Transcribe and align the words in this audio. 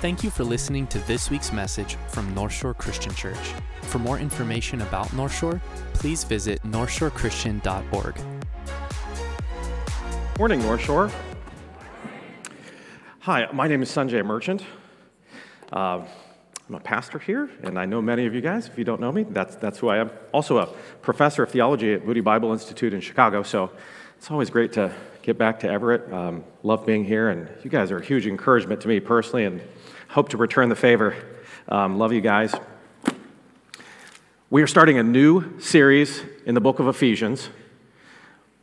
Thank 0.00 0.24
you 0.24 0.30
for 0.30 0.44
listening 0.44 0.86
to 0.86 0.98
this 1.00 1.28
week's 1.28 1.52
message 1.52 1.96
from 2.08 2.34
North 2.34 2.54
Shore 2.54 2.72
Christian 2.72 3.14
Church. 3.14 3.52
For 3.82 3.98
more 3.98 4.18
information 4.18 4.80
about 4.80 5.12
North 5.12 5.36
Shore, 5.36 5.60
please 5.92 6.24
visit 6.24 6.62
northshorechristian.org. 6.62 8.18
Morning, 10.38 10.60
North 10.60 10.80
Shore. 10.80 11.10
Hi, 13.18 13.46
my 13.52 13.68
name 13.68 13.82
is 13.82 13.90
Sanjay 13.90 14.24
Merchant. 14.24 14.64
Uh, 15.70 16.00
I'm 16.66 16.74
a 16.76 16.80
pastor 16.80 17.18
here, 17.18 17.50
and 17.62 17.78
I 17.78 17.84
know 17.84 18.00
many 18.00 18.24
of 18.24 18.34
you 18.34 18.40
guys. 18.40 18.68
If 18.68 18.78
you 18.78 18.84
don't 18.84 19.02
know 19.02 19.12
me, 19.12 19.24
that's, 19.24 19.56
that's 19.56 19.80
who 19.80 19.88
I 19.88 19.98
am. 19.98 20.10
Also, 20.32 20.56
a 20.56 20.66
professor 21.02 21.42
of 21.42 21.50
theology 21.50 21.92
at 21.92 22.06
Moody 22.06 22.22
Bible 22.22 22.52
Institute 22.52 22.94
in 22.94 23.02
Chicago, 23.02 23.42
so 23.42 23.70
it's 24.16 24.30
always 24.30 24.48
great 24.48 24.72
to 24.72 24.94
get 25.20 25.36
back 25.36 25.60
to 25.60 25.68
Everett. 25.68 26.10
Um, 26.10 26.44
love 26.62 26.86
being 26.86 27.04
here, 27.04 27.28
and 27.28 27.50
you 27.62 27.68
guys 27.68 27.90
are 27.90 27.98
a 27.98 28.04
huge 28.04 28.26
encouragement 28.26 28.80
to 28.80 28.88
me 28.88 28.98
personally, 28.98 29.44
and 29.44 29.60
hope 30.10 30.28
to 30.30 30.36
return 30.36 30.68
the 30.68 30.74
favor. 30.74 31.14
Um, 31.68 31.96
love 31.96 32.12
you 32.12 32.20
guys. 32.20 32.52
We 34.50 34.60
are 34.60 34.66
starting 34.66 34.98
a 34.98 35.04
new 35.04 35.60
series 35.60 36.20
in 36.44 36.56
the 36.56 36.60
book 36.60 36.80
of 36.80 36.88
Ephesians. 36.88 37.48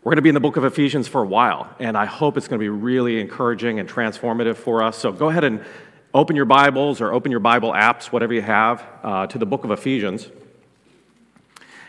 We're 0.03 0.09
going 0.09 0.17
to 0.17 0.23
be 0.23 0.27
in 0.27 0.35
the 0.35 0.41
book 0.41 0.57
of 0.57 0.65
Ephesians 0.65 1.07
for 1.07 1.23
a 1.23 1.25
while, 1.25 1.73
and 1.79 1.95
I 1.95 2.03
hope 2.03 2.35
it's 2.35 2.49
going 2.49 2.59
to 2.59 2.63
be 2.63 2.67
really 2.67 3.21
encouraging 3.21 3.79
and 3.79 3.87
transformative 3.87 4.57
for 4.57 4.83
us. 4.83 4.97
So 4.97 5.13
go 5.13 5.29
ahead 5.29 5.45
and 5.45 5.63
open 6.13 6.35
your 6.35 6.43
Bibles 6.43 6.99
or 6.99 7.13
open 7.13 7.31
your 7.31 7.39
Bible 7.39 7.71
apps, 7.71 8.07
whatever 8.07 8.33
you 8.33 8.41
have, 8.41 8.85
uh, 9.01 9.27
to 9.27 9.37
the 9.37 9.45
book 9.45 9.63
of 9.63 9.71
Ephesians. 9.71 10.27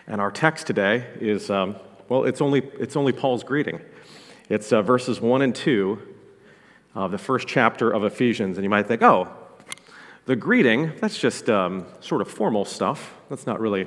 And 0.06 0.20
our 0.20 0.30
text 0.30 0.68
today 0.68 1.04
is, 1.20 1.50
um, 1.50 1.74
well, 2.08 2.26
it's 2.26 2.40
only, 2.40 2.60
it's 2.78 2.94
only 2.94 3.10
Paul's 3.10 3.42
greeting. 3.42 3.80
It's 4.48 4.72
uh, 4.72 4.82
verses 4.82 5.20
1 5.20 5.42
and 5.42 5.52
2 5.52 6.00
of 6.94 7.10
the 7.10 7.18
first 7.18 7.48
chapter 7.48 7.90
of 7.90 8.04
Ephesians. 8.04 8.56
And 8.56 8.64
you 8.64 8.70
might 8.70 8.86
think, 8.86 9.02
oh, 9.02 9.34
the 10.28 10.36
greeting, 10.36 10.92
that's 11.00 11.18
just 11.18 11.48
um, 11.48 11.86
sort 12.00 12.20
of 12.20 12.28
formal 12.28 12.66
stuff. 12.66 13.14
That's 13.30 13.46
not 13.46 13.60
really 13.60 13.86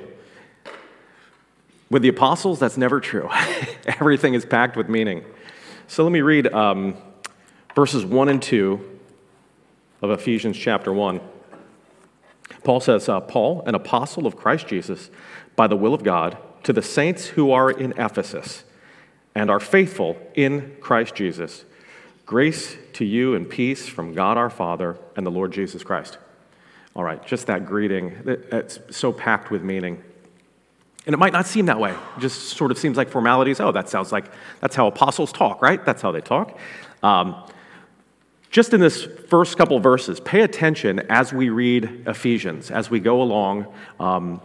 with 1.88 2.02
the 2.02 2.08
apostles, 2.08 2.58
that's 2.58 2.76
never 2.76 2.98
true. 2.98 3.30
Everything 3.86 4.34
is 4.34 4.44
packed 4.44 4.76
with 4.76 4.88
meaning. 4.88 5.24
So 5.86 6.02
let 6.02 6.10
me 6.10 6.20
read 6.20 6.52
um, 6.52 6.96
verses 7.76 8.04
1 8.04 8.28
and 8.28 8.42
2 8.42 8.98
of 10.02 10.10
Ephesians 10.10 10.56
chapter 10.56 10.92
1. 10.92 11.20
Paul 12.64 12.80
says, 12.80 13.08
uh, 13.08 13.20
Paul, 13.20 13.62
an 13.64 13.76
apostle 13.76 14.26
of 14.26 14.34
Christ 14.34 14.66
Jesus, 14.66 15.10
by 15.54 15.68
the 15.68 15.76
will 15.76 15.94
of 15.94 16.02
God, 16.02 16.36
to 16.64 16.72
the 16.72 16.82
saints 16.82 17.26
who 17.26 17.52
are 17.52 17.70
in 17.70 17.92
Ephesus 17.92 18.64
and 19.32 19.48
are 19.48 19.60
faithful 19.60 20.18
in 20.34 20.76
Christ 20.80 21.14
Jesus, 21.14 21.64
grace 22.26 22.76
to 22.94 23.04
you 23.04 23.36
and 23.36 23.48
peace 23.48 23.86
from 23.86 24.12
God 24.12 24.36
our 24.36 24.50
Father 24.50 24.98
and 25.14 25.24
the 25.24 25.30
Lord 25.30 25.52
Jesus 25.52 25.84
Christ. 25.84 26.18
All 26.94 27.04
right, 27.04 27.24
just 27.26 27.46
that 27.46 27.64
greeting, 27.64 28.14
it's 28.26 28.78
so 28.90 29.12
packed 29.12 29.50
with 29.50 29.62
meaning. 29.62 30.02
And 31.06 31.14
it 31.14 31.18
might 31.18 31.32
not 31.32 31.46
seem 31.46 31.66
that 31.66 31.80
way. 31.80 31.92
It 31.92 32.20
just 32.20 32.50
sort 32.50 32.70
of 32.70 32.78
seems 32.78 32.96
like 32.96 33.08
formalities. 33.08 33.60
Oh, 33.60 33.72
that 33.72 33.88
sounds 33.88 34.12
like 34.12 34.26
that's 34.60 34.76
how 34.76 34.86
apostles 34.86 35.32
talk, 35.32 35.62
right? 35.62 35.84
That's 35.84 36.02
how 36.02 36.12
they 36.12 36.20
talk. 36.20 36.58
Um, 37.02 37.42
just 38.50 38.74
in 38.74 38.80
this 38.80 39.04
first 39.28 39.56
couple 39.56 39.80
verses, 39.80 40.20
pay 40.20 40.42
attention 40.42 41.00
as 41.08 41.32
we 41.32 41.48
read 41.48 42.04
Ephesians, 42.06 42.70
as 42.70 42.90
we 42.90 43.00
go 43.00 43.22
along 43.22 43.66
um, 43.98 44.42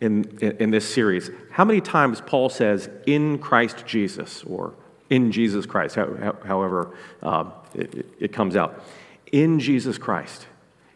in, 0.00 0.24
in, 0.40 0.70
this 0.70 0.92
series. 0.92 1.30
How 1.50 1.66
many 1.66 1.82
times 1.82 2.22
Paul 2.22 2.48
says, 2.48 2.88
in 3.06 3.38
Christ 3.38 3.84
Jesus, 3.86 4.42
or 4.44 4.72
in 5.10 5.30
Jesus 5.30 5.66
Christ, 5.66 5.96
however 5.96 6.96
uh, 7.22 7.50
it, 7.74 8.06
it 8.18 8.32
comes 8.32 8.56
out. 8.56 8.82
In 9.30 9.60
Jesus 9.60 9.98
Christ 9.98 10.46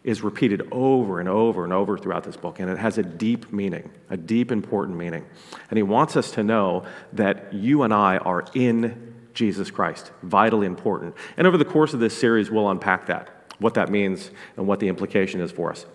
is 0.05 0.21
repeated 0.21 0.61
over 0.71 1.19
and 1.19 1.27
over 1.27 1.63
and 1.63 1.73
over 1.73 1.97
throughout 1.97 2.23
this 2.23 2.37
book, 2.37 2.59
and 2.59 2.69
it 2.69 2.77
has 2.77 2.99
a 2.99 3.03
deep 3.03 3.51
meaning, 3.51 3.89
a 4.11 4.15
deep, 4.15 4.51
important 4.51 4.95
meaning. 4.97 5.25
And 5.71 5.77
he 5.77 5.83
wants 5.83 6.15
us 6.15 6.29
to 6.31 6.43
know 6.43 6.85
that 7.13 7.51
you 7.51 7.81
and 7.81 7.91
I 7.91 8.17
are 8.17 8.45
in 8.53 9.15
Jesus 9.33 9.71
Christ, 9.71 10.11
vitally 10.21 10.67
important. 10.67 11.15
And 11.37 11.47
over 11.47 11.57
the 11.57 11.65
course 11.65 11.95
of 11.95 11.99
this 11.99 12.15
series, 12.15 12.51
we'll 12.51 12.69
unpack 12.69 13.07
that, 13.07 13.51
what 13.57 13.73
that 13.73 13.89
means, 13.89 14.29
and 14.55 14.67
what 14.67 14.79
the 14.79 14.87
implication 14.89 15.41
is 15.41 15.51
for 15.51 15.71
us. 15.71 15.87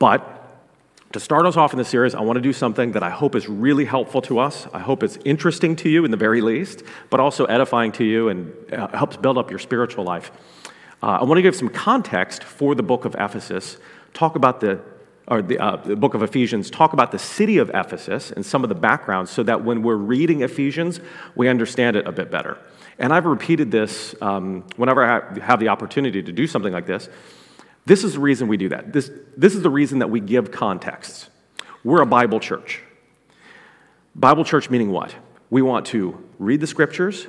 But 0.00 0.34
to 1.12 1.20
start 1.20 1.46
us 1.46 1.56
off 1.56 1.72
in 1.72 1.78
this 1.78 1.88
series, 1.88 2.16
I 2.16 2.20
want 2.20 2.38
to 2.38 2.42
do 2.42 2.52
something 2.52 2.92
that 2.92 3.04
I 3.04 3.10
hope 3.10 3.36
is 3.36 3.48
really 3.48 3.84
helpful 3.84 4.20
to 4.22 4.40
us. 4.40 4.66
I 4.72 4.80
hope 4.80 5.04
it's 5.04 5.16
interesting 5.24 5.76
to 5.76 5.88
you 5.88 6.04
in 6.04 6.10
the 6.10 6.16
very 6.16 6.40
least, 6.40 6.82
but 7.08 7.20
also 7.20 7.44
edifying 7.44 7.92
to 7.92 8.04
you 8.04 8.30
and 8.30 8.52
uh, 8.72 8.88
helps 8.88 9.16
build 9.16 9.38
up 9.38 9.48
your 9.48 9.60
spiritual 9.60 10.04
life. 10.04 10.32
Uh, 11.02 11.18
I 11.20 11.24
want 11.24 11.38
to 11.38 11.42
give 11.42 11.54
some 11.54 11.68
context 11.68 12.42
for 12.42 12.74
the 12.74 12.82
book 12.82 13.04
of 13.04 13.14
Ephesus, 13.14 13.76
talk 14.14 14.34
about 14.34 14.60
the, 14.60 14.80
or 15.28 15.42
the, 15.42 15.58
uh, 15.58 15.76
the 15.76 15.94
book 15.94 16.14
of 16.14 16.22
Ephesians, 16.22 16.70
talk 16.70 16.92
about 16.92 17.12
the 17.12 17.18
city 17.18 17.58
of 17.58 17.70
Ephesus 17.72 18.32
and 18.32 18.44
some 18.44 18.64
of 18.64 18.68
the 18.68 18.74
background 18.74 19.28
so 19.28 19.44
that 19.44 19.64
when 19.64 19.82
we're 19.82 19.94
reading 19.94 20.42
Ephesians, 20.42 21.00
we 21.36 21.48
understand 21.48 21.96
it 21.96 22.06
a 22.06 22.12
bit 22.12 22.30
better. 22.30 22.58
And 22.98 23.12
I've 23.12 23.26
repeated 23.26 23.70
this 23.70 24.14
um, 24.20 24.64
whenever 24.76 25.04
I 25.04 25.38
have 25.38 25.60
the 25.60 25.68
opportunity 25.68 26.20
to 26.20 26.32
do 26.32 26.48
something 26.48 26.72
like 26.72 26.86
this. 26.86 27.08
This 27.86 28.02
is 28.02 28.14
the 28.14 28.20
reason 28.20 28.48
we 28.48 28.56
do 28.56 28.70
that. 28.70 28.92
This, 28.92 29.10
this 29.36 29.54
is 29.54 29.62
the 29.62 29.70
reason 29.70 30.00
that 30.00 30.10
we 30.10 30.18
give 30.18 30.50
context. 30.50 31.28
We're 31.84 32.02
a 32.02 32.06
Bible 32.06 32.40
church. 32.40 32.82
Bible 34.16 34.44
church 34.44 34.68
meaning 34.68 34.90
what? 34.90 35.14
We 35.48 35.62
want 35.62 35.86
to 35.86 36.22
read 36.40 36.60
the 36.60 36.66
scriptures, 36.66 37.28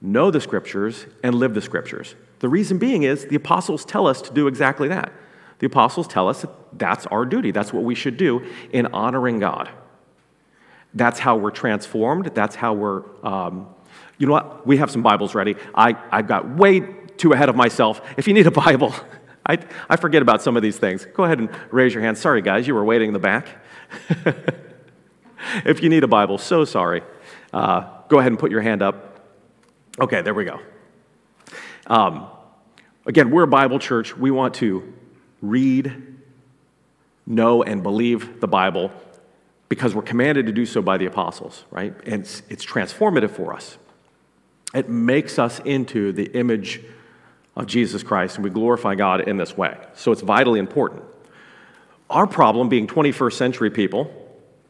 know 0.00 0.30
the 0.30 0.40
scriptures, 0.40 1.06
and 1.24 1.34
live 1.34 1.54
the 1.54 1.60
scriptures. 1.60 2.14
The 2.40 2.48
reason 2.48 2.78
being 2.78 3.04
is 3.04 3.26
the 3.26 3.36
apostles 3.36 3.84
tell 3.84 4.06
us 4.06 4.20
to 4.22 4.32
do 4.32 4.46
exactly 4.48 4.88
that. 4.88 5.12
The 5.60 5.66
apostles 5.66 6.08
tell 6.08 6.28
us 6.28 6.40
that 6.40 6.50
that's 6.72 7.06
our 7.06 7.24
duty, 7.24 7.50
that's 7.50 7.72
what 7.72 7.84
we 7.84 7.94
should 7.94 8.16
do 8.16 8.44
in 8.72 8.86
honoring 8.86 9.38
God. 9.38 9.70
That's 10.94 11.20
how 11.20 11.36
we're 11.36 11.50
transformed, 11.50 12.26
that's 12.34 12.56
how 12.56 12.72
we're. 12.72 13.02
Um, 13.24 13.68
you 14.18 14.26
know 14.26 14.32
what? 14.34 14.66
We 14.66 14.76
have 14.76 14.90
some 14.90 15.02
Bibles 15.02 15.34
ready. 15.34 15.56
I, 15.74 15.96
I 16.10 16.20
got 16.22 16.56
way 16.56 16.80
too 17.16 17.32
ahead 17.32 17.48
of 17.48 17.56
myself. 17.56 18.02
If 18.18 18.28
you 18.28 18.34
need 18.34 18.46
a 18.46 18.50
Bible, 18.50 18.94
I, 19.46 19.58
I 19.88 19.96
forget 19.96 20.20
about 20.20 20.42
some 20.42 20.56
of 20.56 20.62
these 20.62 20.76
things. 20.76 21.06
Go 21.14 21.24
ahead 21.24 21.38
and 21.38 21.50
raise 21.70 21.94
your 21.94 22.02
hand. 22.02 22.18
Sorry, 22.18 22.42
guys, 22.42 22.66
you 22.66 22.74
were 22.74 22.84
waiting 22.84 23.08
in 23.08 23.14
the 23.14 23.18
back. 23.18 23.48
if 25.64 25.82
you 25.82 25.88
need 25.88 26.04
a 26.04 26.08
Bible, 26.08 26.38
so 26.38 26.64
sorry. 26.64 27.02
Uh, 27.52 28.02
go 28.08 28.18
ahead 28.18 28.30
and 28.30 28.38
put 28.38 28.50
your 28.50 28.60
hand 28.60 28.82
up. 28.82 29.26
Okay, 29.98 30.20
there 30.22 30.34
we 30.34 30.44
go. 30.44 30.60
Um, 31.90 32.28
again, 33.04 33.32
we're 33.32 33.42
a 33.42 33.48
Bible 33.48 33.80
church. 33.80 34.16
We 34.16 34.30
want 34.30 34.54
to 34.54 34.94
read, 35.42 35.92
know, 37.26 37.64
and 37.64 37.82
believe 37.82 38.40
the 38.40 38.46
Bible 38.46 38.92
because 39.68 39.92
we're 39.92 40.02
commanded 40.02 40.46
to 40.46 40.52
do 40.52 40.64
so 40.64 40.80
by 40.80 40.98
the 40.98 41.06
apostles, 41.06 41.64
right? 41.70 41.92
And 42.06 42.22
it's, 42.22 42.42
it's 42.48 42.64
transformative 42.64 43.32
for 43.32 43.52
us. 43.52 43.76
It 44.72 44.88
makes 44.88 45.36
us 45.38 45.58
into 45.64 46.12
the 46.12 46.26
image 46.26 46.80
of 47.56 47.66
Jesus 47.66 48.04
Christ, 48.04 48.36
and 48.36 48.44
we 48.44 48.50
glorify 48.50 48.94
God 48.94 49.28
in 49.28 49.36
this 49.36 49.56
way. 49.56 49.76
So 49.94 50.12
it's 50.12 50.22
vitally 50.22 50.60
important. 50.60 51.02
Our 52.08 52.28
problem, 52.28 52.68
being 52.68 52.86
21st 52.86 53.32
century 53.32 53.70
people, 53.70 54.12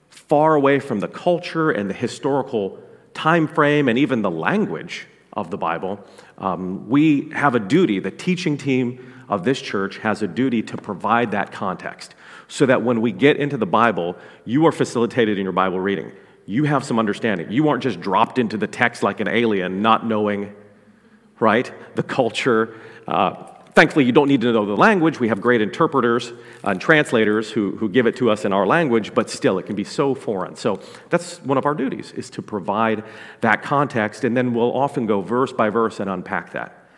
far 0.09 0.55
away 0.55 0.81
from 0.81 1.01
the 1.01 1.09
culture 1.09 1.71
and 1.71 1.91
the 1.91 1.95
historical 1.95 2.79
time 3.13 3.47
frame 3.47 3.91
and 3.91 3.99
even 3.99 4.23
the 4.23 4.31
language 4.31 5.07
of 5.33 5.51
the 5.51 5.59
Bible, 5.59 6.05
um, 6.41 6.89
we 6.89 7.31
have 7.31 7.55
a 7.55 7.61
duty, 7.61 8.01
the 8.01 8.11
teaching 8.11 8.57
team 8.57 9.13
of 9.29 9.45
this 9.45 9.61
church 9.61 9.99
has 9.99 10.23
a 10.23 10.27
duty 10.27 10.63
to 10.63 10.77
provide 10.77 11.31
that 11.31 11.53
context 11.53 12.15
so 12.49 12.67
that 12.67 12.83
when 12.83 13.01
we 13.01 13.13
get 13.13 13.37
into 13.37 13.57
the 13.57 13.67
Bible, 13.67 14.17
you 14.45 14.67
are 14.67 14.73
facilitated 14.73 15.39
in 15.39 15.45
your 15.45 15.53
Bible 15.53 15.79
reading. 15.79 16.11
You 16.47 16.65
have 16.65 16.85
some 16.85 16.99
understanding. 16.99 17.53
You 17.53 17.69
aren't 17.69 17.83
just 17.83 18.01
dropped 18.01 18.39
into 18.39 18.57
the 18.57 18.67
text 18.67 19.03
like 19.03 19.21
an 19.21 19.29
alien, 19.29 19.83
not 19.83 20.05
knowing, 20.05 20.53
right, 21.39 21.73
the 21.95 22.03
culture. 22.03 22.81
Uh, 23.07 23.50
Thankfully, 23.73 24.05
you 24.05 24.13
don't 24.13 24.27
need 24.27 24.41
to 24.41 24.53
know 24.53 24.67
the 24.67 24.77
language. 24.77 25.21
We 25.21 25.29
have 25.29 25.41
great 25.41 25.61
interpreters 25.61 26.33
and 26.65 26.81
translators 26.81 27.51
who, 27.51 27.77
who 27.77 27.89
give 27.89 28.07
it 28.07 28.17
to 28.17 28.29
us 28.31 28.45
in 28.45 28.53
our 28.53 28.67
language, 28.67 29.15
but 29.15 29.31
still, 29.31 29.59
it 29.59 29.67
can 29.67 29.77
be 29.77 29.85
so 29.85 30.15
foreign. 30.15 30.57
So 30.57 30.81
that's 31.09 31.41
one 31.43 31.57
of 31.57 31.65
our 31.67 31.75
duties, 31.75 32.11
is 32.13 32.31
to 32.31 32.43
provide 32.43 33.05
that 33.43 33.63
context, 33.63 34.25
and 34.25 34.37
then 34.37 34.55
we'll 34.55 34.77
often 34.77 35.07
go 35.07 35.21
verse 35.21 35.53
by 35.53 35.71
verse 35.71 36.01
and 36.01 36.11
unpack 36.11 36.53
that. 36.53 36.91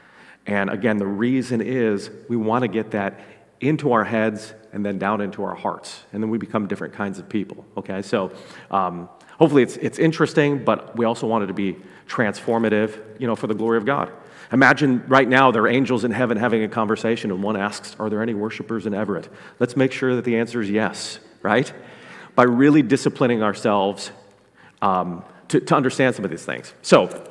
And 0.47 0.71
again, 0.71 0.97
the 0.97 1.07
reason 1.07 1.61
is 1.61 2.11
we 2.29 2.37
want 2.37 2.63
to 2.63 2.69
get 2.69 2.93
that 2.93 3.21
into 3.61 3.93
our 3.93 4.05
heads 4.05 4.55
and 4.73 4.85
then 4.85 4.99
down 4.99 5.21
into 5.21 5.45
our 5.45 5.55
hearts, 5.55 6.05
and 6.13 6.23
then 6.23 6.31
we 6.31 6.39
become 6.39 6.67
different 6.67 6.95
kinds 6.95 7.19
of 7.19 7.29
people. 7.29 7.67
Okay, 7.77 8.01
so 8.01 8.33
um, 8.71 9.11
hopefully 9.39 9.63
it's, 9.63 9.77
it's 9.77 9.99
interesting, 9.99 10.65
but 10.65 10.97
we 10.97 11.05
also 11.05 11.27
want 11.27 11.45
it 11.45 11.49
to 11.49 11.55
be 11.55 11.77
transformative, 12.09 13.21
you 13.21 13.27
know, 13.27 13.37
for 13.37 13.47
the 13.47 13.55
glory 13.55 13.77
of 13.77 13.85
God. 13.85 14.11
Imagine 14.52 15.02
right 15.06 15.28
now 15.28 15.50
there 15.50 15.62
are 15.62 15.69
angels 15.69 16.04
in 16.04 16.10
heaven 16.10 16.37
having 16.37 16.62
a 16.62 16.69
conversation, 16.69 17.31
and 17.31 17.43
one 17.43 17.56
asks, 17.56 17.96
Are 17.99 18.10
there 18.10 18.22
any 18.22 18.34
worshipers 18.34 18.87
in 18.87 18.94
Everett? 18.94 19.28
Let's 19.58 19.76
make 19.76 19.93
sure 19.93 20.14
that 20.16 20.25
the 20.25 20.37
answer 20.37 20.60
is 20.60 20.70
yes, 20.70 21.19
right? 21.43 21.72
By 22.34 22.44
really 22.44 22.82
disciplining 22.82 23.43
ourselves 23.43 24.10
um, 24.82 25.25
to, 25.49 25.60
to 25.60 25.75
understand 25.75 26.14
some 26.14 26.25
of 26.25 26.31
these 26.31 26.44
things. 26.44 26.75
So, 26.82 27.28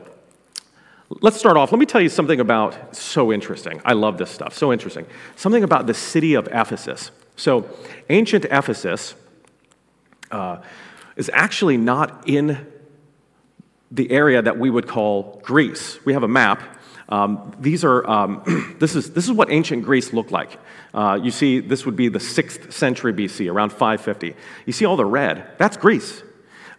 Let's 1.19 1.37
start 1.37 1.57
off. 1.57 1.73
Let 1.73 1.79
me 1.79 1.85
tell 1.85 1.99
you 1.99 2.07
something 2.07 2.39
about 2.39 2.95
so 2.95 3.33
interesting. 3.33 3.81
I 3.83 3.93
love 3.93 4.17
this 4.17 4.31
stuff. 4.31 4.53
So 4.53 4.71
interesting. 4.71 5.05
Something 5.35 5.65
about 5.65 5.85
the 5.85 5.93
city 5.93 6.35
of 6.35 6.47
Ephesus. 6.47 7.11
So, 7.35 7.69
ancient 8.09 8.45
Ephesus 8.45 9.15
uh, 10.31 10.61
is 11.17 11.29
actually 11.33 11.75
not 11.75 12.29
in 12.29 12.65
the 13.91 14.09
area 14.09 14.41
that 14.41 14.57
we 14.57 14.69
would 14.69 14.87
call 14.87 15.41
Greece. 15.43 15.99
We 16.05 16.13
have 16.13 16.23
a 16.23 16.29
map. 16.29 16.61
Um, 17.11 17.53
these 17.59 17.83
are, 17.83 18.09
um, 18.09 18.75
this, 18.79 18.95
is, 18.95 19.11
this 19.11 19.25
is 19.25 19.31
what 19.31 19.51
ancient 19.51 19.83
Greece 19.83 20.13
looked 20.13 20.31
like. 20.31 20.57
Uh, 20.93 21.19
you 21.21 21.29
see, 21.29 21.59
this 21.59 21.85
would 21.85 21.97
be 21.97 22.07
the 22.07 22.19
6th 22.19 22.71
century 22.71 23.13
BC, 23.13 23.51
around 23.51 23.71
550. 23.71 24.33
You 24.65 24.73
see 24.73 24.85
all 24.85 24.95
the 24.95 25.05
red? 25.05 25.45
That's 25.57 25.77
Greece. 25.77 26.23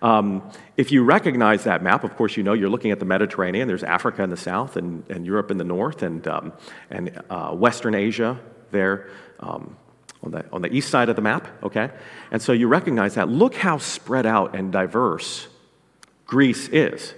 Um, 0.00 0.50
if 0.76 0.90
you 0.90 1.05
recognize 1.05 1.64
that 1.64 1.82
map, 1.82 2.02
of 2.02 2.17
course, 2.17 2.37
you 2.37 2.43
know 2.43 2.55
you're 2.55 2.70
looking 2.70 2.90
at 2.90 2.99
the 2.99 3.05
Mediterranean. 3.05 3.69
There's 3.69 3.84
Africa 3.84 4.23
in 4.23 4.31
the 4.31 4.37
south 4.37 4.76
and, 4.76 5.08
and 5.08 5.25
Europe 5.25 5.50
in 5.50 5.58
the 5.58 5.64
north 5.64 6.02
and, 6.02 6.26
um, 6.26 6.52
and 6.90 7.23
uh, 7.31 7.50
Western 7.50 7.94
Asia 7.94 8.40
there 8.73 9.11
um, 9.38 9.76
on, 10.25 10.32
the, 10.32 10.44
on 10.50 10.62
the 10.62 10.75
east 10.75 10.88
side 10.88 11.08
of 11.08 11.14
the 11.14 11.23
map, 11.23 11.46
okay? 11.62 11.90
And 12.31 12.40
so 12.40 12.52
you 12.52 12.69
recognize 12.69 13.14
that. 13.14 13.28
Look 13.28 13.55
how 13.55 13.78
spread 13.78 14.26
out 14.26 14.56
and 14.56 14.73
diverse 14.73 15.46
Greece 16.26 16.69
is. 16.69 17.14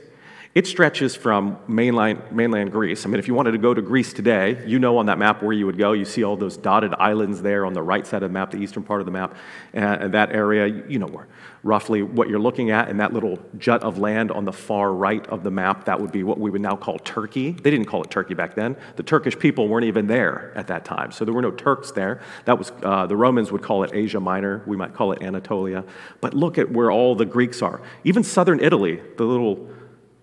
It 0.55 0.69
stretches 0.69 1.17
from 1.17 1.59
mainland, 1.67 2.23
mainland 2.31 2.71
Greece. 2.71 3.05
I 3.05 3.09
mean, 3.09 3.19
if 3.19 3.27
you 3.27 3.35
wanted 3.35 3.51
to 3.53 3.59
go 3.59 3.75
to 3.75 3.83
Greece 3.83 4.13
today, 4.13 4.63
you 4.65 4.79
know 4.79 4.99
on 4.99 5.07
that 5.07 5.19
map 5.19 5.43
where 5.43 5.53
you 5.53 5.67
would 5.67 5.77
go. 5.77 5.95
You 5.95 6.05
see 6.05 6.23
all 6.23 6.37
those 6.37 6.57
dotted 6.57 6.95
islands 6.95 7.43
there 7.43 7.67
on 7.67 7.73
the 7.73 7.83
right 7.83 8.07
side 8.07 8.23
of 8.23 8.31
the 8.31 8.33
map, 8.33 8.53
the 8.53 8.59
eastern 8.59 8.85
part 8.85 9.01
of 9.01 9.07
the 9.07 9.11
map. 9.11 9.35
And, 9.73 10.15
that 10.15 10.31
area, 10.31 10.69
you 10.69 11.01
know 11.01 11.09
where, 11.09 11.27
roughly 11.65 12.03
what 12.03 12.29
you're 12.29 12.39
looking 12.39 12.71
at, 12.71 12.89
and 12.89 13.01
that 13.01 13.13
little 13.13 13.41
jut 13.59 13.83
of 13.83 13.99
land 13.99 14.31
on 14.31 14.45
the 14.45 14.53
far 14.53 14.93
right 14.93 15.27
of 15.27 15.43
the 15.43 15.51
map, 15.51 15.87
that 15.87 16.01
would 16.01 16.13
be 16.13 16.23
what 16.23 16.39
we 16.39 16.51
would 16.51 16.61
now 16.61 16.77
call 16.77 17.01
Turkey. 17.01 17.51
They 17.51 17.71
didn't 17.73 17.87
call 17.87 18.05
it 18.05 18.11
Turkey 18.13 18.35
back 18.35 18.55
then. 18.55 18.77
The 18.95 19.03
Turkish 19.03 19.37
people 19.37 19.67
weren't 19.67 19.87
even 19.87 20.07
there 20.07 20.53
at 20.55 20.69
that 20.69 20.85
time, 20.85 21.11
so 21.11 21.25
there 21.25 21.35
were 21.35 21.43
no 21.43 21.51
Turks 21.51 21.91
there. 21.91 22.21
That 22.45 22.61
was, 22.61 22.71
uh, 22.85 23.07
the 23.07 23.17
Romans 23.17 23.51
would 23.51 23.63
call 23.63 23.83
it 23.83 23.91
Asia 23.93 24.21
Minor. 24.21 24.63
We 24.69 24.77
might 24.77 24.95
call 24.95 25.11
it 25.11 25.21
Anatolia. 25.21 25.83
But 26.21 26.35
look 26.35 26.59
at 26.59 26.71
where 26.71 26.93
all 26.93 27.17
the 27.17 27.27
Greeks 27.27 27.61
are. 27.61 27.83
Even 28.05 28.23
southern 28.23 28.61
Italy, 28.61 29.03
the 29.17 29.25
little 29.25 29.69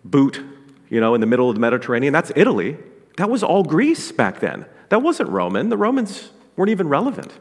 boot, 0.03 0.43
you 0.89 0.99
know, 0.99 1.15
in 1.15 1.21
the 1.21 1.27
middle 1.27 1.49
of 1.49 1.55
the 1.55 1.61
Mediterranean. 1.61 2.13
That's 2.13 2.31
Italy. 2.35 2.77
That 3.17 3.29
was 3.29 3.43
all 3.43 3.63
Greece 3.63 4.11
back 4.11 4.39
then. 4.39 4.65
That 4.89 5.01
wasn't 5.01 5.29
Roman. 5.29 5.69
The 5.69 5.77
Romans 5.77 6.31
weren't 6.55 6.71
even 6.71 6.87
relevant. 6.87 7.31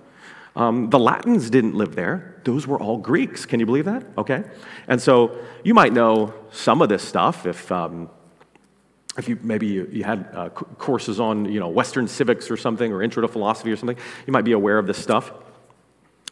Um, 0.56 0.90
the 0.90 0.98
Latins 0.98 1.48
didn't 1.50 1.74
live 1.74 1.94
there. 1.94 2.40
Those 2.44 2.66
were 2.66 2.78
all 2.78 2.98
Greeks. 2.98 3.46
Can 3.46 3.60
you 3.60 3.66
believe 3.66 3.84
that? 3.84 4.04
Okay. 4.18 4.44
And 4.88 5.00
so 5.00 5.38
you 5.64 5.74
might 5.74 5.92
know 5.92 6.34
some 6.50 6.82
of 6.82 6.88
this 6.88 7.02
stuff 7.02 7.46
if, 7.46 7.70
um, 7.70 8.10
if 9.16 9.28
you 9.28 9.38
maybe 9.42 9.66
you, 9.66 9.88
you 9.92 10.04
had 10.04 10.28
uh, 10.32 10.48
courses 10.48 11.20
on 11.20 11.44
you 11.44 11.60
know 11.60 11.68
Western 11.68 12.08
civics 12.08 12.50
or 12.50 12.56
something 12.56 12.92
or 12.92 13.02
intro 13.02 13.20
to 13.22 13.28
philosophy 13.28 13.70
or 13.70 13.76
something. 13.76 13.96
You 14.26 14.32
might 14.32 14.44
be 14.44 14.52
aware 14.52 14.78
of 14.78 14.86
this 14.86 14.98
stuff 14.98 15.32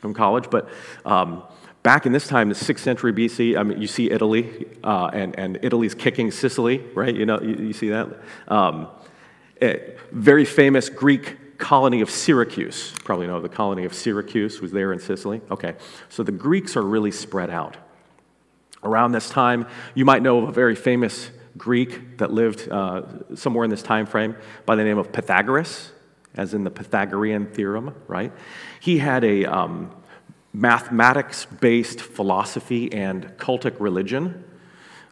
from 0.01 0.15
college. 0.15 0.49
But 0.51 0.69
um, 1.05 1.43
Back 1.83 2.07
in 2.07 2.13
this 2.13 2.27
time, 2.27 2.49
the 2.49 2.55
6th 2.55 2.81
century 2.81 3.13
BC, 3.13 3.57
I 3.57 3.63
mean, 3.63 3.81
you 3.81 3.87
see 3.87 4.11
Italy, 4.11 4.67
uh, 4.83 5.11
and, 5.13 5.39
and 5.39 5.59
Italy's 5.63 5.95
kicking 5.95 6.31
Sicily, 6.31 6.79
right? 6.95 7.15
You 7.15 7.25
know, 7.25 7.41
you, 7.41 7.67
you 7.67 7.73
see 7.73 7.89
that? 7.91 8.09
Um, 8.49 8.89
very 10.13 10.45
famous 10.45 10.89
Greek 10.89 11.59
colony 11.59 12.01
of 12.01 12.11
Syracuse. 12.11 12.93
Probably 13.05 13.27
know 13.27 13.41
the 13.41 13.49
colony 13.49 13.85
of 13.85 13.93
Syracuse 13.93 14.61
was 14.61 14.73
there 14.73 14.93
in 14.93 14.99
Sicily. 15.01 15.41
Okay, 15.51 15.75
so 16.09 16.23
the 16.23 16.33
Greeks 16.33 16.77
are 16.77 16.83
really 16.83 17.11
spread 17.11 17.51
out. 17.51 17.77
Around 18.83 19.13
this 19.13 19.29
time, 19.29 19.67
you 19.95 20.05
might 20.05 20.23
know 20.23 20.39
of 20.39 20.49
a 20.49 20.53
very 20.53 20.77
famous 20.77 21.31
Greek 21.57 22.19
that 22.19 22.33
lived 22.33 22.69
uh, 22.71 23.03
somewhere 23.35 23.65
in 23.65 23.71
this 23.71 23.83
time 23.83 24.07
frame 24.07 24.37
by 24.65 24.77
the 24.77 24.85
name 24.85 24.99
of 24.99 25.13
Pythagoras, 25.13 25.91
as 26.35 26.55
in 26.55 26.63
the 26.63 26.71
Pythagorean 26.71 27.47
theorem, 27.47 27.95
right? 28.07 28.33
He 28.81 28.99
had 28.99 29.25
a, 29.25 29.45
um, 29.47 29.91
mathematics 30.59 31.47
based 31.61 32.01
philosophy 32.01 32.93
and 32.93 33.25
cultic 33.39 33.79
religion, 33.79 34.45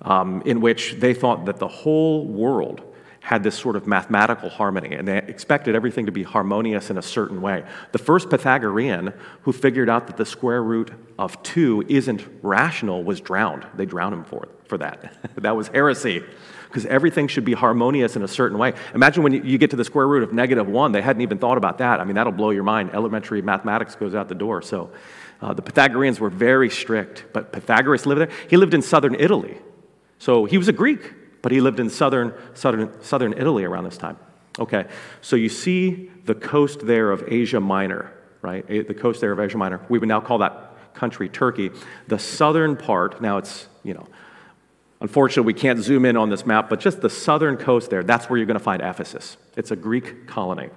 um, 0.02 0.42
in 0.44 0.60
which 0.60 0.94
they 0.94 1.14
thought 1.14 1.44
that 1.44 1.58
the 1.58 1.68
whole 1.68 2.26
world 2.26 2.82
had 3.20 3.42
this 3.42 3.56
sort 3.56 3.74
of 3.76 3.86
mathematical 3.86 4.48
harmony, 4.48 4.94
and 4.94 5.06
they 5.06 5.18
expected 5.18 5.74
everything 5.74 6.06
to 6.06 6.12
be 6.12 6.22
harmonious 6.22 6.90
in 6.90 6.98
a 6.98 7.02
certain 7.02 7.40
way. 7.40 7.64
The 7.92 7.98
first 7.98 8.30
Pythagorean 8.30 9.12
who 9.42 9.52
figured 9.52 9.88
out 9.88 10.06
that 10.06 10.16
the 10.16 10.26
square 10.26 10.62
root 10.62 10.92
of 11.18 11.40
2 11.42 11.86
isn't 11.88 12.24
rational 12.42 13.02
was 13.02 13.20
drowned. 13.20 13.66
They 13.74 13.84
drowned 13.84 14.14
him 14.14 14.24
for, 14.24 14.48
for 14.66 14.78
that. 14.78 15.16
that 15.36 15.56
was 15.56 15.68
heresy, 15.68 16.22
because 16.68 16.86
everything 16.86 17.26
should 17.26 17.44
be 17.44 17.54
harmonious 17.54 18.16
in 18.16 18.22
a 18.22 18.28
certain 18.28 18.58
way. 18.58 18.74
Imagine 18.94 19.22
when 19.22 19.32
you, 19.32 19.58
get 19.58 19.70
to 19.70 19.76
the 19.76 19.84
square 19.84 20.06
root 20.06 20.22
of 20.22 20.32
negative 20.32 20.68
1, 20.68 20.92
they 20.92 21.02
hadn't 21.02 21.22
even 21.22 21.38
thought 21.38 21.56
about 21.56 21.78
that. 21.78 22.00
I 22.00 22.04
mean, 22.04 22.14
that'll 22.14 22.32
blow 22.32 22.50
your 22.50 22.64
mind. 22.64 22.90
Elementary 22.94 23.42
mathematics 23.42 23.96
goes 23.96 24.14
out 24.14 24.28
the 24.28 24.34
door. 24.34 24.62
So, 24.62 24.90
uh, 25.40 25.52
the 25.52 25.62
Pythagoreans 25.62 26.18
were 26.18 26.30
very 26.30 26.70
strict, 26.70 27.24
but 27.32 27.52
Pythagoras 27.52 28.06
lived 28.06 28.20
there. 28.20 28.30
He 28.48 28.56
lived 28.56 28.74
in 28.74 28.82
southern 28.82 29.14
Italy. 29.14 29.58
So 30.18 30.44
he 30.46 30.58
was 30.58 30.68
a 30.68 30.72
Greek, 30.72 31.42
but 31.42 31.52
he 31.52 31.60
lived 31.60 31.78
in 31.78 31.90
southern, 31.90 32.32
southern, 32.54 32.90
southern 33.02 33.34
Italy 33.34 33.64
around 33.64 33.84
this 33.84 33.98
time. 33.98 34.16
Okay, 34.58 34.86
so 35.20 35.36
you 35.36 35.50
see 35.50 36.10
the 36.24 36.34
coast 36.34 36.86
there 36.86 37.10
of 37.12 37.24
Asia 37.28 37.60
Minor, 37.60 38.12
right? 38.40 38.66
The 38.66 38.94
coast 38.94 39.20
there 39.20 39.32
of 39.32 39.38
Asia 39.38 39.58
Minor. 39.58 39.80
We 39.90 39.98
would 39.98 40.08
now 40.08 40.20
call 40.20 40.38
that 40.38 40.94
country 40.94 41.28
Turkey. 41.28 41.70
The 42.08 42.18
southern 42.18 42.76
part, 42.76 43.20
now 43.20 43.36
it's, 43.36 43.68
you 43.84 43.92
know, 43.92 44.06
unfortunately 45.02 45.52
we 45.52 45.60
can't 45.60 45.78
zoom 45.80 46.06
in 46.06 46.16
on 46.16 46.30
this 46.30 46.46
map, 46.46 46.70
but 46.70 46.80
just 46.80 47.02
the 47.02 47.10
southern 47.10 47.58
coast 47.58 47.90
there, 47.90 48.02
that's 48.02 48.30
where 48.30 48.38
you're 48.38 48.46
going 48.46 48.58
to 48.58 48.64
find 48.64 48.80
Ephesus. 48.80 49.36
It's 49.56 49.70
a 49.70 49.76
Greek 49.76 50.26
colony. 50.26 50.70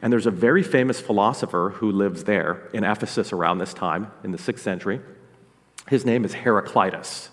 And 0.00 0.12
there's 0.12 0.26
a 0.26 0.30
very 0.30 0.62
famous 0.62 1.00
philosopher 1.00 1.74
who 1.76 1.90
lives 1.90 2.24
there 2.24 2.68
in 2.72 2.84
Ephesus 2.84 3.32
around 3.32 3.58
this 3.58 3.74
time, 3.74 4.10
in 4.22 4.30
the 4.30 4.38
sixth 4.38 4.62
century. 4.62 5.00
His 5.88 6.04
name 6.04 6.24
is 6.24 6.34
Heraclitus. 6.34 7.30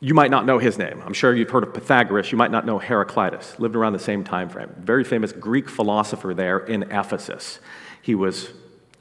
You 0.00 0.14
might 0.14 0.30
not 0.30 0.44
know 0.44 0.58
his 0.58 0.76
name. 0.76 1.02
I'm 1.06 1.12
sure 1.12 1.34
you've 1.34 1.50
heard 1.50 1.62
of 1.62 1.72
Pythagoras. 1.72 2.30
You 2.32 2.38
might 2.38 2.50
not 2.50 2.66
know 2.66 2.78
Heraclitus. 2.78 3.58
Lived 3.58 3.76
around 3.76 3.92
the 3.92 3.98
same 3.98 4.24
time 4.24 4.48
frame. 4.48 4.74
Very 4.78 5.04
famous 5.04 5.32
Greek 5.32 5.68
philosopher 5.70 6.34
there 6.34 6.58
in 6.58 6.82
Ephesus. 6.84 7.60
He 8.02 8.14
was 8.14 8.50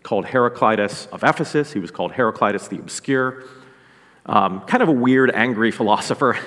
called 0.04 0.28
Heraclitus 0.28 1.08
of 1.08 1.24
Ephesus. 1.24 1.74
He 1.74 1.80
was 1.80 1.92
called 1.92 2.14
Heraclitus 2.14 2.68
the 2.68 2.78
Obscure. 2.78 3.44
Um, 4.26 4.62
kind 4.62 4.84
of 4.84 4.90
a 4.90 4.94
weird, 4.94 5.32
angry 5.32 5.72
philosopher. 5.80 6.38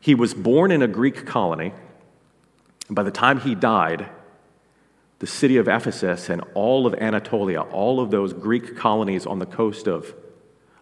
he 0.00 0.14
was 0.14 0.34
born 0.34 0.70
in 0.70 0.82
a 0.82 0.88
Greek 0.88 1.24
colony 1.24 1.72
and 2.88 2.96
by 2.96 3.02
the 3.02 3.10
time 3.10 3.40
he 3.40 3.54
died, 3.54 4.08
the 5.18 5.26
city 5.26 5.56
of 5.56 5.68
Ephesus 5.68 6.28
and 6.28 6.42
all 6.54 6.86
of 6.86 6.94
Anatolia, 6.94 7.60
all 7.60 8.00
of 8.00 8.10
those 8.10 8.32
Greek 8.32 8.76
colonies 8.76 9.26
on 9.26 9.38
the 9.38 9.46
coast 9.46 9.86
of, 9.86 10.14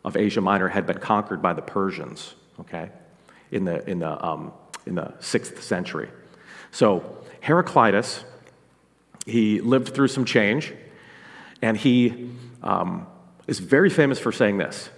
of 0.04 0.16
Asia 0.16 0.40
Minor 0.40 0.68
had 0.68 0.86
been 0.86 0.98
conquered 0.98 1.42
by 1.42 1.52
the 1.52 1.62
Persians, 1.62 2.34
okay, 2.60 2.90
in 3.50 3.64
the, 3.64 3.88
in 3.88 4.00
the, 4.00 4.24
um, 4.24 4.52
in 4.86 4.94
the 4.94 5.14
sixth 5.20 5.62
century. 5.62 6.08
So 6.70 7.18
Heraclitus, 7.40 8.24
he 9.24 9.60
lived 9.60 9.94
through 9.94 10.08
some 10.08 10.24
change, 10.24 10.72
and 11.62 11.76
he 11.76 12.30
um, 12.62 13.06
is 13.46 13.58
very 13.58 13.90
famous 13.90 14.18
for 14.18 14.32
saying 14.32 14.58
this. 14.58 14.90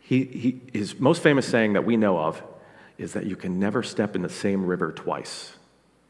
He, 0.00 0.24
he, 0.24 0.60
his 0.78 1.00
most 1.00 1.22
famous 1.22 1.48
saying 1.48 1.72
that 1.72 1.86
we 1.86 1.96
know 1.96 2.18
of 2.18 2.42
is 2.98 3.14
that 3.14 3.24
you 3.26 3.34
can 3.34 3.58
never 3.58 3.82
step 3.82 4.14
in 4.14 4.22
the 4.22 4.28
same 4.28 4.66
river 4.66 4.92
twice. 4.92 5.54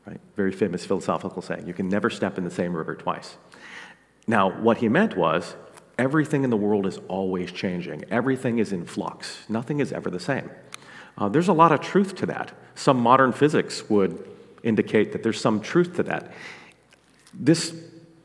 Right? 0.07 0.21
Very 0.37 0.53
famous 0.53 0.85
philosophical 0.85 1.41
saying. 1.41 1.67
You 1.67 1.75
can 1.75 1.89
never 1.89 2.11
step 2.11 2.37
in 2.39 2.45
the 2.45 2.51
same 2.51 2.77
river 2.77 2.95
twice. 2.95 3.37
Now, 4.27 4.51
what 4.51 4.79
he 4.79 4.89
meant 4.89 5.17
was 5.17 5.57
everything 5.99 6.45
in 6.45 6.51
the 6.51 6.57
world 6.57 6.87
is 6.87 6.99
always 7.09 7.53
changing, 7.53 8.05
everything 8.11 8.59
is 8.59 8.73
in 8.73 8.85
flux, 8.85 9.45
nothing 9.49 9.81
is 9.81 9.93
ever 9.93 10.11
the 10.11 10.21
same. 10.21 10.51
Uh, 11.17 11.29
there's 11.29 11.49
a 11.49 11.53
lot 11.53 11.73
of 11.73 11.81
truth 11.81 12.15
to 12.17 12.27
that. 12.27 12.53
Some 12.75 12.99
modern 12.99 13.33
physics 13.33 13.89
would 13.89 14.29
indicate 14.63 15.13
that 15.13 15.23
there's 15.23 15.41
some 15.41 15.61
truth 15.61 15.95
to 15.97 16.03
that. 16.05 16.33
This 17.33 17.75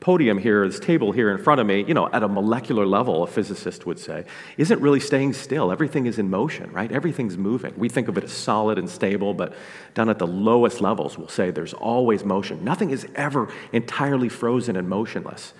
podium 0.10 0.40
here, 0.40 0.68
this 0.68 0.80
table 0.80 1.12
here 1.12 1.30
in 1.30 1.38
front 1.38 1.62
of 1.62 1.68
me, 1.68 1.86
you 1.88 1.94
know, 1.94 2.10
at 2.12 2.24
a 2.24 2.28
molecular 2.28 2.84
level, 2.84 3.22
a 3.22 3.28
physicist 3.28 3.86
would 3.86 4.00
say, 4.00 4.26
isn't 4.58 4.82
really 4.82 5.00
staying 5.00 5.34
still. 5.34 5.72
Everything 5.72 6.08
is 6.08 6.18
in 6.18 6.32
motion, 6.32 6.72
right? 6.72 6.92
Everything's 6.92 7.38
moving. 7.38 7.72
We 7.78 7.90
think 7.90 8.08
of 8.08 8.18
it 8.18 8.24
as 8.24 8.32
solid 8.32 8.80
and 8.80 8.90
stable, 8.90 9.36
but 9.36 9.54
down 9.94 10.10
at 10.10 10.18
the 10.18 10.26
lowest 10.26 10.82
levels, 10.82 11.16
we'll 11.16 11.28
say 11.28 11.52
there's 11.52 11.76
always 11.76 12.26
motion. 12.26 12.64
Nothing 12.64 12.90
is 12.90 13.06
ever 13.14 13.54
entirely 13.72 14.30
frozen 14.30 14.76
and 14.78 14.90
motionless. 14.90 15.54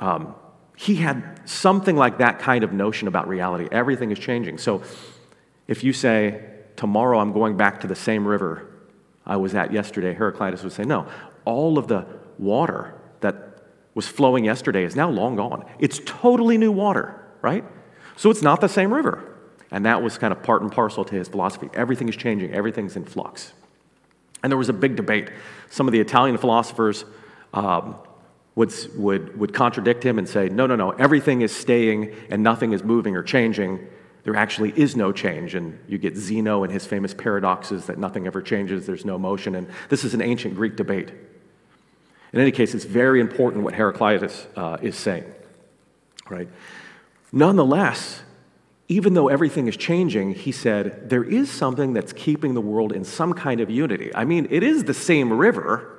Um, 0.00 0.34
he 0.76 0.96
had 0.96 1.42
something 1.44 1.94
like 1.94 2.18
that 2.18 2.40
kind 2.40 2.64
of 2.64 2.72
notion 2.72 3.06
about 3.06 3.28
reality. 3.28 3.68
Everything 3.70 4.10
is 4.10 4.18
changing. 4.18 4.58
So 4.58 4.82
if 5.68 5.84
you 5.84 5.92
say, 5.92 6.44
tomorrow 6.74 7.20
I'm 7.20 7.32
going 7.32 7.56
back 7.56 7.82
to 7.82 7.86
the 7.86 7.94
same 7.94 8.26
river 8.26 8.68
I 9.24 9.36
was 9.36 9.54
at 9.54 9.72
yesterday, 9.72 10.12
Heraclitus 10.12 10.64
would 10.64 10.72
say, 10.72 10.82
no, 10.82 11.06
all 11.44 11.78
of 11.78 11.86
the 11.86 12.04
water 12.36 12.92
that 13.20 13.45
was 13.96 14.06
flowing 14.06 14.44
yesterday 14.44 14.84
is 14.84 14.94
now 14.94 15.08
long 15.08 15.36
gone. 15.36 15.64
It's 15.78 16.00
totally 16.04 16.58
new 16.58 16.70
water, 16.70 17.18
right? 17.40 17.64
So 18.14 18.30
it's 18.30 18.42
not 18.42 18.60
the 18.60 18.68
same 18.68 18.92
river. 18.92 19.34
And 19.70 19.86
that 19.86 20.02
was 20.02 20.18
kind 20.18 20.32
of 20.32 20.42
part 20.42 20.60
and 20.60 20.70
parcel 20.70 21.02
to 21.06 21.14
his 21.14 21.28
philosophy. 21.28 21.70
Everything 21.72 22.06
is 22.08 22.14
changing, 22.14 22.52
everything's 22.52 22.94
in 22.94 23.06
flux. 23.06 23.54
And 24.42 24.52
there 24.52 24.58
was 24.58 24.68
a 24.68 24.74
big 24.74 24.96
debate. 24.96 25.30
Some 25.70 25.88
of 25.88 25.92
the 25.92 26.00
Italian 26.00 26.36
philosophers 26.36 27.06
um, 27.54 27.96
would, 28.54 28.72
would, 28.96 29.38
would 29.38 29.54
contradict 29.54 30.04
him 30.04 30.18
and 30.18 30.28
say, 30.28 30.50
no, 30.50 30.66
no, 30.66 30.76
no, 30.76 30.90
everything 30.90 31.40
is 31.40 31.56
staying 31.56 32.14
and 32.28 32.42
nothing 32.42 32.74
is 32.74 32.84
moving 32.84 33.16
or 33.16 33.22
changing. 33.22 33.88
There 34.24 34.36
actually 34.36 34.78
is 34.78 34.94
no 34.94 35.10
change. 35.10 35.54
And 35.54 35.78
you 35.88 35.96
get 35.96 36.18
Zeno 36.18 36.64
and 36.64 36.72
his 36.72 36.84
famous 36.84 37.14
paradoxes 37.14 37.86
that 37.86 37.96
nothing 37.96 38.26
ever 38.26 38.42
changes, 38.42 38.84
there's 38.84 39.06
no 39.06 39.18
motion. 39.18 39.54
And 39.54 39.68
this 39.88 40.04
is 40.04 40.12
an 40.12 40.20
ancient 40.20 40.54
Greek 40.54 40.76
debate. 40.76 41.12
In 42.36 42.42
any 42.42 42.50
case, 42.50 42.74
it's 42.74 42.84
very 42.84 43.22
important 43.22 43.64
what 43.64 43.72
Heraclitus 43.72 44.46
uh, 44.56 44.76
is 44.82 44.94
saying, 44.94 45.24
right? 46.28 46.50
Nonetheless, 47.32 48.20
even 48.88 49.14
though 49.14 49.28
everything 49.28 49.68
is 49.68 49.76
changing, 49.78 50.34
he 50.34 50.52
said, 50.52 51.08
there 51.08 51.24
is 51.24 51.50
something 51.50 51.94
that's 51.94 52.12
keeping 52.12 52.52
the 52.52 52.60
world 52.60 52.92
in 52.92 53.04
some 53.04 53.32
kind 53.32 53.62
of 53.62 53.70
unity. 53.70 54.14
I 54.14 54.26
mean, 54.26 54.48
it 54.50 54.62
is 54.62 54.84
the 54.84 54.92
same 54.92 55.32
river. 55.32 55.98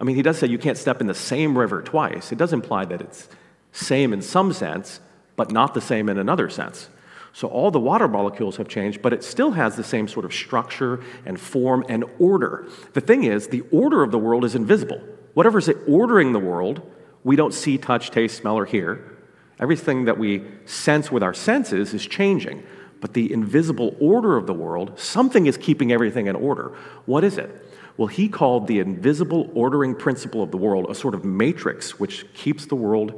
I 0.00 0.04
mean, 0.04 0.16
he 0.16 0.22
does 0.22 0.38
say 0.38 0.46
you 0.46 0.56
can't 0.56 0.78
step 0.78 1.02
in 1.02 1.06
the 1.06 1.12
same 1.12 1.58
river 1.58 1.82
twice. 1.82 2.32
It 2.32 2.38
does 2.38 2.54
imply 2.54 2.86
that 2.86 3.02
it's 3.02 3.28
same 3.72 4.14
in 4.14 4.22
some 4.22 4.54
sense, 4.54 5.00
but 5.36 5.52
not 5.52 5.74
the 5.74 5.82
same 5.82 6.08
in 6.08 6.16
another 6.16 6.48
sense. 6.48 6.88
So 7.34 7.46
all 7.48 7.70
the 7.70 7.78
water 7.78 8.08
molecules 8.08 8.56
have 8.56 8.68
changed, 8.68 9.02
but 9.02 9.12
it 9.12 9.22
still 9.22 9.50
has 9.50 9.76
the 9.76 9.84
same 9.84 10.08
sort 10.08 10.24
of 10.24 10.32
structure 10.32 11.04
and 11.26 11.38
form 11.38 11.84
and 11.90 12.06
order. 12.18 12.66
The 12.94 13.02
thing 13.02 13.24
is, 13.24 13.48
the 13.48 13.64
order 13.70 14.02
of 14.02 14.12
the 14.12 14.18
world 14.18 14.42
is 14.42 14.54
invisible. 14.54 15.02
Whatever's 15.36 15.68
ordering 15.86 16.32
the 16.32 16.38
world, 16.38 16.80
we 17.22 17.36
don't 17.36 17.52
see, 17.52 17.76
touch, 17.76 18.10
taste, 18.10 18.38
smell, 18.38 18.56
or 18.56 18.64
hear. 18.64 19.18
Everything 19.60 20.06
that 20.06 20.16
we 20.16 20.42
sense 20.64 21.12
with 21.12 21.22
our 21.22 21.34
senses 21.34 21.92
is 21.92 22.06
changing. 22.06 22.62
But 23.02 23.12
the 23.12 23.30
invisible 23.30 23.94
order 24.00 24.38
of 24.38 24.46
the 24.46 24.54
world, 24.54 24.98
something 24.98 25.44
is 25.44 25.58
keeping 25.58 25.92
everything 25.92 26.26
in 26.26 26.36
order. 26.36 26.74
What 27.04 27.22
is 27.22 27.36
it? 27.36 27.50
Well, 27.98 28.06
he 28.06 28.30
called 28.30 28.66
the 28.66 28.78
invisible 28.78 29.50
ordering 29.52 29.94
principle 29.94 30.42
of 30.42 30.52
the 30.52 30.56
world 30.56 30.86
a 30.88 30.94
sort 30.94 31.14
of 31.14 31.22
matrix 31.22 32.00
which 32.00 32.32
keeps 32.32 32.64
the 32.64 32.74
world 32.74 33.12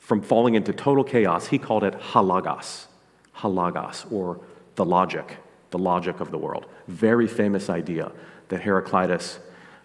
from 0.00 0.20
falling 0.20 0.56
into 0.56 0.72
total 0.72 1.04
chaos. 1.04 1.46
He 1.46 1.58
called 1.58 1.84
it 1.84 1.94
ho 1.94 2.22
logos, 2.22 2.88
halagos, 3.36 4.10
or 4.10 4.40
the 4.74 4.84
logic, 4.84 5.36
the 5.70 5.78
logic 5.78 6.18
of 6.18 6.32
the 6.32 6.38
world. 6.38 6.66
Very 6.88 7.28
famous 7.28 7.70
idea 7.70 8.10
that 8.48 8.62
Heraclitus 8.62 9.38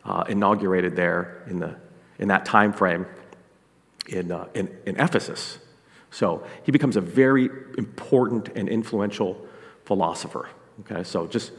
uh, 0.06 0.24
inaugurated 0.27 0.96
there 0.96 1.44
in, 1.48 1.60
the, 1.60 1.75
in 2.18 2.27
that 2.29 2.46
time 2.46 2.74
frame 2.74 3.06
in, 4.08 4.32
uh, 4.32 4.48
in, 4.53 4.75
in 4.86 5.00
Ephesus. 5.00 5.60
So 6.12 6.46
he 6.63 6.72
becomes 6.72 6.96
a 6.96 7.01
very 7.01 7.50
important 7.77 8.50
and 8.56 8.68
influential 8.68 9.46
philosopher. 9.86 10.50
Okay, 10.82 11.03
so 11.03 11.27
just 11.27 11.51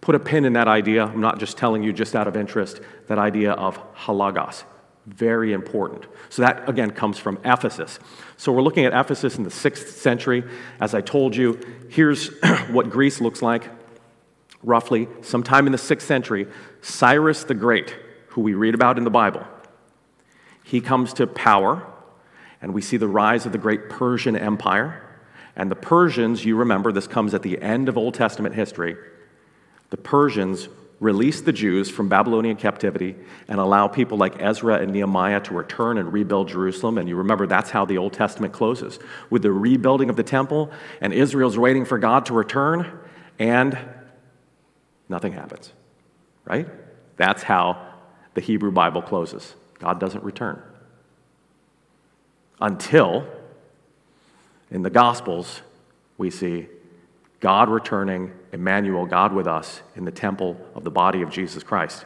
put 0.00 0.14
a 0.14 0.18
pin 0.18 0.44
in 0.44 0.54
that 0.54 0.68
idea. 0.68 1.04
I'm 1.04 1.20
not 1.20 1.38
just 1.38 1.58
telling 1.58 1.82
you 1.82 1.92
just 1.92 2.14
out 2.16 2.26
of 2.26 2.36
interest, 2.36 2.80
that 3.08 3.18
idea 3.18 3.52
of 3.52 3.76
ho 3.76 4.14
logos. 4.14 4.64
Very 5.06 5.52
important. 5.52 6.06
So 6.28 6.42
that 6.42 6.68
again 6.68 6.90
comes 6.90 7.18
from 7.18 7.38
Ephesus. 7.44 7.98
So 8.36 8.52
we're 8.52 8.62
looking 8.62 8.84
at 8.84 8.92
Ephesus 8.92 9.36
in 9.36 9.44
the 9.44 9.50
sixth 9.50 9.96
century. 9.96 10.44
As 10.78 10.94
I 10.94 11.00
told 11.00 11.34
you, 11.34 11.58
here's 11.88 12.28
what 12.70 12.90
Greece 12.90 13.20
looks 13.20 13.42
like 13.42 13.68
roughly. 14.62 15.08
Sometime 15.22 15.66
in 15.66 15.72
the 15.72 15.78
sixth 15.78 16.06
century, 16.06 16.46
Cyrus 16.82 17.44
the 17.44 17.54
Great, 17.54 17.96
who 18.28 18.40
we 18.40 18.54
read 18.54 18.74
about 18.74 18.98
in 18.98 19.04
the 19.04 19.10
Bible, 19.10 19.44
he 20.64 20.80
comes 20.80 21.12
to 21.14 21.26
power, 21.26 21.86
and 22.62 22.72
we 22.74 22.82
see 22.82 22.96
the 22.96 23.08
rise 23.08 23.46
of 23.46 23.52
the 23.52 23.58
great 23.58 23.88
Persian 23.88 24.36
Empire. 24.36 25.06
And 25.56 25.70
the 25.70 25.76
Persians, 25.76 26.44
you 26.44 26.56
remember, 26.56 26.92
this 26.92 27.08
comes 27.08 27.34
at 27.34 27.42
the 27.42 27.60
end 27.60 27.88
of 27.88 27.98
Old 27.98 28.14
Testament 28.14 28.54
history. 28.54 28.96
The 29.90 29.96
Persians 29.96 30.68
release 31.00 31.40
the 31.40 31.52
Jews 31.52 31.90
from 31.90 32.08
Babylonian 32.08 32.56
captivity 32.56 33.16
and 33.48 33.58
allow 33.58 33.88
people 33.88 34.18
like 34.18 34.40
Ezra 34.40 34.76
and 34.76 34.92
Nehemiah 34.92 35.40
to 35.40 35.54
return 35.54 35.96
and 35.96 36.12
rebuild 36.12 36.48
Jerusalem. 36.48 36.98
And 36.98 37.08
you 37.08 37.16
remember 37.16 37.46
that's 37.46 37.70
how 37.70 37.86
the 37.86 37.98
Old 37.98 38.12
Testament 38.12 38.52
closes 38.52 38.98
with 39.30 39.42
the 39.42 39.50
rebuilding 39.50 40.10
of 40.10 40.16
the 40.16 40.22
temple, 40.22 40.70
and 41.00 41.12
Israel's 41.12 41.58
waiting 41.58 41.86
for 41.86 41.98
God 41.98 42.26
to 42.26 42.34
return, 42.34 42.86
and 43.38 43.78
nothing 45.10 45.32
happens, 45.32 45.72
right? 46.44 46.66
That's 47.16 47.42
how 47.42 47.86
the 48.34 48.40
Hebrew 48.40 48.70
Bible 48.70 49.02
closes. 49.02 49.54
God 49.78 50.00
doesn't 50.00 50.24
return. 50.24 50.62
Until 52.60 53.26
in 54.70 54.82
the 54.82 54.90
Gospels, 54.90 55.62
we 56.16 56.30
see 56.30 56.68
God 57.40 57.68
returning, 57.68 58.32
Emmanuel, 58.52 59.06
God 59.06 59.32
with 59.32 59.46
us, 59.46 59.80
in 59.96 60.04
the 60.04 60.10
temple 60.10 60.56
of 60.74 60.84
the 60.84 60.90
body 60.90 61.22
of 61.22 61.30
Jesus 61.30 61.62
Christ. 61.62 62.04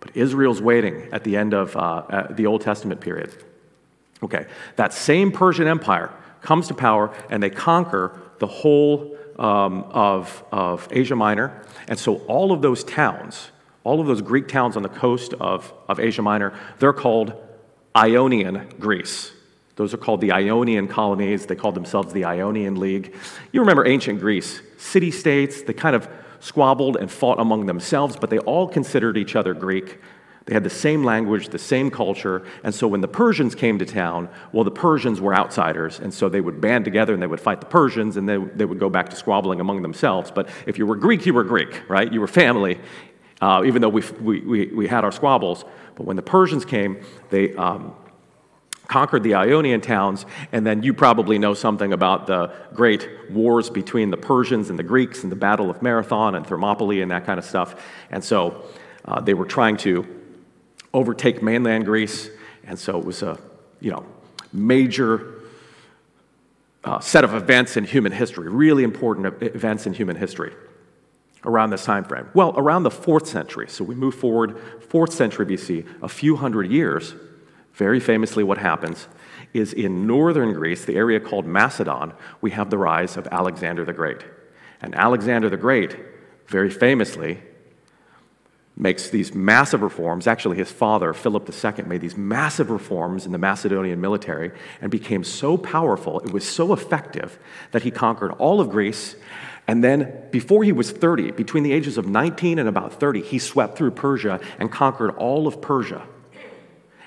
But 0.00 0.16
Israel's 0.16 0.60
waiting 0.60 1.08
at 1.12 1.24
the 1.24 1.36
end 1.36 1.54
of 1.54 1.76
uh, 1.76 2.28
the 2.30 2.46
Old 2.46 2.62
Testament 2.62 3.00
period. 3.00 3.32
Okay, 4.22 4.46
that 4.76 4.92
same 4.92 5.30
Persian 5.30 5.66
Empire 5.66 6.10
comes 6.40 6.68
to 6.68 6.74
power 6.74 7.14
and 7.30 7.42
they 7.42 7.50
conquer 7.50 8.18
the 8.38 8.46
whole 8.46 9.15
um, 9.38 9.84
of, 9.90 10.44
of 10.52 10.88
Asia 10.90 11.16
Minor. 11.16 11.62
And 11.88 11.98
so 11.98 12.16
all 12.26 12.52
of 12.52 12.62
those 12.62 12.84
towns, 12.84 13.50
all 13.84 14.00
of 14.00 14.06
those 14.06 14.22
Greek 14.22 14.48
towns 14.48 14.76
on 14.76 14.82
the 14.82 14.88
coast 14.88 15.34
of, 15.34 15.72
of 15.88 16.00
Asia 16.00 16.22
Minor, 16.22 16.52
they're 16.78 16.92
called 16.92 17.34
Ionian 17.94 18.68
Greece. 18.78 19.32
Those 19.76 19.92
are 19.92 19.98
called 19.98 20.22
the 20.22 20.32
Ionian 20.32 20.88
colonies. 20.88 21.46
They 21.46 21.54
called 21.54 21.74
themselves 21.74 22.12
the 22.12 22.24
Ionian 22.24 22.80
League. 22.80 23.14
You 23.52 23.60
remember 23.60 23.86
ancient 23.86 24.20
Greece, 24.20 24.62
city 24.78 25.10
states, 25.10 25.62
they 25.62 25.74
kind 25.74 25.94
of 25.94 26.08
squabbled 26.40 26.96
and 26.96 27.10
fought 27.10 27.38
among 27.38 27.66
themselves, 27.66 28.16
but 28.16 28.30
they 28.30 28.38
all 28.38 28.68
considered 28.68 29.16
each 29.16 29.36
other 29.36 29.52
Greek. 29.52 29.98
They 30.46 30.54
had 30.54 30.62
the 30.62 30.70
same 30.70 31.02
language, 31.02 31.48
the 31.48 31.58
same 31.58 31.90
culture, 31.90 32.44
and 32.62 32.72
so 32.72 32.86
when 32.86 33.00
the 33.00 33.08
Persians 33.08 33.56
came 33.56 33.80
to 33.80 33.84
town, 33.84 34.28
well, 34.52 34.62
the 34.62 34.70
Persians 34.70 35.20
were 35.20 35.34
outsiders, 35.34 35.98
and 35.98 36.14
so 36.14 36.28
they 36.28 36.40
would 36.40 36.60
band 36.60 36.84
together 36.84 37.12
and 37.12 37.20
they 37.20 37.26
would 37.26 37.40
fight 37.40 37.60
the 37.60 37.66
Persians, 37.66 38.16
and 38.16 38.28
they, 38.28 38.36
they 38.36 38.64
would 38.64 38.78
go 38.78 38.88
back 38.88 39.08
to 39.08 39.16
squabbling 39.16 39.60
among 39.60 39.82
themselves. 39.82 40.30
But 40.30 40.48
if 40.64 40.78
you 40.78 40.86
were 40.86 40.94
Greek, 40.94 41.26
you 41.26 41.34
were 41.34 41.42
Greek, 41.42 41.82
right? 41.90 42.12
You 42.12 42.20
were 42.20 42.28
family, 42.28 42.78
uh, 43.40 43.64
even 43.66 43.82
though 43.82 43.88
we, 43.88 44.02
we, 44.20 44.66
we, 44.66 44.86
had 44.86 45.02
our 45.02 45.10
squabbles. 45.10 45.64
But 45.96 46.06
when 46.06 46.14
the 46.14 46.22
Persians 46.22 46.64
came, 46.64 47.00
they 47.30 47.52
um, 47.56 47.92
conquered 48.86 49.24
the 49.24 49.34
Ionian 49.34 49.80
towns, 49.80 50.26
and 50.52 50.64
then 50.64 50.84
you 50.84 50.94
probably 50.94 51.40
know 51.40 51.54
something 51.54 51.92
about 51.92 52.28
the 52.28 52.52
great 52.72 53.08
wars 53.32 53.68
between 53.68 54.10
the 54.10 54.16
Persians 54.16 54.70
and 54.70 54.78
the 54.78 54.84
Greeks 54.84 55.24
and 55.24 55.32
the 55.32 55.36
Battle 55.36 55.70
of 55.70 55.82
Marathon 55.82 56.36
and 56.36 56.46
Thermopylae 56.46 57.00
and 57.00 57.10
that 57.10 57.26
kind 57.26 57.40
of 57.40 57.44
stuff. 57.44 57.84
And 58.12 58.22
so 58.22 58.64
uh, 59.04 59.20
they 59.20 59.34
were 59.34 59.44
trying 59.44 59.76
to 59.78 60.15
overtake 60.96 61.42
mainland 61.42 61.84
Greece, 61.84 62.30
and 62.64 62.78
so 62.78 62.98
it 62.98 63.04
was 63.04 63.22
a 63.22 63.38
you 63.80 63.90
know 63.90 64.04
major 64.52 65.34
uh, 66.82 66.98
set 67.00 67.22
of 67.22 67.34
events 67.34 67.76
in 67.76 67.84
human 67.84 68.12
history, 68.12 68.48
really 68.48 68.82
important 68.82 69.42
events 69.42 69.86
in 69.86 69.92
human 69.92 70.16
history 70.16 70.52
around 71.44 71.70
this 71.70 71.84
time 71.84 72.04
frame? 72.04 72.28
Well, 72.34 72.54
around 72.56 72.82
the 72.82 72.90
fourth 72.90 73.28
century. 73.28 73.68
So 73.68 73.84
we 73.84 73.94
move 73.94 74.14
forward, 74.14 74.58
fourth 74.88 75.12
century 75.12 75.46
BC, 75.46 75.86
a 76.02 76.08
few 76.08 76.36
hundred 76.36 76.70
years. 76.70 77.14
Very 77.74 78.00
famously, 78.00 78.42
what 78.42 78.58
happens 78.58 79.06
is 79.52 79.72
in 79.72 80.06
northern 80.06 80.52
Greece, 80.52 80.84
the 80.84 80.96
area 80.96 81.20
called 81.20 81.46
Macedon, 81.46 82.12
we 82.40 82.50
have 82.50 82.70
the 82.70 82.78
rise 82.78 83.16
of 83.16 83.28
Alexander 83.30 83.84
the 83.84 83.92
Great. 83.92 84.24
And 84.80 84.94
Alexander 84.94 85.48
the 85.48 85.56
Great, 85.56 85.96
very 86.46 86.70
famously, 86.70 87.42
makes 88.76 89.08
these 89.08 89.34
massive 89.34 89.80
reforms. 89.80 90.26
Actually, 90.26 90.58
his 90.58 90.70
father, 90.70 91.14
Philip 91.14 91.48
II, 91.48 91.84
made 91.86 92.02
these 92.02 92.16
massive 92.16 92.70
reforms 92.70 93.24
in 93.24 93.32
the 93.32 93.38
Macedonian 93.38 94.00
military 94.00 94.52
and 94.82 94.90
became 94.90 95.24
so 95.24 95.56
powerful, 95.56 96.20
it 96.20 96.32
was 96.32 96.46
so 96.46 96.72
effective, 96.72 97.38
that 97.72 97.82
he 97.82 97.90
conquered 97.90 98.32
all 98.32 98.60
of 98.60 98.68
Greece 98.68 99.16
and 99.68 99.82
then, 99.82 100.28
before 100.30 100.62
he 100.62 100.72
was 100.72 100.92
30, 100.92 101.32
between 101.32 101.64
the 101.64 101.72
ages 101.72 101.98
of 101.98 102.06
19 102.06 102.58
and 102.58 102.68
about 102.68 103.00
30, 103.00 103.22
he 103.22 103.38
swept 103.38 103.76
through 103.76 103.92
Persia 103.92 104.40
and 104.58 104.70
conquered 104.70 105.10
all 105.16 105.46
of 105.46 105.60
Persia 105.60 106.06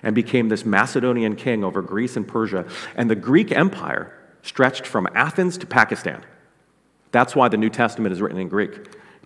and 0.03 0.13
became 0.13 0.49
this 0.49 0.65
Macedonian 0.65 1.35
king 1.35 1.63
over 1.63 1.81
Greece 1.81 2.17
and 2.17 2.27
Persia. 2.27 2.65
And 2.95 3.09
the 3.09 3.15
Greek 3.15 3.51
Empire 3.51 4.13
stretched 4.41 4.85
from 4.85 5.07
Athens 5.15 5.57
to 5.59 5.65
Pakistan. 5.65 6.23
That's 7.11 7.35
why 7.35 7.47
the 7.47 7.57
New 7.57 7.69
Testament 7.69 8.13
is 8.13 8.21
written 8.21 8.39
in 8.39 8.49
Greek. 8.49 8.71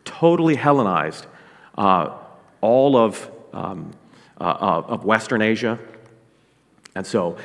Totally 0.06 0.56
Hellenized 0.56 1.26
uh, 1.78 2.18
all 2.64 2.96
of, 2.96 3.30
um, 3.52 3.92
uh, 4.40 4.84
of 4.88 5.04
Western 5.04 5.42
Asia. 5.42 5.78
And 6.96 7.06
so 7.06 7.38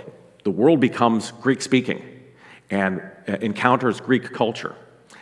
the 0.44 0.50
world 0.50 0.78
becomes 0.78 1.32
Greek 1.32 1.60
speaking 1.60 2.04
and 2.70 3.02
uh, 3.26 3.32
encounters 3.40 4.00
Greek 4.00 4.32
culture. 4.32 4.76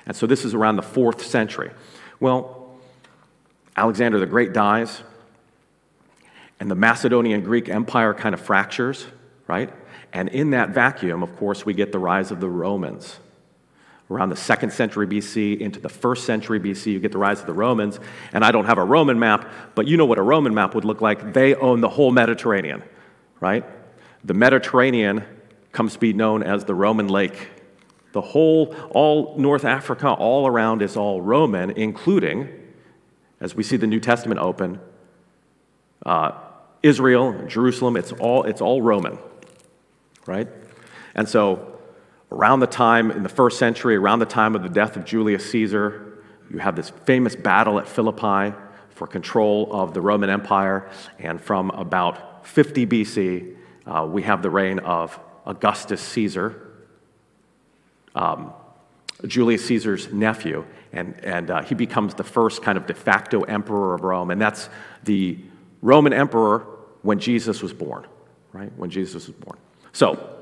And 0.05 0.15
so 0.15 0.27
this 0.27 0.45
is 0.45 0.53
around 0.53 0.77
the 0.77 0.83
fourth 0.83 1.25
century. 1.25 1.71
Well, 2.21 2.77
Alexander 3.75 4.19
the 4.19 4.27
Great 4.27 4.53
dies, 4.53 5.03
and 6.61 6.71
the 6.71 6.75
Macedonian 6.75 7.43
Greek 7.43 7.69
Empire 7.71 8.13
kind 8.13 8.35
of 8.35 8.41
fractures, 8.41 9.07
right? 9.47 9.73
And 10.13 10.29
in 10.29 10.51
that 10.51 10.71
vacuum, 10.71 11.23
of 11.23 11.35
course, 11.37 11.65
we 11.65 11.73
get 11.73 11.91
the 11.91 11.99
rise 11.99 12.31
of 12.31 12.41
the 12.41 12.49
Romans. 12.49 13.19
Around 14.11 14.29
the 14.29 14.37
second 14.37 14.73
century 14.73 15.07
BC 15.07 15.61
into 15.61 15.81
the 15.81 15.89
first 15.89 16.25
century 16.25 16.61
BC. 16.61 16.93
You 16.93 17.01
get 17.01 17.13
the 17.13 17.19
rise 17.19 17.41
of 17.41 17.47
the 17.47 17.53
Romans. 17.53 17.99
And 18.33 18.45
I 18.45 18.53
don't 18.53 18.67
have 18.67 18.79
a 18.79 18.85
Roman 18.85 19.19
map, 19.19 19.49
but 19.75 19.87
you 19.87 19.97
know 19.97 20.07
what 20.07 20.19
a 20.19 20.23
Roman 20.23 20.55
map 20.55 20.75
would 20.75 20.85
look 20.85 21.01
like. 21.01 21.33
They 21.33 21.55
own 21.55 21.81
the 21.81 21.89
whole 21.89 22.13
Mediterranean, 22.13 22.83
right? 23.41 23.65
The 24.25 24.35
Mediterranean 24.35 25.25
comes 25.73 25.95
to 25.95 25.99
be 25.99 26.13
known 26.13 26.43
as 26.43 26.65
the 26.65 26.75
Roman 26.75 27.09
lake. 27.09 27.49
The 28.13 28.21
whole, 28.21 28.75
all 28.91 29.37
North 29.37 29.65
Africa, 29.65 30.09
all 30.09 30.47
around 30.47 30.83
is 30.83 30.97
all 30.97 31.21
Roman, 31.21 31.73
including, 31.73 32.49
as 33.41 33.55
we 33.55 33.63
see 33.63 33.77
the 33.77 33.87
New 33.87 34.01
Testament 34.01 34.41
open, 34.41 34.81
uh, 36.05 36.33
Israel, 36.83 37.47
Jerusalem, 37.47 37.97
it's 37.97 38.13
all, 38.13 38.45
it's 38.45 38.61
all 38.61 38.81
Roman, 38.81 39.19
right? 40.27 40.49
And 41.15 41.29
so, 41.29 41.76
around 42.31 42.61
the 42.61 42.67
time 42.67 43.11
in 43.11 43.23
the 43.23 43.29
first 43.29 43.59
century, 43.59 43.97
around 43.97 44.19
the 44.19 44.27
time 44.27 44.55
of 44.55 44.63
the 44.63 44.69
death 44.69 44.97
of 44.97 45.05
Julius 45.05 45.49
Caesar, 45.51 46.23
you 46.51 46.59
have 46.59 46.77
this 46.77 46.91
famous 46.91 47.37
battle 47.37 47.79
at 47.79 47.89
Philippi 47.89 48.57
for 48.91 49.07
control 49.07 49.69
of 49.73 49.95
the 49.95 50.01
Roman 50.01 50.31
Empire. 50.31 50.89
And 51.19 51.41
from 51.41 51.71
about 51.71 52.47
50 52.47 52.87
BC, 52.87 53.57
uh, 53.87 54.07
we 54.11 54.23
have 54.23 54.43
the 54.43 54.51
reign 54.51 54.79
of 54.81 55.19
Augustus 55.45 56.01
Caesar, 56.01 56.73
um, 58.15 58.53
Julius 59.27 59.65
Caesar's 59.67 60.13
nephew, 60.13 60.65
and, 60.93 61.19
and 61.25 61.51
uh, 61.51 61.63
he 61.63 61.75
becomes 61.75 62.15
the 62.15 62.25
first 62.25 62.63
kind 62.63 62.79
of 62.79 62.87
de 62.87 62.95
facto 62.95 63.43
emperor 63.43 63.95
of 63.95 64.03
Rome. 64.03 64.31
And 64.31 64.41
that's 64.41 64.69
the 65.05 65.39
Roman 65.83 66.13
emperor 66.13 66.67
when 67.03 67.19
Jesus 67.19 67.63
was 67.63 67.73
born, 67.73 68.07
right? 68.53 68.73
When 68.77 68.91
Jesus 68.91 69.27
was 69.27 69.37
born. 69.37 69.59
So, 69.93 70.36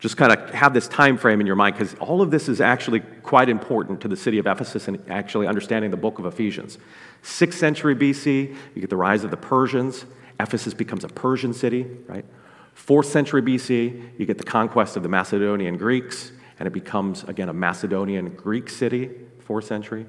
just 0.00 0.16
kind 0.16 0.32
of 0.32 0.50
have 0.50 0.72
this 0.72 0.88
time 0.88 1.18
frame 1.18 1.40
in 1.40 1.46
your 1.46 1.56
mind 1.56 1.76
because 1.76 1.94
all 2.00 2.22
of 2.22 2.30
this 2.30 2.48
is 2.48 2.60
actually 2.60 3.00
quite 3.22 3.50
important 3.50 4.00
to 4.00 4.08
the 4.08 4.16
city 4.16 4.38
of 4.38 4.46
Ephesus 4.46 4.88
and 4.88 4.98
actually 5.10 5.46
understanding 5.46 5.90
the 5.90 5.96
book 5.96 6.18
of 6.18 6.24
Ephesians. 6.24 6.78
Sixth 7.22 7.58
century 7.58 7.94
BC, 7.94 8.56
you 8.74 8.80
get 8.80 8.88
the 8.88 8.96
rise 8.96 9.24
of 9.24 9.30
the 9.30 9.36
Persians. 9.36 10.06
Ephesus 10.40 10.72
becomes 10.72 11.04
a 11.04 11.08
Persian 11.08 11.52
city, 11.52 11.86
right? 12.06 12.24
Fourth 12.72 13.06
century 13.06 13.42
BC, 13.42 14.18
you 14.18 14.24
get 14.24 14.38
the 14.38 14.44
conquest 14.44 14.96
of 14.96 15.02
the 15.02 15.08
Macedonian 15.08 15.76
Greeks, 15.76 16.32
and 16.58 16.66
it 16.66 16.72
becomes, 16.72 17.24
again, 17.24 17.50
a 17.50 17.52
Macedonian 17.52 18.30
Greek 18.30 18.70
city, 18.70 19.10
fourth 19.40 19.66
century. 19.66 20.06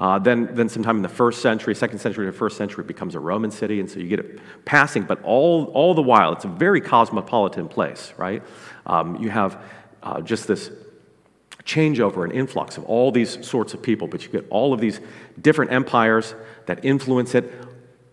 Uh, 0.00 0.18
then, 0.18 0.48
then 0.54 0.66
sometime 0.66 0.96
in 0.96 1.02
the 1.02 1.08
first 1.08 1.42
century, 1.42 1.74
second 1.74 1.98
century 1.98 2.24
to 2.24 2.32
first 2.32 2.56
century, 2.56 2.82
it 2.82 2.86
becomes 2.86 3.14
a 3.14 3.20
Roman 3.20 3.50
city, 3.50 3.80
and 3.80 3.90
so 3.90 4.00
you 4.00 4.08
get 4.08 4.18
it 4.18 4.40
passing, 4.64 5.02
but 5.02 5.22
all, 5.22 5.66
all 5.74 5.92
the 5.92 6.00
while, 6.00 6.32
it's 6.32 6.46
a 6.46 6.48
very 6.48 6.80
cosmopolitan 6.80 7.68
place, 7.68 8.14
right? 8.16 8.42
Um, 8.86 9.16
you 9.16 9.28
have 9.28 9.62
uh, 10.02 10.22
just 10.22 10.48
this 10.48 10.70
changeover 11.64 12.24
and 12.24 12.32
influx 12.32 12.78
of 12.78 12.84
all 12.84 13.12
these 13.12 13.46
sorts 13.46 13.74
of 13.74 13.82
people, 13.82 14.08
but 14.08 14.24
you 14.24 14.30
get 14.30 14.46
all 14.48 14.72
of 14.72 14.80
these 14.80 15.00
different 15.38 15.70
empires 15.70 16.34
that 16.64 16.82
influence 16.82 17.34
it. 17.34 17.52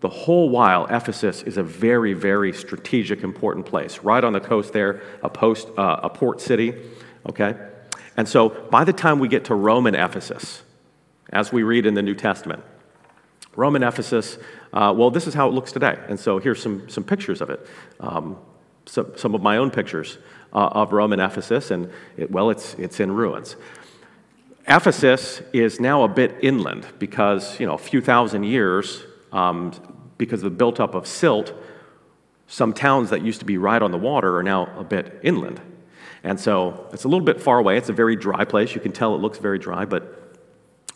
The 0.00 0.10
whole 0.10 0.50
while, 0.50 0.84
Ephesus 0.90 1.42
is 1.42 1.56
a 1.56 1.62
very, 1.62 2.12
very 2.12 2.52
strategic, 2.52 3.22
important 3.22 3.64
place, 3.64 4.00
right 4.00 4.22
on 4.22 4.34
the 4.34 4.40
coast 4.40 4.74
there, 4.74 5.00
a, 5.22 5.30
post, 5.30 5.68
uh, 5.78 6.00
a 6.02 6.10
port 6.10 6.42
city, 6.42 6.74
okay? 7.26 7.56
And 8.18 8.28
so 8.28 8.50
by 8.50 8.84
the 8.84 8.92
time 8.92 9.18
we 9.18 9.28
get 9.28 9.46
to 9.46 9.54
Roman 9.54 9.94
Ephesus, 9.94 10.62
as 11.30 11.52
we 11.52 11.62
read 11.62 11.86
in 11.86 11.94
the 11.94 12.02
New 12.02 12.14
Testament. 12.14 12.62
Roman 13.56 13.82
Ephesus, 13.82 14.38
uh, 14.72 14.94
well, 14.96 15.10
this 15.10 15.26
is 15.26 15.34
how 15.34 15.48
it 15.48 15.52
looks 15.52 15.72
today. 15.72 15.98
And 16.08 16.18
so 16.18 16.38
here's 16.38 16.62
some, 16.62 16.88
some 16.88 17.04
pictures 17.04 17.40
of 17.40 17.50
it. 17.50 17.66
Um, 18.00 18.38
so, 18.86 19.12
some 19.16 19.34
of 19.34 19.42
my 19.42 19.58
own 19.58 19.70
pictures 19.70 20.18
uh, 20.52 20.68
of 20.68 20.92
Roman 20.92 21.20
Ephesus, 21.20 21.70
and 21.70 21.90
it, 22.16 22.30
well, 22.30 22.50
it's, 22.50 22.74
it's 22.74 23.00
in 23.00 23.12
ruins. 23.12 23.56
Ephesus 24.66 25.42
is 25.52 25.80
now 25.80 26.04
a 26.04 26.08
bit 26.08 26.36
inland 26.42 26.86
because, 26.98 27.58
you 27.60 27.66
know, 27.66 27.74
a 27.74 27.78
few 27.78 28.00
thousand 28.00 28.44
years, 28.44 29.02
um, 29.32 29.72
because 30.16 30.42
of 30.42 30.52
the 30.52 30.56
built 30.56 30.80
up 30.80 30.94
of 30.94 31.06
silt, 31.06 31.52
some 32.46 32.72
towns 32.72 33.10
that 33.10 33.22
used 33.22 33.40
to 33.40 33.46
be 33.46 33.58
right 33.58 33.82
on 33.82 33.90
the 33.90 33.98
water 33.98 34.36
are 34.38 34.42
now 34.42 34.66
a 34.78 34.84
bit 34.84 35.20
inland. 35.22 35.60
And 36.24 36.40
so 36.40 36.88
it's 36.92 37.04
a 37.04 37.08
little 37.08 37.24
bit 37.24 37.40
far 37.40 37.58
away. 37.58 37.76
It's 37.76 37.88
a 37.88 37.92
very 37.92 38.16
dry 38.16 38.44
place. 38.44 38.74
You 38.74 38.80
can 38.80 38.92
tell 38.92 39.14
it 39.14 39.18
looks 39.18 39.38
very 39.38 39.58
dry, 39.58 39.84
but 39.84 40.17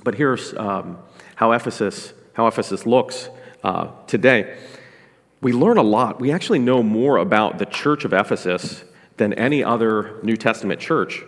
but 0.04 0.14
here's 0.14 0.54
um, 0.54 0.98
how, 1.36 1.52
Ephesus, 1.52 2.12
how 2.34 2.46
Ephesus 2.46 2.86
looks 2.86 3.28
uh, 3.62 3.88
today. 4.06 4.56
We 5.40 5.52
learn 5.52 5.76
a 5.76 5.82
lot. 5.82 6.20
We 6.20 6.30
actually 6.30 6.60
know 6.60 6.82
more 6.82 7.16
about 7.16 7.58
the 7.58 7.66
church 7.66 8.04
of 8.04 8.12
Ephesus 8.12 8.84
than 9.16 9.32
any 9.34 9.62
other 9.62 10.20
New 10.22 10.36
Testament 10.36 10.80
church. 10.80 11.22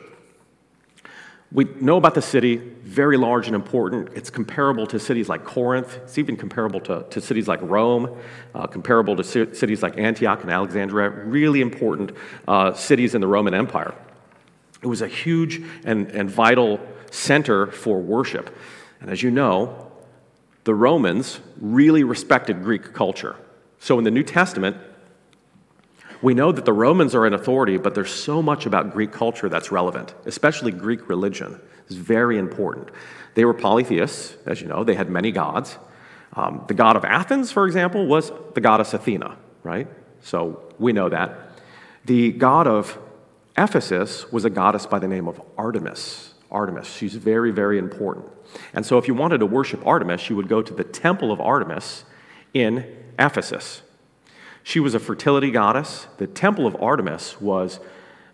We 1.52 1.66
know 1.80 1.96
about 1.96 2.14
the 2.14 2.22
city, 2.22 2.56
very 2.56 3.16
large 3.16 3.46
and 3.46 3.54
important. 3.54 4.10
It's 4.16 4.28
comparable 4.28 4.88
to 4.88 4.98
cities 4.98 5.28
like 5.28 5.44
Corinth. 5.44 5.98
It's 6.02 6.18
even 6.18 6.36
comparable 6.36 6.80
to, 6.80 7.06
to 7.10 7.20
cities 7.20 7.46
like 7.46 7.60
Rome, 7.62 8.18
uh, 8.56 8.66
comparable 8.66 9.14
to 9.14 9.22
cities 9.22 9.80
like 9.80 9.96
Antioch 9.96 10.42
and 10.42 10.50
Alexandria, 10.50 11.10
really 11.10 11.60
important 11.60 12.10
uh, 12.48 12.72
cities 12.72 13.14
in 13.14 13.20
the 13.20 13.28
Roman 13.28 13.54
Empire. 13.54 13.94
It 14.84 14.86
was 14.86 15.00
a 15.00 15.08
huge 15.08 15.62
and, 15.84 16.08
and 16.10 16.30
vital 16.30 16.78
center 17.10 17.68
for 17.68 18.00
worship. 18.02 18.54
And 19.00 19.10
as 19.10 19.22
you 19.22 19.30
know, 19.30 19.90
the 20.64 20.74
Romans 20.74 21.40
really 21.58 22.04
respected 22.04 22.62
Greek 22.62 22.92
culture. 22.92 23.34
So 23.78 23.96
in 23.98 24.04
the 24.04 24.10
New 24.10 24.22
Testament, 24.22 24.76
we 26.20 26.34
know 26.34 26.52
that 26.52 26.66
the 26.66 26.72
Romans 26.72 27.14
are 27.14 27.26
in 27.26 27.32
authority, 27.32 27.78
but 27.78 27.94
there's 27.94 28.12
so 28.12 28.42
much 28.42 28.66
about 28.66 28.92
Greek 28.92 29.10
culture 29.10 29.48
that's 29.48 29.72
relevant, 29.72 30.14
especially 30.26 30.70
Greek 30.70 31.08
religion. 31.08 31.58
It's 31.86 31.96
very 31.96 32.36
important. 32.36 32.90
They 33.34 33.46
were 33.46 33.54
polytheists, 33.54 34.36
as 34.44 34.60
you 34.60 34.68
know, 34.68 34.84
they 34.84 34.94
had 34.94 35.08
many 35.08 35.32
gods. 35.32 35.78
Um, 36.34 36.64
the 36.68 36.74
god 36.74 36.96
of 36.96 37.06
Athens, 37.06 37.50
for 37.50 37.66
example, 37.66 38.06
was 38.06 38.32
the 38.54 38.60
goddess 38.60 38.92
Athena, 38.92 39.36
right? 39.62 39.88
So 40.20 40.62
we 40.78 40.92
know 40.92 41.08
that. 41.08 41.38
The 42.04 42.32
god 42.32 42.66
of 42.66 42.98
Ephesus 43.56 44.30
was 44.32 44.44
a 44.44 44.50
goddess 44.50 44.86
by 44.86 44.98
the 44.98 45.08
name 45.08 45.28
of 45.28 45.40
Artemis. 45.56 46.34
Artemis. 46.50 46.86
She's 46.86 47.14
very, 47.14 47.50
very 47.50 47.78
important. 47.78 48.26
And 48.72 48.84
so, 48.86 48.98
if 48.98 49.08
you 49.08 49.14
wanted 49.14 49.38
to 49.38 49.46
worship 49.46 49.84
Artemis, 49.86 50.30
you 50.30 50.36
would 50.36 50.48
go 50.48 50.62
to 50.62 50.72
the 50.72 50.84
temple 50.84 51.32
of 51.32 51.40
Artemis 51.40 52.04
in 52.52 52.86
Ephesus. 53.18 53.82
She 54.62 54.80
was 54.80 54.94
a 54.94 55.00
fertility 55.00 55.50
goddess. 55.50 56.06
The 56.18 56.26
temple 56.26 56.66
of 56.66 56.76
Artemis 56.80 57.40
was 57.40 57.80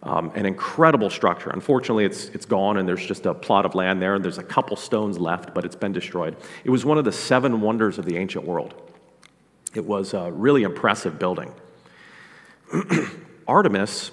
um, 0.03 0.33
an 0.35 0.47
incredible 0.47 1.11
structure. 1.11 1.51
Unfortunately, 1.51 2.05
it's, 2.05 2.29
it's 2.29 2.47
gone, 2.47 2.77
and 2.77 2.89
there's 2.89 3.05
just 3.05 3.27
a 3.27 3.35
plot 3.35 3.67
of 3.67 3.75
land 3.75 4.01
there, 4.01 4.15
and 4.15 4.25
there's 4.25 4.39
a 4.39 4.43
couple 4.43 4.77
stones 4.77 5.19
left, 5.19 5.55
but 5.55 5.65
it's 5.65 5.77
been 5.77 5.93
destroyed. 5.93 6.37
It 6.65 6.71
was 6.71 6.85
one 6.85 6.99
of 6.99 7.05
the 7.05 7.13
seven 7.13 7.61
wonders 7.61 7.99
of 7.99 8.05
the 8.05 8.17
ancient 8.17 8.45
world. 8.45 8.75
It 9.75 9.85
was 9.85 10.15
a 10.15 10.31
really 10.31 10.63
impressive 10.63 11.19
building. 11.19 11.53
Artemis 13.49 14.13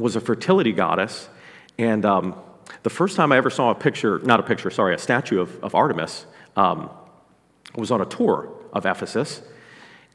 was 0.00 0.16
a 0.16 0.20
fertility 0.20 0.72
goddess, 0.72 1.28
and 1.78 2.04
um, 2.04 2.34
the 2.82 2.90
first 2.90 3.16
time 3.16 3.32
I 3.32 3.36
ever 3.36 3.50
saw 3.50 3.70
a 3.70 3.74
picture, 3.74 4.18
not 4.20 4.40
a 4.40 4.42
picture, 4.42 4.70
sorry, 4.70 4.94
a 4.94 4.98
statue 4.98 5.40
of, 5.40 5.62
of 5.62 5.74
Artemis, 5.74 6.26
um, 6.56 6.90
was 7.74 7.90
on 7.90 8.00
a 8.00 8.06
tour 8.06 8.52
of 8.72 8.86
Ephesus. 8.86 9.42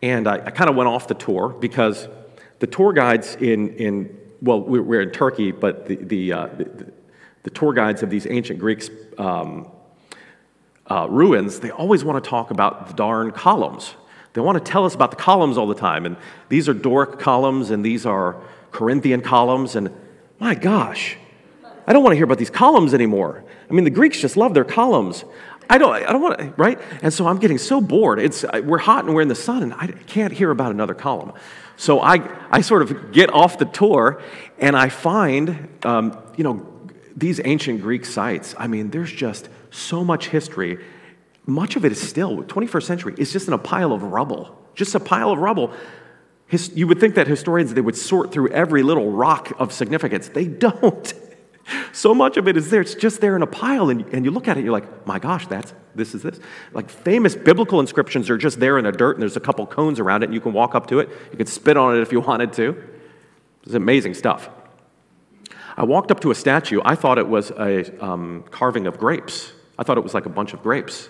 And 0.02 0.28
I, 0.28 0.46
I 0.46 0.52
kind 0.52 0.70
of 0.70 0.76
went 0.76 0.90
off 0.90 1.08
the 1.08 1.14
tour 1.14 1.50
because 1.50 2.08
the 2.60 2.68
tour 2.68 2.94
guides 2.94 3.36
in, 3.36 3.70
in 3.76 4.18
well, 4.42 4.62
we're 4.62 5.02
in 5.02 5.12
Turkey, 5.12 5.52
but 5.52 5.86
the, 5.86 5.96
the, 5.96 6.34
uh, 6.34 6.48
the, 6.48 6.92
the, 7.44 7.50
tour 7.50 7.74
guides 7.74 8.04
of 8.04 8.10
these 8.10 8.28
ancient 8.30 8.60
Greeks 8.60 8.90
um, 9.18 9.72
uh, 10.88 11.08
ruins, 11.10 11.60
they 11.60 11.72
always 11.72 12.04
want 12.04 12.22
to 12.24 12.30
talk 12.30 12.52
about 12.52 12.88
the 12.88 12.94
darn 12.94 13.32
columns. 13.32 13.96
They 14.34 14.42
want 14.42 14.64
to 14.64 14.72
tell 14.72 14.86
us 14.86 14.94
about 14.94 15.12
the 15.12 15.18
columns 15.18 15.58
all 15.58 15.68
the 15.68 15.74
time. 15.74 16.06
And 16.06 16.18
these 16.50 16.68
are 16.68 16.74
Doric 16.74 17.20
columns, 17.20 17.72
and 17.72 17.84
these 17.84 18.06
are 18.06 18.36
Corinthian 18.76 19.22
columns. 19.22 19.78
And 19.78 19.90
my 20.38 20.54
gosh, 20.54 21.16
I 21.88 21.94
don't 21.94 22.04
want 22.04 22.12
to 22.12 22.18
hear 22.18 22.26
about 22.26 22.38
these 22.40 22.50
columns 22.50 22.94
anymore. 22.94 23.46
I 23.70 23.74
mean, 23.74 23.86
the 23.86 23.90
Greeks 23.90 24.20
just 24.20 24.36
love 24.36 24.54
their 24.54 24.66
columns. 24.66 25.24
I 25.70 25.78
don't, 25.78 25.94
I 25.94 26.12
don't 26.12 26.22
want 26.22 26.38
to, 26.40 26.54
right? 26.58 26.80
And 27.02 27.12
so 27.12 27.26
I'm 27.26 27.38
getting 27.38 27.58
so 27.58 27.80
bored. 27.80 28.20
It's, 28.20 28.44
we're 28.64 28.78
hot 28.78 29.06
and 29.06 29.16
we're 29.16 29.22
in 29.22 29.30
the 29.30 29.34
sun, 29.36 29.64
and 29.64 29.74
I 29.74 29.88
can't 29.88 30.34
hear 30.34 30.52
about 30.52 30.72
another 30.72 30.94
column. 30.94 31.32
So 31.78 32.02
I, 32.02 32.30
I 32.52 32.62
sort 32.62 32.82
of 32.82 33.14
get 33.14 33.34
off 33.34 33.58
the 33.58 33.66
tour, 33.66 34.22
and 34.60 34.76
I 34.76 34.90
find, 34.90 35.70
um, 35.84 36.22
you 36.36 36.44
know, 36.44 36.68
these 37.16 37.40
ancient 37.44 37.82
Greek 37.82 38.06
sites. 38.06 38.54
I 38.58 38.68
mean, 38.68 38.92
there's 38.92 39.12
just 39.12 39.48
so 39.72 40.04
much 40.04 40.28
history. 40.28 40.84
Much 41.46 41.78
of 41.78 41.86
it 41.86 41.94
is 41.94 42.02
still, 42.02 42.44
21st 42.44 42.84
century, 42.84 43.16
it's 43.18 43.32
just 43.32 43.48
in 43.48 43.54
a 43.54 43.58
pile 43.58 43.94
of 43.94 44.04
rubble. 44.04 44.62
Just 44.76 44.94
a 44.96 45.00
pile 45.00 45.32
of 45.32 45.40
rubble. 45.40 45.72
His, 46.48 46.72
you 46.76 46.88
would 46.88 47.00
think 47.00 47.16
that 47.16 47.28
historians, 47.28 47.74
they 47.74 47.82
would 47.82 47.96
sort 47.96 48.32
through 48.32 48.50
every 48.50 48.84
little 48.84 49.12
rock 49.12 49.52
of 49.58 49.74
significance. 49.74 50.30
They 50.30 50.46
don't. 50.46 51.14
So 51.94 52.14
much 52.14 52.38
of 52.38 52.48
it 52.48 52.58
is 52.58 52.70
there. 52.70 52.82
It's 52.82 52.94
just 52.94 53.22
there 53.22 53.36
in 53.36 53.42
a 53.42 53.48
pile, 53.48 53.90
and, 53.90 54.02
and 54.14 54.24
you 54.24 54.30
look 54.30 54.48
at 54.48 54.56
it, 54.56 54.64
you're 54.64 54.72
like, 54.72 55.08
my 55.08 55.18
gosh, 55.18 55.48
that's 55.48 55.74
this 55.96 56.14
is 56.14 56.22
this. 56.22 56.40
Like 56.74 56.92
famous 56.92 57.36
biblical 57.36 57.80
inscriptions 57.80 58.30
are 58.30 58.38
just 58.38 58.60
there 58.60 58.78
in 58.78 58.84
the 58.84 58.92
dirt, 58.92 59.16
and 59.16 59.22
there's 59.24 59.36
a 59.36 59.40
couple 59.40 59.66
cones 59.66 60.00
around 60.00 60.22
it, 60.22 60.26
and 60.26 60.34
you 60.36 60.42
can 60.42 60.54
walk 60.54 60.76
up 60.76 60.86
to 60.90 61.00
it. 61.00 61.10
You 61.32 61.38
can 61.38 61.48
spit 61.48 61.76
on 61.76 61.98
it 61.98 62.02
if 62.02 62.12
you 62.12 62.20
wanted 62.22 62.54
to. 62.54 62.84
It's 63.64 63.74
amazing 63.74 64.14
stuff. 64.14 64.48
I 65.78 65.84
walked 65.84 66.12
up 66.12 66.20
to 66.22 66.32
a 66.32 66.36
statue. 66.36 66.82
I 66.86 66.96
thought 66.96 67.18
it 67.18 67.28
was 67.28 67.50
a 67.52 68.04
um, 68.04 68.46
carving 68.52 68.86
of 68.86 68.98
grapes. 68.98 69.52
I 69.78 69.84
thought 69.84 69.98
it 69.98 70.04
was 70.04 70.14
like 70.14 70.26
a 70.26 70.30
bunch 70.30 70.54
of 70.54 70.64
grapes. 70.64 71.10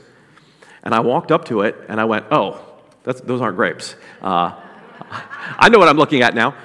And 0.83 0.93
I 0.93 1.01
walked 1.01 1.31
up 1.31 1.45
to 1.45 1.61
it 1.61 1.75
and 1.87 1.99
I 1.99 2.05
went, 2.05 2.25
oh, 2.31 2.59
those 3.03 3.41
aren't 3.41 3.57
grapes. 3.57 3.95
Uh, 4.21 4.59
I 5.11 5.69
know 5.69 5.79
what 5.79 5.87
I'm 5.87 5.97
looking 5.97 6.21
at 6.21 6.35
now. 6.35 6.55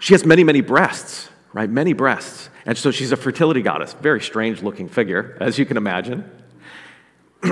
She 0.00 0.14
has 0.14 0.24
many, 0.24 0.44
many 0.44 0.60
breasts, 0.60 1.28
right? 1.52 1.68
Many 1.68 1.92
breasts. 1.92 2.48
And 2.66 2.76
so 2.76 2.90
she's 2.90 3.12
a 3.12 3.16
fertility 3.16 3.62
goddess. 3.62 3.92
Very 3.94 4.20
strange 4.20 4.62
looking 4.62 4.88
figure, 4.88 5.36
as 5.40 5.58
you 5.58 5.66
can 5.66 5.76
imagine. 5.76 6.30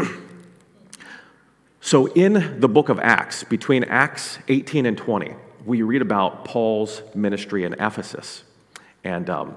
so 1.81 2.07
in 2.07 2.61
the 2.61 2.69
book 2.69 2.89
of 2.89 2.99
Acts, 2.99 3.45
between 3.45 3.85
Acts 3.85 4.39
18 4.49 4.87
and 4.87 4.97
20, 4.97 5.35
we 5.65 5.83
read 5.83 6.03
about 6.03 6.45
Paul's 6.45 7.03
ministry 7.15 7.65
in 7.65 7.75
Ephesus. 7.75 8.45
And 9.05 9.29
um, 9.29 9.57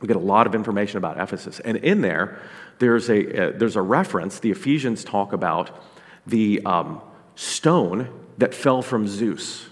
we 0.00 0.08
get 0.08 0.16
a 0.16 0.20
lot 0.20 0.46
of 0.46 0.54
information 0.54 0.98
about 0.98 1.20
Ephesus. 1.20 1.60
And 1.60 1.78
in 1.78 2.00
there, 2.00 2.40
there's 2.78 3.08
a, 3.08 3.48
uh, 3.48 3.52
there's 3.56 3.76
a 3.76 3.82
reference, 3.82 4.38
the 4.38 4.50
Ephesians 4.50 5.04
talk 5.04 5.32
about 5.32 5.82
the 6.26 6.64
um, 6.64 7.00
stone 7.34 8.08
that 8.38 8.54
fell 8.54 8.82
from 8.82 9.06
Zeus. 9.06 9.66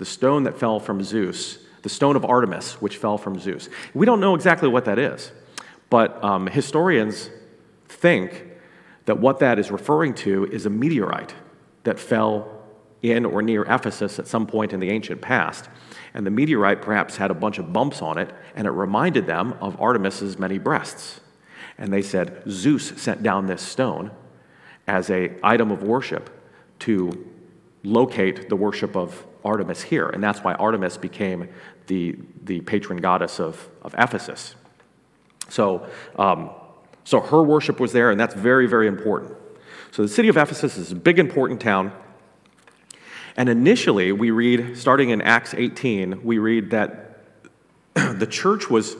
The 0.00 0.06
stone 0.06 0.44
that 0.44 0.58
fell 0.58 0.80
from 0.80 1.02
Zeus, 1.02 1.58
the 1.82 1.90
stone 1.90 2.16
of 2.16 2.24
Artemis, 2.24 2.80
which 2.80 2.96
fell 2.96 3.18
from 3.18 3.38
Zeus. 3.38 3.68
We 3.92 4.06
don't 4.06 4.18
know 4.18 4.34
exactly 4.34 4.66
what 4.66 4.86
that 4.86 4.98
is, 4.98 5.30
but 5.90 6.24
um, 6.24 6.46
historians 6.46 7.28
think 7.86 8.46
that 9.04 9.18
what 9.18 9.40
that 9.40 9.58
is 9.58 9.70
referring 9.70 10.14
to 10.14 10.46
is 10.46 10.64
a 10.64 10.70
meteorite 10.70 11.34
that 11.84 12.00
fell 12.00 12.62
in 13.02 13.26
or 13.26 13.42
near 13.42 13.64
Ephesus 13.64 14.18
at 14.18 14.26
some 14.26 14.46
point 14.46 14.72
in 14.72 14.80
the 14.80 14.88
ancient 14.88 15.20
past. 15.20 15.68
And 16.14 16.24
the 16.24 16.30
meteorite 16.30 16.80
perhaps 16.80 17.18
had 17.18 17.30
a 17.30 17.34
bunch 17.34 17.58
of 17.58 17.70
bumps 17.70 18.00
on 18.00 18.16
it, 18.16 18.32
and 18.56 18.66
it 18.66 18.70
reminded 18.70 19.26
them 19.26 19.54
of 19.60 19.78
Artemis's 19.78 20.38
many 20.38 20.56
breasts. 20.56 21.20
And 21.76 21.92
they 21.92 22.00
said, 22.00 22.42
Zeus 22.48 22.98
sent 22.98 23.22
down 23.22 23.48
this 23.48 23.60
stone 23.60 24.12
as 24.86 25.10
a 25.10 25.38
item 25.42 25.70
of 25.70 25.82
worship 25.82 26.30
to 26.78 27.30
locate 27.84 28.48
the 28.48 28.56
worship 28.56 28.96
of 28.96 29.26
Artemis 29.44 29.82
here. 29.82 30.08
And 30.08 30.22
that's 30.22 30.40
why 30.40 30.54
Artemis 30.54 30.96
became 30.96 31.48
the, 31.86 32.16
the 32.44 32.60
patron 32.60 32.98
goddess 32.98 33.40
of, 33.40 33.68
of 33.82 33.94
Ephesus. 33.98 34.54
So, 35.48 35.86
um, 36.16 36.50
so 37.04 37.20
her 37.20 37.42
worship 37.42 37.80
was 37.80 37.92
there, 37.92 38.10
and 38.10 38.20
that's 38.20 38.34
very, 38.34 38.66
very 38.66 38.86
important. 38.86 39.36
So 39.90 40.02
the 40.02 40.08
city 40.08 40.28
of 40.28 40.36
Ephesus 40.36 40.76
is 40.76 40.92
a 40.92 40.96
big, 40.96 41.18
important 41.18 41.60
town. 41.60 41.92
And 43.36 43.48
initially, 43.48 44.12
we 44.12 44.30
read, 44.30 44.76
starting 44.76 45.10
in 45.10 45.20
Acts 45.22 45.54
18, 45.54 46.22
we 46.22 46.38
read 46.38 46.70
that 46.70 47.24
the 47.94 48.26
church 48.26 48.70
was 48.70 48.96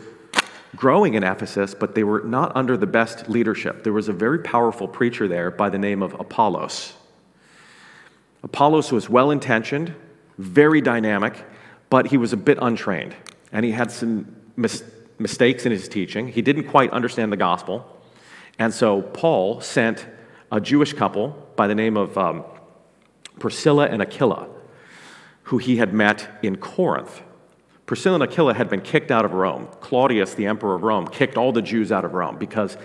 growing 0.75 1.15
in 1.15 1.23
Ephesus, 1.23 1.75
but 1.75 1.95
they 1.95 2.05
were 2.05 2.21
not 2.21 2.53
under 2.57 2.77
the 2.77 2.87
best 2.87 3.29
leadership. 3.29 3.85
There 3.85 3.93
was 3.93 4.09
a 4.09 4.13
very 4.13 4.39
powerful 4.39 4.89
preacher 4.89 5.29
there 5.29 5.51
by 5.51 5.69
the 5.69 5.79
name 5.79 6.03
of 6.03 6.15
Apollos. 6.19 6.95
Apollos 8.43 8.91
was 8.91 9.09
well 9.09 9.31
intentioned, 9.31 9.95
very 10.41 10.81
dynamic, 10.81 11.45
but 11.89 12.07
he 12.09 12.17
was 12.17 12.33
a 12.33 12.37
bit 12.37 12.59
untrained. 12.61 13.15
And 13.53 13.65
he 13.65 13.73
had 13.73 13.91
some 13.91 14.35
mis- 14.57 14.85
mistakes 15.19 15.67
in 15.67 15.73
his 15.73 15.89
teaching. 15.89 16.29
He 16.29 16.43
didn't 16.43 16.65
quite 16.65 16.91
understand 16.91 17.33
the 17.33 17.37
gospel. 17.37 18.01
And 18.59 18.73
so 18.73 19.03
Paul 19.03 19.61
sent 19.61 20.07
a 20.53 20.61
Jewish 20.61 20.93
couple 20.93 21.49
by 21.57 21.67
the 21.67 21.75
name 21.75 21.97
of 21.97 22.17
um, 22.19 22.45
Priscilla 23.39 23.87
and 23.87 24.03
Aquila, 24.03 24.49
who 25.45 25.59
he 25.59 25.77
had 25.77 25.93
met 25.93 26.29
in 26.43 26.57
Corinth. 26.57 27.23
Priscilla 27.87 28.15
and 28.15 28.25
Aquila 28.25 28.55
had 28.55 28.69
been 28.69 28.81
kicked 28.81 29.11
out 29.11 29.25
of 29.25 29.33
Rome. 29.33 29.69
Claudius, 29.81 30.35
the 30.35 30.47
emperor 30.47 30.75
of 30.75 30.83
Rome, 30.83 31.09
kicked 31.09 31.37
all 31.37 31.53
the 31.53 31.63
Jews 31.63 31.91
out 31.91 32.05
of 32.05 32.15
Rome 32.15 32.39
because 32.39 32.77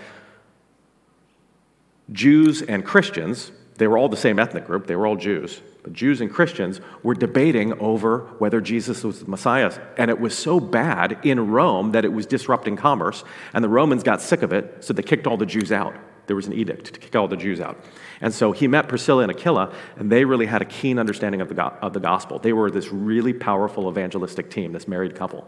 Jews 2.10 2.62
and 2.62 2.84
Christians, 2.84 3.52
they 3.76 3.86
were 3.86 3.98
all 3.98 4.08
the 4.08 4.16
same 4.16 4.38
ethnic 4.38 4.66
group, 4.66 4.86
they 4.86 4.96
were 4.96 5.06
all 5.06 5.16
Jews, 5.16 5.60
but 5.82 5.92
Jews 5.92 6.20
and 6.20 6.30
Christians 6.30 6.80
were 7.02 7.14
debating 7.14 7.78
over 7.80 8.20
whether 8.38 8.60
Jesus 8.60 9.04
was 9.04 9.20
the 9.20 9.30
Messiah. 9.30 9.72
And 9.96 10.10
it 10.10 10.20
was 10.20 10.36
so 10.36 10.60
bad 10.60 11.18
in 11.22 11.50
Rome 11.50 11.92
that 11.92 12.04
it 12.04 12.12
was 12.12 12.26
disrupting 12.26 12.76
commerce, 12.76 13.24
and 13.52 13.62
the 13.62 13.68
Romans 13.68 14.02
got 14.02 14.20
sick 14.20 14.42
of 14.42 14.52
it, 14.52 14.84
so 14.84 14.92
they 14.92 15.02
kicked 15.02 15.26
all 15.26 15.36
the 15.36 15.46
Jews 15.46 15.72
out. 15.72 15.94
There 16.26 16.36
was 16.36 16.46
an 16.46 16.54
edict 16.54 16.92
to 16.94 17.00
kick 17.00 17.14
all 17.14 17.28
the 17.28 17.36
Jews 17.36 17.60
out. 17.60 17.78
And 18.20 18.34
so 18.34 18.50
he 18.52 18.66
met 18.66 18.88
Priscilla 18.88 19.22
and 19.22 19.30
Aquila, 19.30 19.72
and 19.96 20.10
they 20.10 20.24
really 20.24 20.46
had 20.46 20.62
a 20.62 20.64
keen 20.64 20.98
understanding 20.98 21.40
of 21.40 21.48
the, 21.48 21.62
of 21.62 21.92
the 21.92 22.00
gospel. 22.00 22.38
They 22.38 22.52
were 22.52 22.70
this 22.70 22.92
really 22.92 23.32
powerful 23.32 23.88
evangelistic 23.88 24.50
team, 24.50 24.72
this 24.72 24.88
married 24.88 25.14
couple. 25.14 25.46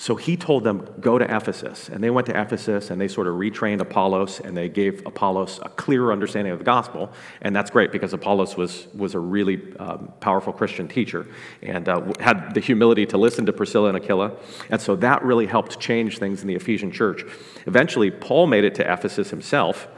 So 0.00 0.14
he 0.14 0.36
told 0.36 0.62
them, 0.62 0.88
go 1.00 1.18
to 1.18 1.24
Ephesus. 1.24 1.88
And 1.88 2.02
they 2.02 2.10
went 2.10 2.28
to 2.28 2.40
Ephesus 2.40 2.90
and 2.90 3.00
they 3.00 3.08
sort 3.08 3.26
of 3.26 3.34
retrained 3.34 3.80
Apollos 3.80 4.38
and 4.38 4.56
they 4.56 4.68
gave 4.68 5.04
Apollos 5.04 5.58
a 5.60 5.68
clearer 5.70 6.12
understanding 6.12 6.52
of 6.52 6.60
the 6.60 6.64
gospel. 6.64 7.10
And 7.42 7.54
that's 7.54 7.68
great 7.68 7.90
because 7.90 8.12
Apollos 8.12 8.56
was, 8.56 8.86
was 8.94 9.16
a 9.16 9.18
really 9.18 9.60
um, 9.80 10.12
powerful 10.20 10.52
Christian 10.52 10.86
teacher 10.86 11.26
and 11.62 11.88
uh, 11.88 12.12
had 12.20 12.54
the 12.54 12.60
humility 12.60 13.06
to 13.06 13.18
listen 13.18 13.44
to 13.46 13.52
Priscilla 13.52 13.88
and 13.88 13.96
Aquila. 13.96 14.36
And 14.70 14.80
so 14.80 14.94
that 14.94 15.24
really 15.24 15.46
helped 15.46 15.80
change 15.80 16.18
things 16.18 16.42
in 16.42 16.46
the 16.46 16.54
Ephesian 16.54 16.92
church. 16.92 17.24
Eventually, 17.66 18.12
Paul 18.12 18.46
made 18.46 18.62
it 18.62 18.76
to 18.76 18.92
Ephesus 18.92 19.30
himself. 19.30 19.88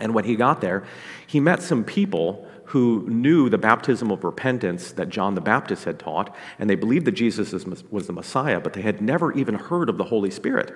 And 0.00 0.14
when 0.14 0.24
he 0.24 0.34
got 0.34 0.60
there, 0.60 0.82
he 1.28 1.38
met 1.38 1.62
some 1.62 1.84
people 1.84 2.48
who 2.72 3.04
knew 3.06 3.50
the 3.50 3.58
baptism 3.58 4.10
of 4.10 4.24
repentance 4.24 4.92
that 4.92 5.10
John 5.10 5.34
the 5.34 5.42
Baptist 5.42 5.84
had 5.84 5.98
taught, 5.98 6.34
and 6.58 6.70
they 6.70 6.74
believed 6.74 7.04
that 7.04 7.12
Jesus 7.12 7.52
was 7.90 8.06
the 8.06 8.14
Messiah, 8.14 8.60
but 8.60 8.72
they 8.72 8.80
had 8.80 9.02
never 9.02 9.30
even 9.32 9.56
heard 9.56 9.90
of 9.90 9.98
the 9.98 10.04
Holy 10.04 10.30
Spirit. 10.30 10.72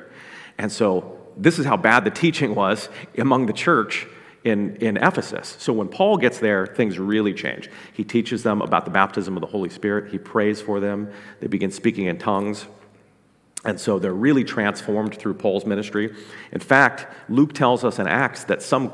And 0.59 0.71
so, 0.71 1.19
this 1.39 1.59
is 1.59 1.65
how 1.65 1.79
bad 1.79 2.05
the 2.05 2.11
teaching 2.11 2.55
was 2.55 2.91
among 3.17 3.47
the 3.47 3.55
church 3.55 4.07
in, 4.45 4.77
in 4.77 4.99
Ephesus. 4.99 5.57
So, 5.59 5.73
when 5.73 5.89
Paul 5.89 6.19
gets 6.19 6.39
there, 6.39 6.67
things 6.67 6.99
really 6.99 7.33
change. 7.33 7.71
He 7.95 8.05
teaches 8.05 8.43
them 8.43 8.61
about 8.61 8.85
the 8.85 8.91
baptism 8.91 9.35
of 9.35 9.41
the 9.41 9.47
Holy 9.47 9.71
Spirit, 9.71 10.13
he 10.13 10.19
prays 10.19 10.61
for 10.61 10.81
them, 10.81 11.11
they 11.41 11.47
begin 11.47 11.71
speaking 11.71 12.09
in 12.09 12.19
tongues. 12.19 12.67
And 13.65 13.81
so 13.81 13.99
they're 13.99 14.13
really 14.13 14.45
transformed 14.45 15.17
through 15.17 15.35
Paul's 15.35 15.65
ministry. 15.65 16.15
In 16.53 16.61
fact, 16.61 17.07
Luke 17.31 17.55
tells 17.55 17.85
us 17.85 17.99
in 17.99 18.07
Acts 18.07 18.45
that 18.45 18.63
some 18.63 18.93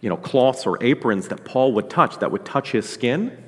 you 0.00 0.08
know, 0.08 0.16
cloths 0.16 0.66
or 0.66 0.82
aprons 0.82 1.28
that 1.28 1.44
Paul 1.44 1.72
would 1.72 1.90
touch, 1.90 2.18
that 2.18 2.30
would 2.30 2.44
touch 2.44 2.72
his 2.72 2.88
skin, 2.88 3.42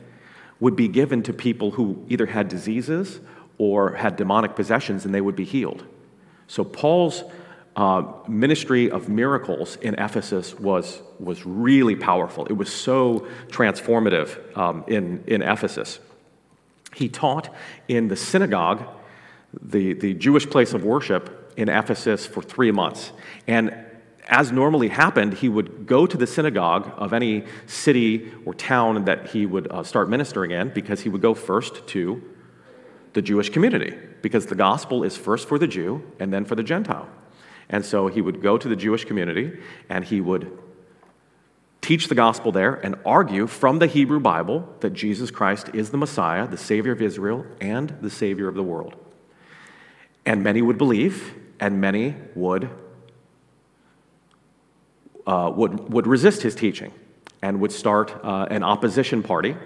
would 0.59 0.77
be 0.77 0.89
given 0.89 1.23
to 1.23 1.33
people 1.33 1.71
who 1.73 2.05
either 2.09 2.27
had 2.27 2.49
diseases 2.49 3.21
or 3.59 3.95
had 3.95 4.17
demonic 4.17 4.57
possessions, 4.57 5.05
and 5.05 5.15
they 5.15 5.21
would 5.21 5.37
be 5.37 5.45
healed. 5.45 5.85
So 6.49 6.65
Paul's 6.65 7.23
uh, 7.77 8.03
ministry 8.27 8.91
of 8.91 9.09
miracles 9.09 9.77
in 9.77 9.95
Ephesus 9.95 10.59
was, 10.59 11.03
was 11.19 11.47
really 11.47 11.95
powerful. 11.95 12.47
It 12.47 12.55
was 12.55 12.73
so 12.73 13.29
transformative 13.49 14.57
um, 14.57 14.85
in, 14.89 15.23
in 15.27 15.43
Ephesus. 15.43 16.01
He 16.95 17.09
taught 17.09 17.55
in 17.87 18.09
the 18.09 18.17
synagogue, 18.17 18.83
the, 19.63 19.93
the 19.95 20.15
Jewish 20.15 20.49
place 20.49 20.75
of 20.75 20.85
worship 20.85 21.55
in 21.57 21.69
Ephesus, 21.69 22.27
for 22.27 22.43
three 22.43 22.73
months. 22.73 23.13
And 23.47 23.75
as 24.31 24.53
normally 24.53 24.89
happened, 24.89 25.35
he 25.35 25.49
would 25.49 25.87
go 25.87 26.07
to 26.07 26.17
the 26.17 26.27
synagogue 26.27 26.93
of 26.97 27.13
any 27.13 27.45
city 27.67 28.31
or 28.47 28.55
town 28.55 29.05
that 29.07 29.31
he 29.31 29.45
would 29.45 29.67
uh, 29.71 29.83
start 29.83 30.09
ministering 30.09 30.53
in 30.53 30.69
because 30.69 31.01
he 31.01 31.09
would 31.09 31.21
go 31.21 31.35
first 31.35 31.85
to 31.89 32.23
the 33.13 33.21
Jewish 33.21 33.51
community 33.51 33.93
because 34.23 34.47
the 34.47 34.55
gospel 34.55 35.03
is 35.03 35.17
first 35.17 35.49
for 35.49 35.59
the 35.59 35.67
Jew 35.67 36.03
and 36.21 36.33
then 36.33 36.45
for 36.45 36.55
the 36.55 36.63
Gentile. 36.63 37.09
And 37.69 37.85
so 37.85 38.07
he 38.07 38.21
would 38.21 38.41
go 38.41 38.57
to 38.57 38.69
the 38.69 38.77
Jewish 38.77 39.05
community 39.05 39.59
and 39.89 40.05
he 40.05 40.21
would 40.21 40.57
teach 41.81 42.07
the 42.07 42.15
gospel 42.15 42.53
there 42.53 42.75
and 42.75 42.95
argue 43.05 43.49
from 43.49 43.81
the 43.81 43.89
Hebrew 43.89 44.21
Bible 44.21 44.69
that 44.79 44.91
Jesus 44.91 45.33
Christ 45.33 45.71
is 45.75 45.91
the 45.91 45.97
Messiah, 45.97 46.47
the 46.47 46.57
Savior 46.57 46.93
of 46.93 47.03
Israel, 47.03 47.45
and 47.61 47.97
the 48.01 48.11
Savior 48.11 48.47
of 48.47 48.55
the 48.55 48.63
world. 48.63 48.95
And 50.25 50.45
many 50.45 50.63
would 50.63 50.79
believe, 50.79 51.35
and 51.59 51.81
many 51.81 52.15
would 52.37 52.71
uh, 55.27 55.51
would, 55.55 55.93
would 55.93 56.07
resist 56.07 56.43
his 56.43 56.55
teaching 56.55 56.93
and 57.43 57.61
would 57.61 57.73
start 57.73 58.19
uh, 58.23 58.47
an 58.51 58.63
opposition 58.63 59.23
party, 59.23 59.57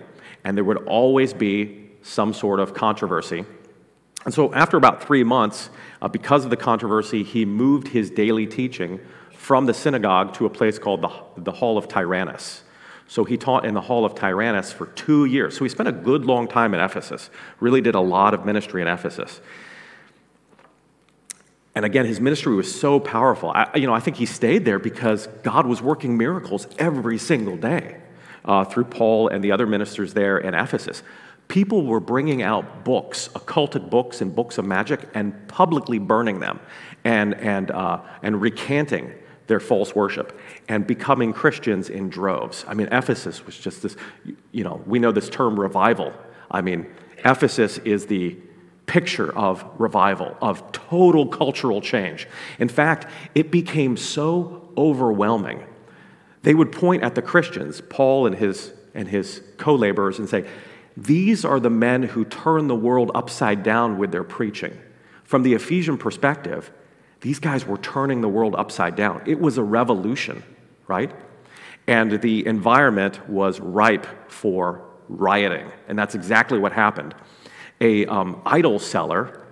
and 0.45 0.57
there 0.57 0.65
would 0.65 0.85
always 0.87 1.33
be 1.33 1.91
some 2.03 2.33
sort 2.33 2.61
of 2.61 2.75
controversy. 2.75 3.45
And 4.25 4.33
so, 4.33 4.55
after 4.55 4.77
about 4.77 5.03
three 5.03 5.25
months, 5.25 5.71
uh, 6.01 6.09
because 6.09 6.45
of 6.45 6.51
the 6.51 6.57
controversy, 6.57 7.23
he 7.23 7.45
moved 7.45 7.89
his 7.89 8.11
daily 8.11 8.47
teaching 8.47 9.01
from 9.33 9.67
the 9.67 9.75
synagogue 9.75 10.33
to 10.35 10.47
a 10.47 10.51
place 10.51 10.79
called 10.79 11.03
the, 11.03 11.11
the 11.37 11.53
Hall 11.53 11.77
of 11.77 11.89
Tyrannus. 11.89 12.63
So 13.07 13.25
he 13.25 13.37
taught 13.37 13.67
in 13.67 13.75
the 13.75 13.83
Hall 13.83 14.05
of 14.05 14.15
Tyrannus 14.15 14.73
for 14.73 14.87
two 14.87 15.27
years. 15.27 15.57
So 15.57 15.65
he 15.65 15.69
spent 15.69 15.89
a 15.89 15.93
good 15.93 16.25
long 16.25 16.49
time 16.49 16.73
in 16.75 16.81
Ephesus, 16.81 17.31
really 17.61 17.81
did 17.81 17.95
a 17.95 18.01
lot 18.01 18.33
of 18.35 18.47
ministry 18.47 18.81
in 18.81 18.89
Ephesus. 18.89 19.41
And 21.75 21.85
again, 21.85 22.07
his 22.07 22.21
ministry 22.21 22.55
was 22.55 22.73
so 22.73 23.01
powerful. 23.01 23.51
I, 23.51 23.71
you 23.77 23.87
know, 23.87 23.95
I 23.95 24.01
think 24.01 24.17
he 24.17 24.27
stayed 24.27 24.65
there 24.65 24.79
because 24.79 25.27
God 25.43 25.67
was 25.67 25.83
working 25.83 26.17
miracles 26.17 26.67
every 26.79 27.19
single 27.19 27.57
day 27.57 28.01
uh, 28.45 28.65
through 28.65 28.85
Paul 28.85 29.29
and 29.29 29.43
the 29.43 29.53
other 29.53 29.67
ministers 29.67 30.15
there 30.15 30.39
in 30.39 30.55
Ephesus. 30.55 31.03
People 31.49 31.85
were 31.85 32.01
bringing 32.01 32.43
out 32.43 32.85
books, 32.85 33.29
occultic 33.35 33.91
books 33.91 34.21
and 34.21 34.35
books 34.35 34.57
of 34.57 34.65
magic, 34.65 35.09
and 35.15 35.47
publicly 35.49 35.99
burning 35.99 36.41
them. 36.41 36.61
and, 37.05 37.35
and, 37.35 37.71
uh, 37.71 38.01
and 38.23 38.41
recanting 38.41 39.13
their 39.47 39.61
false 39.61 39.95
worship 39.95 40.39
and 40.69 40.87
becoming 40.87 41.33
Christians 41.33 41.91
in 41.91 42.09
droves. 42.09 42.65
I 42.67 42.75
mean, 42.75 42.89
Ephesus 42.91 43.45
was 43.45 43.57
just 43.59 43.83
this, 43.83 43.95
you 44.53 44.65
know, 44.65 44.83
we 44.87 44.99
know 44.99 45.13
this 45.13 45.29
term 45.29 45.61
revival. 45.61 46.13
I 46.51 46.63
mean, 46.63 46.87
Ephesus 47.19 47.79
is 47.79 48.07
the 48.07 48.39
picture 48.87 49.35
of 49.37 49.65
revival, 49.79 50.37
of 50.41 50.73
total 50.73 51.27
cultural 51.27 51.81
change. 51.81 52.29
In 52.59 52.69
fact, 52.69 53.07
it 53.35 53.51
became 53.51 53.97
so 53.97 54.69
overwhelming. 54.77 55.65
They 56.43 56.55
would 56.55 56.73
point 56.73 57.03
at 57.03 57.15
the 57.15 57.23
Christians, 57.23 57.81
Paul 57.89 58.27
and 58.27 58.37
his, 58.37 58.73
and 58.95 59.09
his 59.09 59.43
co 59.57 59.75
laborers, 59.75 60.19
and 60.19 60.29
say, 60.29 60.47
These 60.97 61.45
are 61.45 61.59
the 61.59 61.71
men 61.71 62.03
who 62.03 62.25
turn 62.25 62.69
the 62.69 62.75
world 62.75 63.11
upside 63.15 63.63
down 63.63 63.99
with 63.99 64.13
their 64.13 64.25
preaching. 64.25 64.79
From 65.25 65.43
the 65.43 65.55
Ephesian 65.55 65.97
perspective, 65.97 66.71
these 67.23 67.39
guys 67.39 67.67
were 67.67 67.79
turning 67.79 68.21
the 68.21 68.29
world 68.29 68.55
upside 68.55 68.97
down. 68.97 69.23
It 69.25 69.41
was 69.41 69.57
a 69.57 69.63
revolution, 69.63 70.43
right? 70.87 71.11
And 71.87 72.21
the 72.21 72.47
environment 72.47 73.29
was 73.29 73.61
ripe 73.61 74.31
for 74.31 74.85
rioting. 75.09 75.71
And 75.89 75.99
that's 75.99 76.15
exactly 76.15 76.59
what 76.59 76.73
happened. 76.73 77.15
A 77.85 78.07
um, 78.07 78.41
idol 78.47 78.79
seller, 78.79 79.43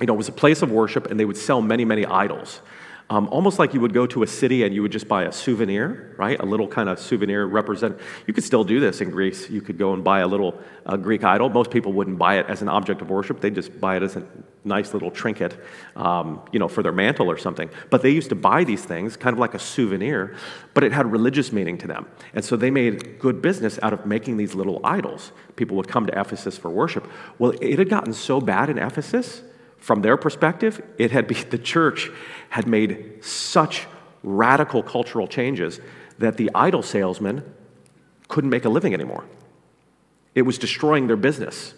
you 0.00 0.06
know, 0.06 0.14
it 0.14 0.16
was 0.16 0.28
a 0.28 0.32
place 0.32 0.62
of 0.62 0.70
worship, 0.70 1.10
and 1.10 1.18
they 1.18 1.24
would 1.24 1.36
sell 1.36 1.60
many, 1.60 1.84
many 1.84 2.06
idols. 2.06 2.60
Um, 3.08 3.28
almost 3.30 3.60
like 3.60 3.72
you 3.72 3.80
would 3.80 3.92
go 3.92 4.04
to 4.08 4.24
a 4.24 4.26
city 4.26 4.64
and 4.64 4.74
you 4.74 4.82
would 4.82 4.90
just 4.90 5.06
buy 5.06 5.24
a 5.24 5.32
souvenir, 5.32 6.12
right? 6.16 6.40
A 6.40 6.44
little 6.44 6.66
kind 6.66 6.88
of 6.88 6.98
souvenir 6.98 7.46
represent. 7.46 7.96
You 8.26 8.34
could 8.34 8.42
still 8.42 8.64
do 8.64 8.80
this 8.80 9.00
in 9.00 9.10
Greece. 9.10 9.48
You 9.48 9.60
could 9.60 9.78
go 9.78 9.92
and 9.92 10.02
buy 10.02 10.20
a 10.20 10.26
little 10.26 10.60
uh, 10.84 10.96
Greek 10.96 11.22
idol. 11.22 11.48
Most 11.48 11.70
people 11.70 11.92
wouldn't 11.92 12.18
buy 12.18 12.38
it 12.38 12.46
as 12.48 12.62
an 12.62 12.68
object 12.68 13.02
of 13.02 13.10
worship. 13.10 13.40
They'd 13.40 13.54
just 13.54 13.80
buy 13.80 13.96
it 13.96 14.02
as 14.02 14.16
a 14.16 14.26
nice 14.64 14.92
little 14.92 15.12
trinket, 15.12 15.56
um, 15.94 16.40
you 16.50 16.58
know, 16.58 16.66
for 16.66 16.82
their 16.82 16.90
mantle 16.90 17.30
or 17.30 17.38
something. 17.38 17.70
But 17.90 18.02
they 18.02 18.10
used 18.10 18.30
to 18.30 18.34
buy 18.34 18.64
these 18.64 18.84
things 18.84 19.16
kind 19.16 19.32
of 19.32 19.38
like 19.38 19.54
a 19.54 19.60
souvenir, 19.60 20.34
but 20.74 20.82
it 20.82 20.90
had 20.90 21.10
religious 21.12 21.52
meaning 21.52 21.78
to 21.78 21.86
them. 21.86 22.08
And 22.34 22.44
so 22.44 22.56
they 22.56 22.72
made 22.72 23.20
good 23.20 23.40
business 23.40 23.78
out 23.82 23.92
of 23.92 24.04
making 24.04 24.36
these 24.36 24.56
little 24.56 24.80
idols. 24.82 25.30
People 25.54 25.76
would 25.76 25.86
come 25.86 26.06
to 26.06 26.20
Ephesus 26.20 26.58
for 26.58 26.70
worship. 26.70 27.08
Well, 27.38 27.52
it 27.60 27.78
had 27.78 27.88
gotten 27.88 28.12
so 28.12 28.40
bad 28.40 28.68
in 28.68 28.78
Ephesus 28.78 29.42
from 29.78 30.02
their 30.02 30.16
perspective, 30.16 30.82
it 30.98 31.12
had 31.12 31.28
been, 31.28 31.48
the 31.50 31.58
church 31.58 32.10
had 32.50 32.66
made 32.66 33.24
such 33.24 33.86
radical 34.22 34.82
cultural 34.82 35.26
changes 35.26 35.80
that 36.18 36.36
the 36.36 36.50
idol 36.54 36.82
salesman 36.82 37.42
couldn't 38.28 38.50
make 38.50 38.64
a 38.64 38.68
living 38.68 38.94
anymore. 38.94 39.24
It 40.34 40.42
was 40.42 40.58
destroying 40.58 41.06
their 41.06 41.16
business. 41.16 41.74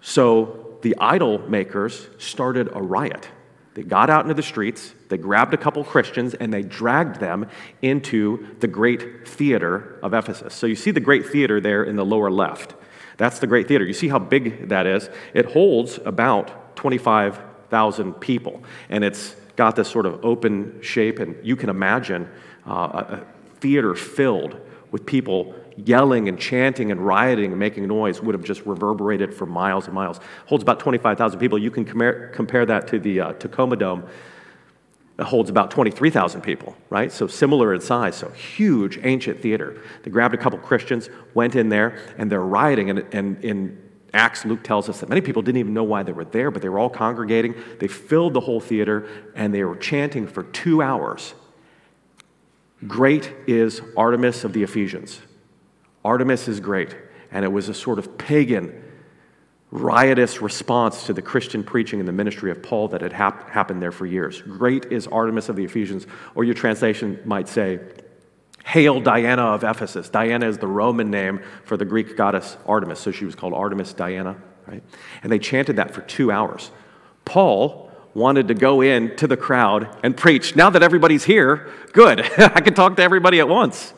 So 0.00 0.78
the 0.82 0.96
idol 0.98 1.38
makers 1.48 2.08
started 2.18 2.68
a 2.72 2.82
riot. 2.82 3.28
They 3.74 3.82
got 3.82 4.10
out 4.10 4.24
into 4.24 4.34
the 4.34 4.42
streets, 4.42 4.92
they 5.08 5.16
grabbed 5.16 5.54
a 5.54 5.56
couple 5.56 5.82
Christians, 5.82 6.34
and 6.34 6.52
they 6.52 6.62
dragged 6.62 7.20
them 7.20 7.48
into 7.80 8.46
the 8.60 8.66
great 8.66 9.26
theater 9.26 9.98
of 10.02 10.12
Ephesus. 10.12 10.54
So 10.54 10.66
you 10.66 10.76
see 10.76 10.90
the 10.90 11.00
great 11.00 11.26
theater 11.26 11.60
there 11.60 11.82
in 11.82 11.96
the 11.96 12.04
lower 12.04 12.30
left. 12.30 12.74
That's 13.16 13.38
the 13.38 13.46
great 13.46 13.68
theater. 13.68 13.86
You 13.86 13.94
see 13.94 14.08
how 14.08 14.18
big 14.18 14.68
that 14.68 14.86
is? 14.86 15.08
It 15.32 15.52
holds 15.52 15.98
about 16.04 16.76
25,000 16.76 18.14
people. 18.14 18.62
And 18.90 19.04
it's 19.04 19.36
got 19.56 19.76
this 19.76 19.88
sort 19.88 20.06
of 20.06 20.24
open 20.24 20.80
shape, 20.82 21.18
and 21.18 21.36
you 21.44 21.56
can 21.56 21.68
imagine 21.68 22.28
uh, 22.66 22.70
a 22.72 23.26
theater 23.60 23.94
filled 23.94 24.58
with 24.90 25.06
people 25.06 25.54
yelling 25.76 26.28
and 26.28 26.38
chanting 26.38 26.90
and 26.90 27.00
rioting 27.00 27.50
and 27.50 27.58
making 27.58 27.86
noise 27.86 28.20
would 28.20 28.34
have 28.34 28.44
just 28.44 28.64
reverberated 28.66 29.34
for 29.34 29.46
miles 29.46 29.86
and 29.86 29.94
miles. 29.94 30.20
Holds 30.46 30.62
about 30.62 30.80
25,000 30.80 31.38
people. 31.38 31.58
You 31.58 31.70
can 31.70 31.84
compare, 31.84 32.28
compare 32.28 32.66
that 32.66 32.86
to 32.88 32.98
the 32.98 33.20
uh, 33.20 33.32
Tacoma 33.34 33.76
Dome. 33.76 34.04
It 35.18 35.24
holds 35.24 35.50
about 35.50 35.70
23,000 35.70 36.40
people, 36.40 36.76
right? 36.90 37.12
So 37.12 37.26
similar 37.26 37.74
in 37.74 37.80
size. 37.80 38.16
So 38.16 38.30
huge 38.30 38.98
ancient 39.02 39.40
theater. 39.40 39.82
They 40.02 40.10
grabbed 40.10 40.34
a 40.34 40.38
couple 40.38 40.58
Christians, 40.58 41.10
went 41.34 41.54
in 41.54 41.68
there, 41.68 41.98
and 42.18 42.30
they're 42.30 42.40
rioting. 42.40 42.90
And, 42.90 43.14
and 43.14 43.44
in 43.44 43.81
Acts, 44.14 44.44
Luke 44.44 44.62
tells 44.62 44.88
us 44.88 45.00
that 45.00 45.08
many 45.08 45.22
people 45.22 45.40
didn't 45.40 45.58
even 45.58 45.72
know 45.72 45.84
why 45.84 46.02
they 46.02 46.12
were 46.12 46.24
there, 46.24 46.50
but 46.50 46.60
they 46.60 46.68
were 46.68 46.78
all 46.78 46.90
congregating. 46.90 47.54
They 47.78 47.88
filled 47.88 48.34
the 48.34 48.40
whole 48.40 48.60
theater 48.60 49.08
and 49.34 49.54
they 49.54 49.64
were 49.64 49.76
chanting 49.76 50.26
for 50.26 50.42
two 50.42 50.82
hours 50.82 51.34
Great 52.86 53.32
is 53.46 53.80
Artemis 53.96 54.42
of 54.44 54.52
the 54.52 54.62
Ephesians. 54.62 55.20
Artemis 56.04 56.48
is 56.48 56.58
great. 56.58 56.96
And 57.30 57.44
it 57.44 57.48
was 57.48 57.68
a 57.68 57.74
sort 57.74 57.98
of 57.98 58.18
pagan, 58.18 58.82
riotous 59.70 60.42
response 60.42 61.06
to 61.06 61.12
the 61.12 61.22
Christian 61.22 61.62
preaching 61.62 62.00
and 62.00 62.08
the 62.08 62.12
ministry 62.12 62.50
of 62.50 62.62
Paul 62.62 62.88
that 62.88 63.00
had 63.00 63.12
hap- 63.12 63.48
happened 63.48 63.80
there 63.80 63.92
for 63.92 64.04
years. 64.04 64.42
Great 64.42 64.86
is 64.86 65.06
Artemis 65.06 65.48
of 65.48 65.56
the 65.56 65.64
Ephesians. 65.64 66.06
Or 66.34 66.44
your 66.44 66.54
translation 66.54 67.20
might 67.24 67.48
say, 67.48 67.78
Hail 68.64 69.00
Diana 69.00 69.42
of 69.42 69.64
Ephesus. 69.64 70.08
Diana 70.08 70.46
is 70.46 70.58
the 70.58 70.66
Roman 70.66 71.10
name 71.10 71.40
for 71.64 71.76
the 71.76 71.84
Greek 71.84 72.16
goddess 72.16 72.56
Artemis, 72.66 73.00
so 73.00 73.10
she 73.10 73.24
was 73.24 73.34
called 73.34 73.54
Artemis 73.54 73.92
Diana, 73.92 74.36
right? 74.66 74.82
And 75.22 75.32
they 75.32 75.38
chanted 75.38 75.76
that 75.76 75.92
for 75.92 76.00
two 76.02 76.30
hours. 76.30 76.70
Paul 77.24 77.90
wanted 78.14 78.48
to 78.48 78.54
go 78.54 78.80
in 78.82 79.16
to 79.16 79.26
the 79.26 79.36
crowd 79.36 79.88
and 80.02 80.16
preach. 80.16 80.54
Now 80.54 80.70
that 80.70 80.82
everybody's 80.82 81.24
here, 81.24 81.70
good. 81.92 82.20
I 82.38 82.60
can 82.60 82.74
talk 82.74 82.96
to 82.96 83.02
everybody 83.02 83.40
at 83.40 83.48
once. 83.48 83.94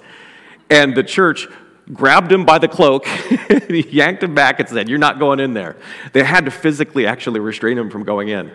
And 0.70 0.96
the 0.96 1.02
church 1.02 1.46
grabbed 1.92 2.32
him 2.32 2.46
by 2.46 2.58
the 2.58 2.68
cloak, 2.68 3.06
yanked 3.68 4.22
him 4.22 4.34
back, 4.34 4.60
and 4.60 4.68
said, 4.68 4.88
You're 4.88 4.98
not 4.98 5.18
going 5.18 5.40
in 5.40 5.52
there. 5.52 5.76
They 6.12 6.22
had 6.22 6.46
to 6.46 6.50
physically 6.50 7.06
actually 7.06 7.40
restrain 7.40 7.76
him 7.76 7.90
from 7.90 8.04
going 8.04 8.28
in. 8.28 8.50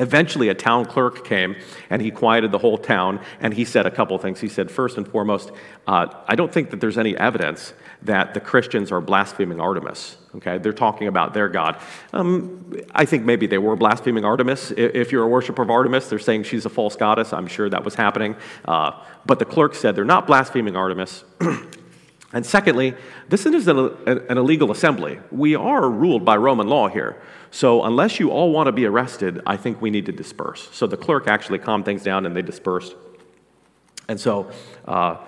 Eventually, 0.00 0.48
a 0.48 0.54
town 0.54 0.84
clerk 0.86 1.24
came 1.24 1.54
and 1.88 2.02
he 2.02 2.10
quieted 2.10 2.50
the 2.50 2.58
whole 2.58 2.78
town 2.78 3.20
and 3.40 3.54
he 3.54 3.64
said 3.64 3.86
a 3.86 3.90
couple 3.90 4.18
things. 4.18 4.40
He 4.40 4.48
said, 4.48 4.70
first 4.70 4.96
and 4.96 5.06
foremost, 5.06 5.52
uh, 5.86 6.06
I 6.26 6.34
don't 6.34 6.52
think 6.52 6.70
that 6.70 6.80
there's 6.80 6.98
any 6.98 7.16
evidence 7.16 7.74
that 8.02 8.34
the 8.34 8.40
Christians 8.40 8.90
are 8.90 9.00
blaspheming 9.00 9.60
Artemis. 9.60 10.16
Okay, 10.36 10.58
they're 10.58 10.72
talking 10.72 11.06
about 11.06 11.32
their 11.32 11.48
God. 11.48 11.78
Um, 12.12 12.74
I 12.92 13.04
think 13.04 13.24
maybe 13.24 13.46
they 13.46 13.58
were 13.58 13.76
blaspheming 13.76 14.24
Artemis. 14.24 14.72
If 14.72 15.12
you're 15.12 15.22
a 15.22 15.28
worshiper 15.28 15.62
of 15.62 15.70
Artemis, 15.70 16.08
they're 16.08 16.18
saying 16.18 16.42
she's 16.42 16.66
a 16.66 16.70
false 16.70 16.96
goddess. 16.96 17.32
I'm 17.32 17.46
sure 17.46 17.70
that 17.70 17.84
was 17.84 17.94
happening. 17.94 18.34
Uh, 18.64 19.00
but 19.26 19.38
the 19.38 19.44
clerk 19.44 19.76
said 19.76 19.94
they're 19.94 20.04
not 20.04 20.26
blaspheming 20.26 20.74
Artemis. 20.74 21.22
and 22.34 22.44
secondly, 22.44 22.94
this 23.28 23.46
is 23.46 23.68
an, 23.68 23.96
illegal 24.28 24.72
assembly. 24.72 25.20
We 25.30 25.54
are 25.54 25.88
ruled 25.88 26.24
by 26.24 26.36
Roman 26.36 26.66
law 26.66 26.88
here. 26.88 27.22
So, 27.52 27.84
unless 27.84 28.18
you 28.18 28.30
all 28.30 28.50
want 28.50 28.66
to 28.66 28.72
be 28.72 28.86
arrested, 28.86 29.40
I 29.46 29.56
think 29.56 29.80
we 29.80 29.88
need 29.88 30.06
to 30.06 30.12
disperse. 30.12 30.68
So, 30.72 30.88
the 30.88 30.96
clerk 30.96 31.28
actually 31.28 31.60
calmed 31.60 31.84
things 31.84 32.02
down 32.02 32.26
and 32.26 32.34
they 32.34 32.42
dispersed. 32.42 32.96
And 34.08 34.20
so, 34.20 34.50
uh, 34.84 35.18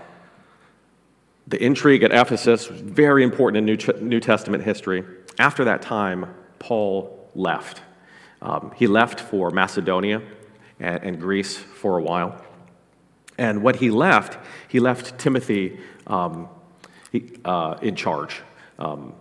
the 1.46 1.62
intrigue 1.62 2.02
at 2.02 2.10
Ephesus 2.10 2.68
was 2.68 2.80
very 2.80 3.22
important 3.22 3.70
in 3.70 4.08
New, 4.08 4.18
Testament 4.18 4.64
history. 4.64 5.04
After 5.38 5.64
that 5.64 5.82
time, 5.82 6.34
Paul 6.58 7.30
left. 7.36 7.82
Um, 8.42 8.72
he 8.74 8.88
left 8.88 9.20
for 9.20 9.52
Macedonia 9.52 10.22
and, 10.80 11.02
and, 11.04 11.20
Greece 11.20 11.56
for 11.56 11.98
a 11.98 12.02
while. 12.02 12.42
And 13.38 13.62
when 13.62 13.76
he 13.76 13.90
left, 13.90 14.38
he 14.66 14.80
left 14.80 15.18
Timothy 15.18 15.78
um, 16.08 16.48
uh, 17.44 17.78
in 17.82 17.94
charge. 17.96 18.42
Um, 18.78 19.14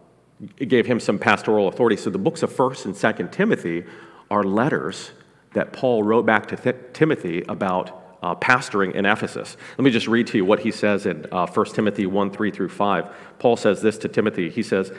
it 0.57 0.67
gave 0.69 0.85
him 0.85 0.99
some 0.99 1.17
pastoral 1.17 1.67
authority. 1.67 1.95
So 1.97 2.09
the 2.09 2.17
books 2.17 2.43
of 2.43 2.51
1st 2.51 2.85
and 2.85 2.93
2nd 2.93 3.31
Timothy 3.31 3.85
are 4.29 4.43
letters 4.43 5.11
that 5.53 5.71
Paul 5.71 6.03
wrote 6.03 6.25
back 6.25 6.47
to 6.47 6.55
Th- 6.55 6.75
Timothy 6.93 7.43
about 7.47 8.17
uh, 8.21 8.35
pastoring 8.35 8.93
in 8.95 9.05
Ephesus. 9.05 9.55
Let 9.77 9.85
me 9.85 9.91
just 9.91 10.07
read 10.07 10.27
to 10.27 10.37
you 10.37 10.45
what 10.45 10.59
he 10.59 10.71
says 10.71 11.05
in 11.05 11.25
uh, 11.31 11.47
1 11.47 11.65
Timothy 11.67 12.05
1 12.05 12.31
3 12.31 12.51
through 12.51 12.69
5. 12.69 13.15
Paul 13.39 13.55
says 13.55 13.81
this 13.81 13.97
to 13.99 14.07
Timothy. 14.07 14.49
He 14.49 14.63
says, 14.63 14.91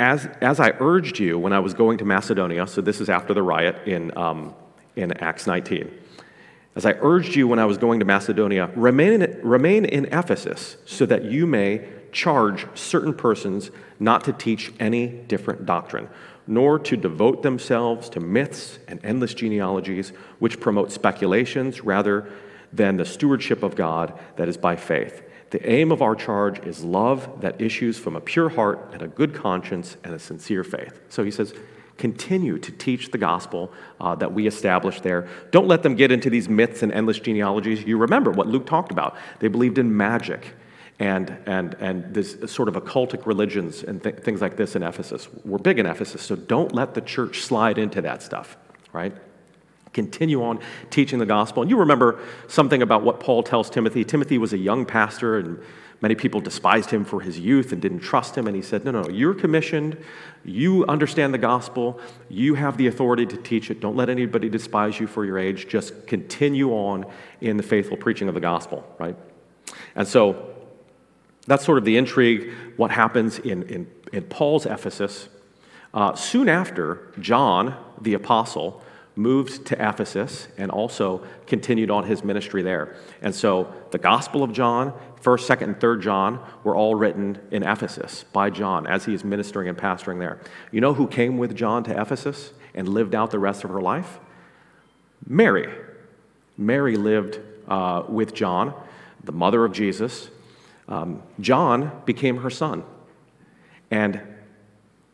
as, 0.00 0.26
as 0.40 0.58
I 0.58 0.72
urged 0.80 1.18
you 1.18 1.38
when 1.38 1.52
I 1.52 1.60
was 1.60 1.74
going 1.74 1.98
to 1.98 2.04
Macedonia, 2.04 2.66
so 2.66 2.80
this 2.80 3.00
is 3.00 3.08
after 3.08 3.34
the 3.34 3.42
riot 3.42 3.86
in, 3.86 4.16
um, 4.16 4.54
in 4.96 5.12
Acts 5.18 5.46
19. 5.46 5.90
As 6.74 6.84
I 6.84 6.94
urged 7.00 7.36
you 7.36 7.46
when 7.46 7.60
I 7.60 7.66
was 7.66 7.78
going 7.78 8.00
to 8.00 8.06
Macedonia, 8.06 8.70
remain 8.74 9.22
in, 9.22 9.40
remain 9.42 9.84
in 9.84 10.06
Ephesus 10.06 10.76
so 10.86 11.06
that 11.06 11.24
you 11.24 11.46
may 11.46 11.86
charge 12.14 12.66
certain 12.74 13.12
persons 13.12 13.70
not 14.00 14.24
to 14.24 14.32
teach 14.32 14.72
any 14.80 15.06
different 15.06 15.66
doctrine, 15.66 16.08
nor 16.46 16.78
to 16.78 16.96
devote 16.96 17.42
themselves 17.42 18.08
to 18.08 18.20
myths 18.20 18.78
and 18.88 19.04
endless 19.04 19.34
genealogies 19.34 20.10
which 20.38 20.60
promote 20.60 20.92
speculations 20.92 21.82
rather 21.82 22.30
than 22.72 22.96
the 22.96 23.04
stewardship 23.04 23.62
of 23.62 23.74
God 23.74 24.18
that 24.36 24.48
is 24.48 24.56
by 24.56 24.76
faith. 24.76 25.22
The 25.50 25.70
aim 25.70 25.92
of 25.92 26.02
our 26.02 26.14
charge 26.14 26.58
is 26.60 26.82
love 26.82 27.40
that 27.40 27.60
issues 27.60 27.98
from 27.98 28.16
a 28.16 28.20
pure 28.20 28.48
heart 28.48 28.90
and 28.92 29.02
a 29.02 29.08
good 29.08 29.34
conscience 29.34 29.96
and 30.02 30.14
a 30.14 30.18
sincere 30.18 30.64
faith. 30.64 31.00
So 31.08 31.24
he 31.24 31.30
says, 31.30 31.54
continue 31.96 32.58
to 32.58 32.72
teach 32.72 33.10
the 33.10 33.18
gospel 33.18 33.72
uh, 34.00 34.16
that 34.16 34.32
we 34.32 34.48
established 34.48 35.04
there. 35.04 35.28
Don't 35.52 35.68
let 35.68 35.84
them 35.84 35.94
get 35.94 36.10
into 36.10 36.28
these 36.28 36.48
myths 36.48 36.82
and 36.82 36.90
endless 36.90 37.20
genealogies. 37.20 37.84
You 37.84 37.98
remember 37.98 38.32
what 38.32 38.48
Luke 38.48 38.66
talked 38.66 38.90
about. 38.90 39.16
They 39.38 39.48
believed 39.48 39.78
in 39.78 39.96
magic 39.96 40.54
and, 41.04 41.36
and, 41.44 41.74
and 41.80 42.14
this 42.14 42.38
sort 42.46 42.66
of 42.66 42.76
occultic 42.76 43.26
religions 43.26 43.82
and 43.82 44.02
th- 44.02 44.16
things 44.16 44.40
like 44.40 44.56
this 44.56 44.74
in 44.74 44.82
Ephesus. 44.82 45.28
We're 45.44 45.58
big 45.58 45.78
in 45.78 45.84
Ephesus, 45.84 46.22
so 46.22 46.34
don't 46.34 46.72
let 46.72 46.94
the 46.94 47.02
church 47.02 47.42
slide 47.42 47.76
into 47.76 48.00
that 48.00 48.22
stuff, 48.22 48.56
right? 48.94 49.14
Continue 49.92 50.42
on 50.42 50.60
teaching 50.88 51.18
the 51.18 51.26
gospel. 51.26 51.62
And 51.62 51.70
you 51.70 51.76
remember 51.76 52.20
something 52.48 52.80
about 52.80 53.02
what 53.02 53.20
Paul 53.20 53.42
tells 53.42 53.68
Timothy. 53.68 54.02
Timothy 54.02 54.38
was 54.38 54.54
a 54.54 54.58
young 54.58 54.86
pastor, 54.86 55.36
and 55.36 55.62
many 56.00 56.14
people 56.14 56.40
despised 56.40 56.90
him 56.90 57.04
for 57.04 57.20
his 57.20 57.38
youth 57.38 57.70
and 57.72 57.82
didn't 57.82 58.00
trust 58.00 58.34
him. 58.34 58.46
And 58.46 58.56
he 58.56 58.62
said, 58.62 58.86
No, 58.86 58.90
no, 58.90 59.06
you're 59.10 59.34
commissioned. 59.34 59.98
You 60.42 60.86
understand 60.86 61.34
the 61.34 61.38
gospel. 61.38 62.00
You 62.30 62.54
have 62.54 62.78
the 62.78 62.86
authority 62.86 63.26
to 63.26 63.36
teach 63.36 63.70
it. 63.70 63.80
Don't 63.80 63.94
let 63.94 64.08
anybody 64.08 64.48
despise 64.48 64.98
you 64.98 65.06
for 65.06 65.26
your 65.26 65.38
age. 65.38 65.68
Just 65.68 66.06
continue 66.06 66.70
on 66.70 67.04
in 67.42 67.58
the 67.58 67.62
faithful 67.62 67.98
preaching 67.98 68.28
of 68.28 68.34
the 68.34 68.40
gospel, 68.40 68.90
right? 68.98 69.16
And 69.94 70.08
so 70.08 70.53
that's 71.46 71.64
sort 71.64 71.78
of 71.78 71.84
the 71.84 71.96
intrigue, 71.96 72.52
what 72.76 72.90
happens 72.90 73.38
in, 73.38 73.62
in, 73.64 73.86
in 74.12 74.22
Paul's 74.24 74.66
Ephesus. 74.66 75.28
Uh, 75.92 76.14
soon 76.14 76.48
after, 76.48 77.12
John, 77.20 77.76
the 78.00 78.14
apostle, 78.14 78.82
moved 79.16 79.64
to 79.66 79.74
Ephesus 79.74 80.48
and 80.58 80.70
also 80.70 81.22
continued 81.46 81.90
on 81.90 82.04
his 82.04 82.24
ministry 82.24 82.62
there. 82.62 82.96
And 83.22 83.34
so 83.34 83.72
the 83.92 83.98
Gospel 83.98 84.42
of 84.42 84.52
John, 84.52 84.92
1st, 85.22 85.56
2nd, 85.56 85.62
and 85.62 85.76
3rd 85.76 86.02
John 86.02 86.40
were 86.64 86.74
all 86.74 86.94
written 86.94 87.38
in 87.50 87.62
Ephesus 87.62 88.24
by 88.32 88.50
John 88.50 88.86
as 88.86 89.04
he 89.04 89.14
is 89.14 89.22
ministering 89.22 89.68
and 89.68 89.78
pastoring 89.78 90.18
there. 90.18 90.40
You 90.72 90.80
know 90.80 90.94
who 90.94 91.06
came 91.06 91.38
with 91.38 91.54
John 91.54 91.84
to 91.84 92.00
Ephesus 92.00 92.52
and 92.74 92.88
lived 92.88 93.14
out 93.14 93.30
the 93.30 93.38
rest 93.38 93.62
of 93.62 93.70
her 93.70 93.80
life? 93.80 94.18
Mary. 95.26 95.72
Mary 96.58 96.96
lived 96.96 97.38
uh, 97.68 98.02
with 98.08 98.34
John, 98.34 98.74
the 99.22 99.32
mother 99.32 99.64
of 99.64 99.72
Jesus. 99.72 100.28
Um, 100.88 101.22
John 101.40 102.02
became 102.04 102.38
her 102.38 102.50
son, 102.50 102.84
and 103.90 104.20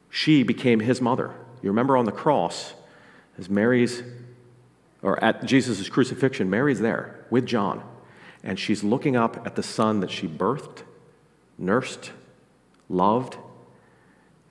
she 0.09 0.43
became 0.43 0.81
his 0.81 1.01
mother. 1.01 1.35
You 1.63 1.71
remember 1.71 1.97
on 1.97 2.05
the 2.05 2.13
cross, 2.13 2.75
as 3.39 3.49
Mary's, 3.49 4.03
or 5.03 5.23
at 5.23 5.45
Jesus' 5.45 5.89
crucifixion, 5.89 6.51
Mary's 6.51 6.81
there 6.81 7.25
with 7.31 7.47
John, 7.47 7.83
and 8.43 8.59
she's 8.59 8.83
looking 8.83 9.17
up 9.17 9.47
at 9.47 9.55
the 9.55 9.63
son 9.63 10.01
that 10.01 10.11
she 10.11 10.27
birthed, 10.27 10.83
nursed, 11.57 12.13
loved, 12.89 13.37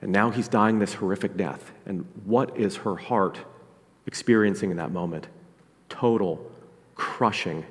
and 0.01 0.11
now 0.11 0.29
he's 0.29 0.47
dying 0.47 0.79
this 0.79 0.93
horrific 0.93 1.35
death. 1.35 1.71
And 1.85 2.05
what 2.23 2.57
is 2.57 2.77
her 2.77 2.95
heart 2.95 3.39
experiencing 4.05 4.71
in 4.71 4.77
that 4.77 4.91
moment? 4.91 5.27
Total, 5.89 6.39
crushing 6.95 7.65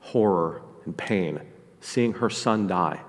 horror 0.00 0.62
and 0.84 0.96
pain, 0.96 1.40
seeing 1.82 2.14
her 2.14 2.30
son 2.30 2.66
die. 2.66 3.00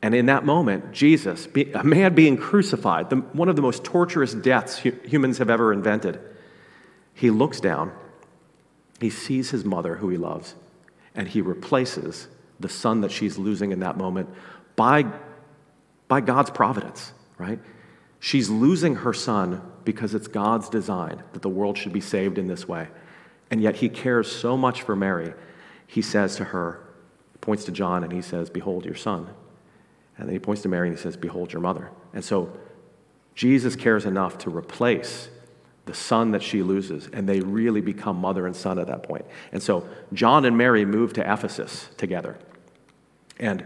And 0.00 0.14
in 0.14 0.26
that 0.26 0.44
moment, 0.44 0.92
Jesus, 0.92 1.48
a 1.74 1.84
man 1.84 2.14
being 2.14 2.36
crucified, 2.36 3.10
one 3.34 3.48
of 3.48 3.56
the 3.56 3.62
most 3.62 3.84
torturous 3.84 4.34
deaths 4.34 4.78
humans 4.78 5.38
have 5.38 5.48
ever 5.48 5.72
invented, 5.72 6.20
he 7.14 7.30
looks 7.30 7.60
down, 7.60 7.92
he 9.00 9.08
sees 9.08 9.50
his 9.50 9.64
mother, 9.64 9.96
who 9.96 10.10
he 10.10 10.16
loves, 10.16 10.54
and 11.14 11.28
he 11.28 11.40
replaces 11.40 12.28
the 12.60 12.68
son 12.68 13.00
that 13.00 13.12
she's 13.12 13.38
losing 13.38 13.72
in 13.72 13.80
that 13.80 13.96
moment 13.96 14.28
by, 14.76 15.06
by 16.06 16.20
God's 16.20 16.50
providence, 16.50 17.12
right? 17.38 17.58
She's 18.20 18.50
losing 18.50 18.96
her 18.96 19.12
son 19.14 19.62
because 19.84 20.14
it's 20.14 20.28
God's 20.28 20.68
design 20.68 21.22
that 21.32 21.42
the 21.42 21.48
world 21.48 21.78
should 21.78 21.92
be 21.92 22.00
saved 22.00 22.36
in 22.36 22.46
this 22.46 22.68
way. 22.68 22.88
And 23.50 23.62
yet 23.62 23.76
he 23.76 23.88
cares 23.88 24.30
so 24.30 24.56
much 24.56 24.82
for 24.82 24.94
Mary, 24.94 25.32
he 25.86 26.02
says 26.02 26.36
to 26.36 26.44
her, 26.44 26.83
points 27.44 27.64
to 27.64 27.72
John, 27.72 28.02
and 28.02 28.12
he 28.12 28.22
says, 28.22 28.48
Behold 28.48 28.86
your 28.86 28.94
son. 28.94 29.28
And 30.16 30.26
then 30.26 30.32
he 30.32 30.38
points 30.38 30.62
to 30.62 30.68
Mary 30.68 30.88
and 30.88 30.96
he 30.96 31.02
says, 31.02 31.16
Behold 31.16 31.52
your 31.52 31.60
mother. 31.60 31.90
And 32.14 32.24
so 32.24 32.56
Jesus 33.34 33.76
cares 33.76 34.06
enough 34.06 34.38
to 34.38 34.50
replace 34.50 35.28
the 35.84 35.92
son 35.92 36.30
that 36.30 36.42
she 36.42 36.62
loses, 36.62 37.08
and 37.12 37.28
they 37.28 37.40
really 37.40 37.82
become 37.82 38.16
mother 38.16 38.46
and 38.46 38.56
son 38.56 38.78
at 38.78 38.86
that 38.86 39.02
point. 39.02 39.26
And 39.52 39.62
so 39.62 39.86
John 40.14 40.46
and 40.46 40.56
Mary 40.56 40.86
move 40.86 41.12
to 41.14 41.32
Ephesus 41.32 41.90
together. 41.98 42.38
And 43.38 43.64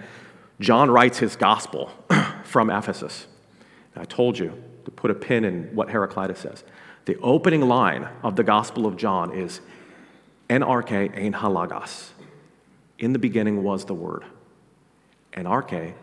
John 0.58 0.90
writes 0.90 1.18
his 1.18 1.36
gospel 1.36 1.92
from 2.44 2.70
Ephesus. 2.70 3.28
And 3.94 4.02
I 4.02 4.04
told 4.06 4.36
you 4.36 4.60
to 4.86 4.90
put 4.90 5.12
a 5.12 5.14
pin 5.14 5.44
in 5.44 5.74
what 5.76 5.90
Heraclitus 5.90 6.40
says. 6.40 6.64
The 7.04 7.16
opening 7.18 7.68
line 7.68 8.08
of 8.24 8.34
the 8.34 8.42
Gospel 8.42 8.86
of 8.86 8.96
John 8.96 9.32
is 9.32 9.60
arche 10.50 11.16
ein 11.16 11.34
ho 11.34 11.48
logos. 11.48 12.12
In 12.98 13.12
the 13.12 13.18
beginning 13.18 13.62
was 13.62 13.84
the 13.84 13.94
Word. 13.94 14.24
En 15.34 15.44
arche 15.44 15.94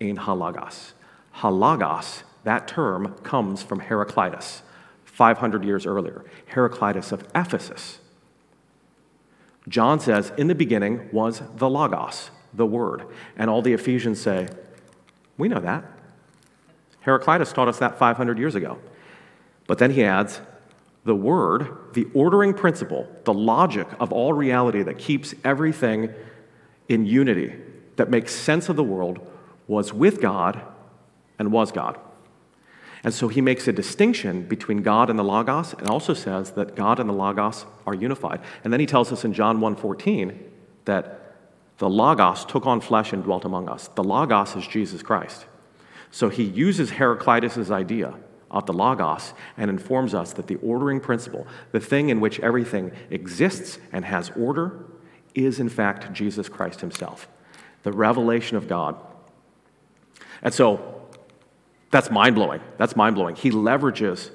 ein 0.00 0.16
ho 0.16 0.34
logos. 0.34 0.92
Halagos, 1.36 2.22
that 2.44 2.68
term 2.68 3.14
comes 3.22 3.62
from 3.62 3.80
Heraclitus, 3.80 4.62
500 5.04 5.64
years 5.64 5.86
earlier. 5.86 6.24
Heraclitus 6.46 7.12
of 7.12 7.26
Ephesus. 7.34 7.98
John 9.68 10.00
says, 10.00 10.32
in 10.36 10.48
the 10.48 10.54
beginning 10.54 11.08
was 11.12 11.40
the 11.56 11.70
Logos, 11.70 12.30
the 12.52 12.66
Word. 12.66 13.06
And 13.36 13.48
all 13.48 13.62
the 13.62 13.72
Ephesians 13.72 14.20
say, 14.20 14.48
we 15.38 15.48
know 15.48 15.60
that. 15.60 15.84
Heraclitus 17.02 17.52
taught 17.52 17.68
us 17.68 17.78
that 17.78 17.98
500 17.98 18.38
years 18.38 18.54
ago. 18.54 18.78
But 19.66 19.78
then 19.78 19.92
he 19.92 20.04
adds, 20.04 20.40
the 21.04 21.14
Word, 21.14 21.68
the 21.94 22.06
ordering 22.14 22.54
principle, 22.54 23.08
the 23.24 23.34
logic 23.34 23.86
of 24.00 24.12
all 24.12 24.32
reality 24.32 24.82
that 24.82 24.98
keeps 24.98 25.34
everything 25.44 26.12
in 26.88 27.06
unity, 27.06 27.54
that 27.96 28.10
makes 28.10 28.34
sense 28.34 28.68
of 28.68 28.76
the 28.76 28.84
world, 28.84 29.20
was 29.66 29.92
with 29.92 30.20
God 30.20 30.62
and 31.38 31.52
was 31.52 31.72
God. 31.72 31.98
And 33.04 33.12
so 33.12 33.28
he 33.28 33.40
makes 33.40 33.66
a 33.66 33.72
distinction 33.72 34.42
between 34.42 34.82
God 34.82 35.10
and 35.10 35.18
the 35.18 35.24
Logos 35.24 35.74
and 35.74 35.88
also 35.88 36.14
says 36.14 36.52
that 36.52 36.76
God 36.76 37.00
and 37.00 37.08
the 37.08 37.14
Logos 37.14 37.66
are 37.86 37.94
unified. 37.94 38.40
And 38.62 38.72
then 38.72 38.80
he 38.80 38.86
tells 38.86 39.12
us 39.12 39.24
in 39.24 39.32
John 39.32 39.60
1:14 39.60 40.38
that 40.84 41.18
the 41.78 41.90
Logos 41.90 42.44
took 42.44 42.64
on 42.64 42.80
flesh 42.80 43.12
and 43.12 43.24
dwelt 43.24 43.44
among 43.44 43.68
us. 43.68 43.88
The 43.88 44.04
Logos 44.04 44.54
is 44.54 44.66
Jesus 44.66 45.02
Christ. 45.02 45.46
So 46.12 46.28
he 46.28 46.44
uses 46.44 46.92
Heraclitus' 46.92 47.70
idea 47.70 48.14
of 48.50 48.66
the 48.66 48.72
Logos 48.72 49.34
and 49.56 49.70
informs 49.70 50.14
us 50.14 50.34
that 50.34 50.46
the 50.46 50.56
ordering 50.56 51.00
principle, 51.00 51.46
the 51.72 51.80
thing 51.80 52.10
in 52.10 52.20
which 52.20 52.38
everything 52.40 52.92
exists 53.10 53.78
and 53.92 54.04
has 54.04 54.30
order, 54.36 54.84
is 55.34 55.60
in 55.60 55.68
fact 55.68 56.12
Jesus 56.12 56.48
Christ 56.48 56.80
himself. 56.80 57.28
The 57.82 57.92
revelation 57.92 58.56
of 58.56 58.68
God 58.68 58.96
and 60.42 60.52
so 60.52 61.08
that's 61.90 62.10
mind 62.10 62.34
blowing. 62.34 62.60
That's 62.78 62.96
mind 62.96 63.14
blowing. 63.14 63.36
He 63.36 63.50
leverages 63.50 64.30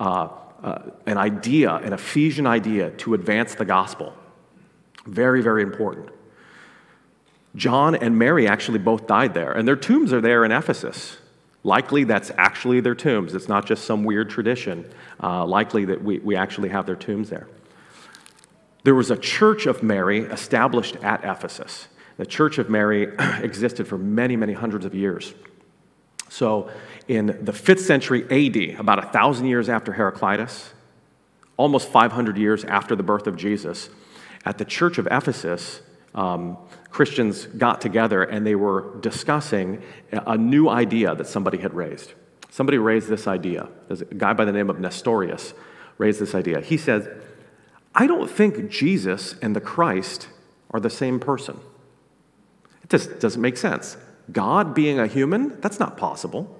uh, 0.00 0.28
uh, 0.62 0.82
an 1.06 1.18
idea, 1.18 1.74
an 1.74 1.92
Ephesian 1.92 2.46
idea, 2.46 2.90
to 2.90 3.14
advance 3.14 3.54
the 3.54 3.64
gospel. 3.64 4.14
Very, 5.06 5.42
very 5.42 5.62
important. 5.62 6.08
John 7.56 7.94
and 7.94 8.16
Mary 8.16 8.46
actually 8.46 8.78
both 8.78 9.06
died 9.06 9.34
there, 9.34 9.52
and 9.52 9.66
their 9.66 9.76
tombs 9.76 10.12
are 10.12 10.20
there 10.20 10.44
in 10.44 10.52
Ephesus. 10.52 11.18
Likely 11.62 12.04
that's 12.04 12.30
actually 12.38 12.80
their 12.80 12.94
tombs. 12.94 13.34
It's 13.34 13.48
not 13.48 13.66
just 13.66 13.84
some 13.84 14.04
weird 14.04 14.30
tradition. 14.30 14.90
Uh, 15.22 15.44
likely 15.44 15.84
that 15.86 16.02
we, 16.02 16.18
we 16.20 16.36
actually 16.36 16.70
have 16.70 16.86
their 16.86 16.96
tombs 16.96 17.28
there. 17.28 17.48
There 18.82 18.94
was 18.94 19.10
a 19.10 19.16
church 19.16 19.66
of 19.66 19.82
Mary 19.82 20.20
established 20.20 20.96
at 20.96 21.22
Ephesus. 21.24 21.88
The 22.16 22.26
church 22.26 22.58
of 22.58 22.70
Mary 22.70 23.08
existed 23.42 23.86
for 23.86 23.98
many, 23.98 24.36
many 24.36 24.52
hundreds 24.52 24.84
of 24.84 24.94
years. 24.94 25.34
So, 26.28 26.70
in 27.08 27.26
the 27.26 27.52
5th 27.52 27.80
century 27.80 28.22
AD, 28.30 28.78
about 28.78 28.98
a 29.00 29.08
thousand 29.08 29.46
years 29.46 29.68
after 29.68 29.92
Heraclitus, 29.92 30.72
almost 31.56 31.88
500 31.88 32.38
years 32.38 32.64
after 32.64 32.94
the 32.94 33.02
birth 33.02 33.26
of 33.26 33.36
Jesus, 33.36 33.90
at 34.44 34.56
the 34.56 34.64
church 34.64 34.98
of 34.98 35.08
Ephesus, 35.10 35.82
um, 36.14 36.56
Christians 36.90 37.46
got 37.46 37.80
together 37.80 38.22
and 38.22 38.46
they 38.46 38.54
were 38.54 38.96
discussing 39.00 39.82
a 40.12 40.38
new 40.38 40.68
idea 40.68 41.14
that 41.14 41.26
somebody 41.26 41.58
had 41.58 41.74
raised. 41.74 42.14
Somebody 42.50 42.78
raised 42.78 43.08
this 43.08 43.26
idea. 43.26 43.68
There's 43.88 44.02
a 44.02 44.06
guy 44.06 44.32
by 44.32 44.44
the 44.44 44.52
name 44.52 44.70
of 44.70 44.80
Nestorius 44.80 45.54
raised 45.98 46.20
this 46.20 46.34
idea. 46.34 46.60
He 46.60 46.76
said, 46.76 47.22
I 47.94 48.06
don't 48.06 48.30
think 48.30 48.70
Jesus 48.70 49.34
and 49.42 49.54
the 49.54 49.60
Christ 49.60 50.28
are 50.70 50.80
the 50.80 50.90
same 50.90 51.18
person. 51.18 51.58
It 52.82 52.90
just 52.90 53.18
doesn't 53.18 53.40
make 53.40 53.56
sense. 53.56 53.96
God 54.30 54.74
being 54.74 54.98
a 54.98 55.06
human, 55.06 55.60
that's 55.60 55.80
not 55.80 55.96
possible. 55.96 56.58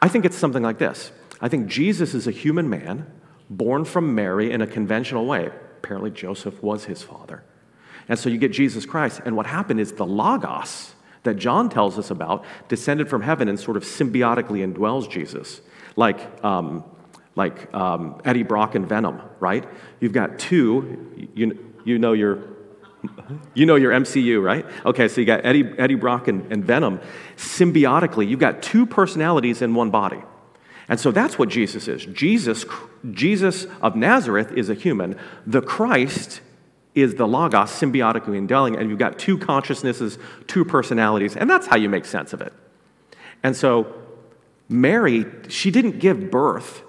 I 0.00 0.08
think 0.08 0.24
it's 0.24 0.36
something 0.36 0.62
like 0.62 0.78
this 0.78 1.12
I 1.40 1.48
think 1.48 1.66
Jesus 1.66 2.14
is 2.14 2.26
a 2.26 2.30
human 2.30 2.68
man 2.68 3.06
born 3.50 3.84
from 3.84 4.14
Mary 4.14 4.50
in 4.50 4.62
a 4.62 4.66
conventional 4.66 5.26
way. 5.26 5.50
Apparently, 5.78 6.10
Joseph 6.10 6.62
was 6.62 6.84
his 6.84 7.02
father. 7.02 7.44
And 8.08 8.18
so 8.18 8.28
you 8.28 8.38
get 8.38 8.52
Jesus 8.52 8.86
Christ. 8.86 9.20
And 9.24 9.36
what 9.36 9.46
happened 9.46 9.80
is 9.80 9.92
the 9.92 10.06
Logos 10.06 10.94
that 11.24 11.34
John 11.34 11.68
tells 11.68 11.98
us 11.98 12.10
about 12.10 12.44
descended 12.68 13.08
from 13.08 13.22
heaven 13.22 13.48
and 13.48 13.58
sort 13.58 13.76
of 13.76 13.82
symbiotically 13.82 14.66
indwells 14.66 15.10
Jesus. 15.10 15.60
Like, 15.96 16.44
um, 16.44 16.84
like 17.36 17.72
um, 17.74 18.20
Eddie 18.24 18.42
Brock 18.42 18.74
and 18.74 18.88
Venom, 18.88 19.20
right? 19.40 19.66
You've 20.00 20.12
got 20.12 20.38
two, 20.38 21.28
you, 21.34 21.74
you 21.84 21.98
know 21.98 22.12
your 22.12 22.54
you 23.54 23.66
know 23.66 23.76
your 23.76 23.92
MCU, 23.92 24.42
right? 24.42 24.64
Okay, 24.86 25.08
so 25.08 25.20
you 25.20 25.26
got 25.26 25.44
Eddie, 25.44 25.70
Eddie 25.78 25.94
Brock 25.94 26.28
and, 26.28 26.50
and 26.50 26.64
Venom. 26.64 27.00
Symbiotically, 27.36 28.28
you've 28.28 28.40
got 28.40 28.62
two 28.62 28.86
personalities 28.86 29.62
in 29.62 29.74
one 29.74 29.90
body. 29.90 30.22
And 30.88 31.00
so 31.00 31.10
that's 31.10 31.38
what 31.38 31.48
Jesus 31.48 31.88
is. 31.88 32.04
Jesus, 32.06 32.64
Jesus 33.10 33.66
of 33.80 33.96
Nazareth 33.96 34.52
is 34.52 34.68
a 34.68 34.74
human. 34.74 35.18
The 35.46 35.62
Christ 35.62 36.40
is 36.94 37.14
the 37.14 37.26
Logos 37.26 37.70
symbiotically 37.70 38.36
indwelling, 38.36 38.76
and 38.76 38.88
you've 38.88 38.98
got 38.98 39.18
two 39.18 39.36
consciousnesses, 39.38 40.18
two 40.46 40.64
personalities, 40.64 41.36
and 41.36 41.48
that's 41.50 41.66
how 41.66 41.76
you 41.76 41.88
make 41.88 42.04
sense 42.04 42.32
of 42.32 42.40
it. 42.40 42.52
And 43.42 43.56
so 43.56 43.92
Mary, 44.68 45.26
she 45.48 45.70
didn't 45.70 45.98
give 45.98 46.30
birth 46.30 46.82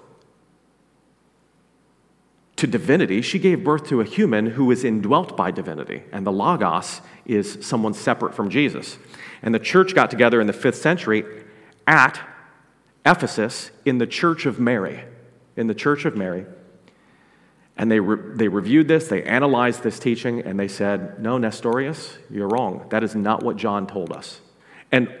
to 2.56 2.66
divinity, 2.66 3.20
she 3.20 3.38
gave 3.38 3.62
birth 3.62 3.86
to 3.88 4.00
a 4.00 4.04
human 4.04 4.46
who 4.46 4.70
is 4.70 4.82
indwelt 4.82 5.36
by 5.36 5.50
divinity. 5.50 6.02
And 6.10 6.26
the 6.26 6.32
Logos 6.32 7.02
is 7.26 7.58
someone 7.60 7.92
separate 7.92 8.34
from 8.34 8.48
Jesus. 8.48 8.98
And 9.42 9.54
the 9.54 9.58
church 9.58 9.94
got 9.94 10.10
together 10.10 10.40
in 10.40 10.46
the 10.46 10.52
fifth 10.54 10.76
century 10.76 11.24
at 11.86 12.18
Ephesus 13.04 13.70
in 13.84 13.98
the 13.98 14.06
Church 14.06 14.46
of 14.46 14.58
Mary. 14.58 15.04
In 15.56 15.66
the 15.66 15.74
Church 15.74 16.06
of 16.06 16.16
Mary. 16.16 16.46
And 17.76 17.90
they, 17.90 18.00
re- 18.00 18.34
they 18.34 18.48
reviewed 18.48 18.88
this, 18.88 19.08
they 19.08 19.22
analyzed 19.22 19.82
this 19.82 19.98
teaching, 19.98 20.40
and 20.40 20.58
they 20.58 20.68
said, 20.68 21.20
No, 21.20 21.36
Nestorius, 21.36 22.16
you're 22.30 22.48
wrong. 22.48 22.86
That 22.88 23.04
is 23.04 23.14
not 23.14 23.42
what 23.42 23.56
John 23.56 23.86
told 23.86 24.12
us. 24.12 24.40
And 24.90 25.14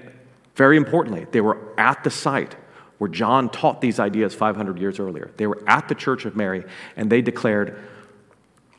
very 0.54 0.78
importantly, 0.78 1.26
they 1.32 1.42
were 1.42 1.58
at 1.78 2.02
the 2.02 2.10
site 2.10 2.56
where 2.98 3.08
John 3.08 3.50
taught 3.50 3.80
these 3.80 4.00
ideas 4.00 4.34
500 4.34 4.78
years 4.78 4.98
earlier. 4.98 5.30
They 5.36 5.46
were 5.46 5.62
at 5.66 5.88
the 5.88 5.94
Church 5.94 6.24
of 6.24 6.36
Mary, 6.36 6.64
and 6.96 7.10
they 7.10 7.22
declared 7.22 7.78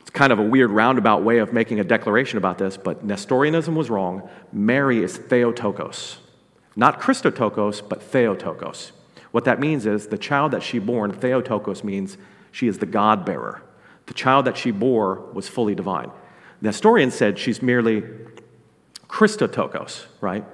it's 0.00 0.10
kind 0.10 0.32
of 0.32 0.38
a 0.38 0.42
weird 0.42 0.70
roundabout 0.70 1.22
way 1.22 1.36
of 1.36 1.52
making 1.52 1.80
a 1.80 1.84
declaration 1.84 2.38
about 2.38 2.56
this, 2.56 2.78
but 2.78 3.04
Nestorianism 3.04 3.74
was 3.74 3.90
wrong. 3.90 4.28
Mary 4.52 5.02
is 5.02 5.18
Theotokos. 5.18 6.16
Not 6.74 6.98
Christotokos, 6.98 7.86
but 7.86 8.02
Theotokos. 8.02 8.92
What 9.32 9.44
that 9.44 9.60
means 9.60 9.84
is 9.84 10.06
the 10.06 10.16
child 10.16 10.52
that 10.52 10.62
she 10.62 10.78
bore, 10.78 11.10
Theotokos 11.10 11.84
means 11.84 12.16
she 12.50 12.68
is 12.68 12.78
the 12.78 12.86
God 12.86 13.26
bearer. 13.26 13.62
The 14.06 14.14
child 14.14 14.46
that 14.46 14.56
she 14.56 14.70
bore 14.70 15.16
was 15.34 15.46
fully 15.46 15.74
divine. 15.74 16.10
Nestorian 16.62 17.10
said 17.10 17.38
she's 17.38 17.60
merely 17.60 18.02
Christotokos, 19.08 20.06
right? 20.22 20.44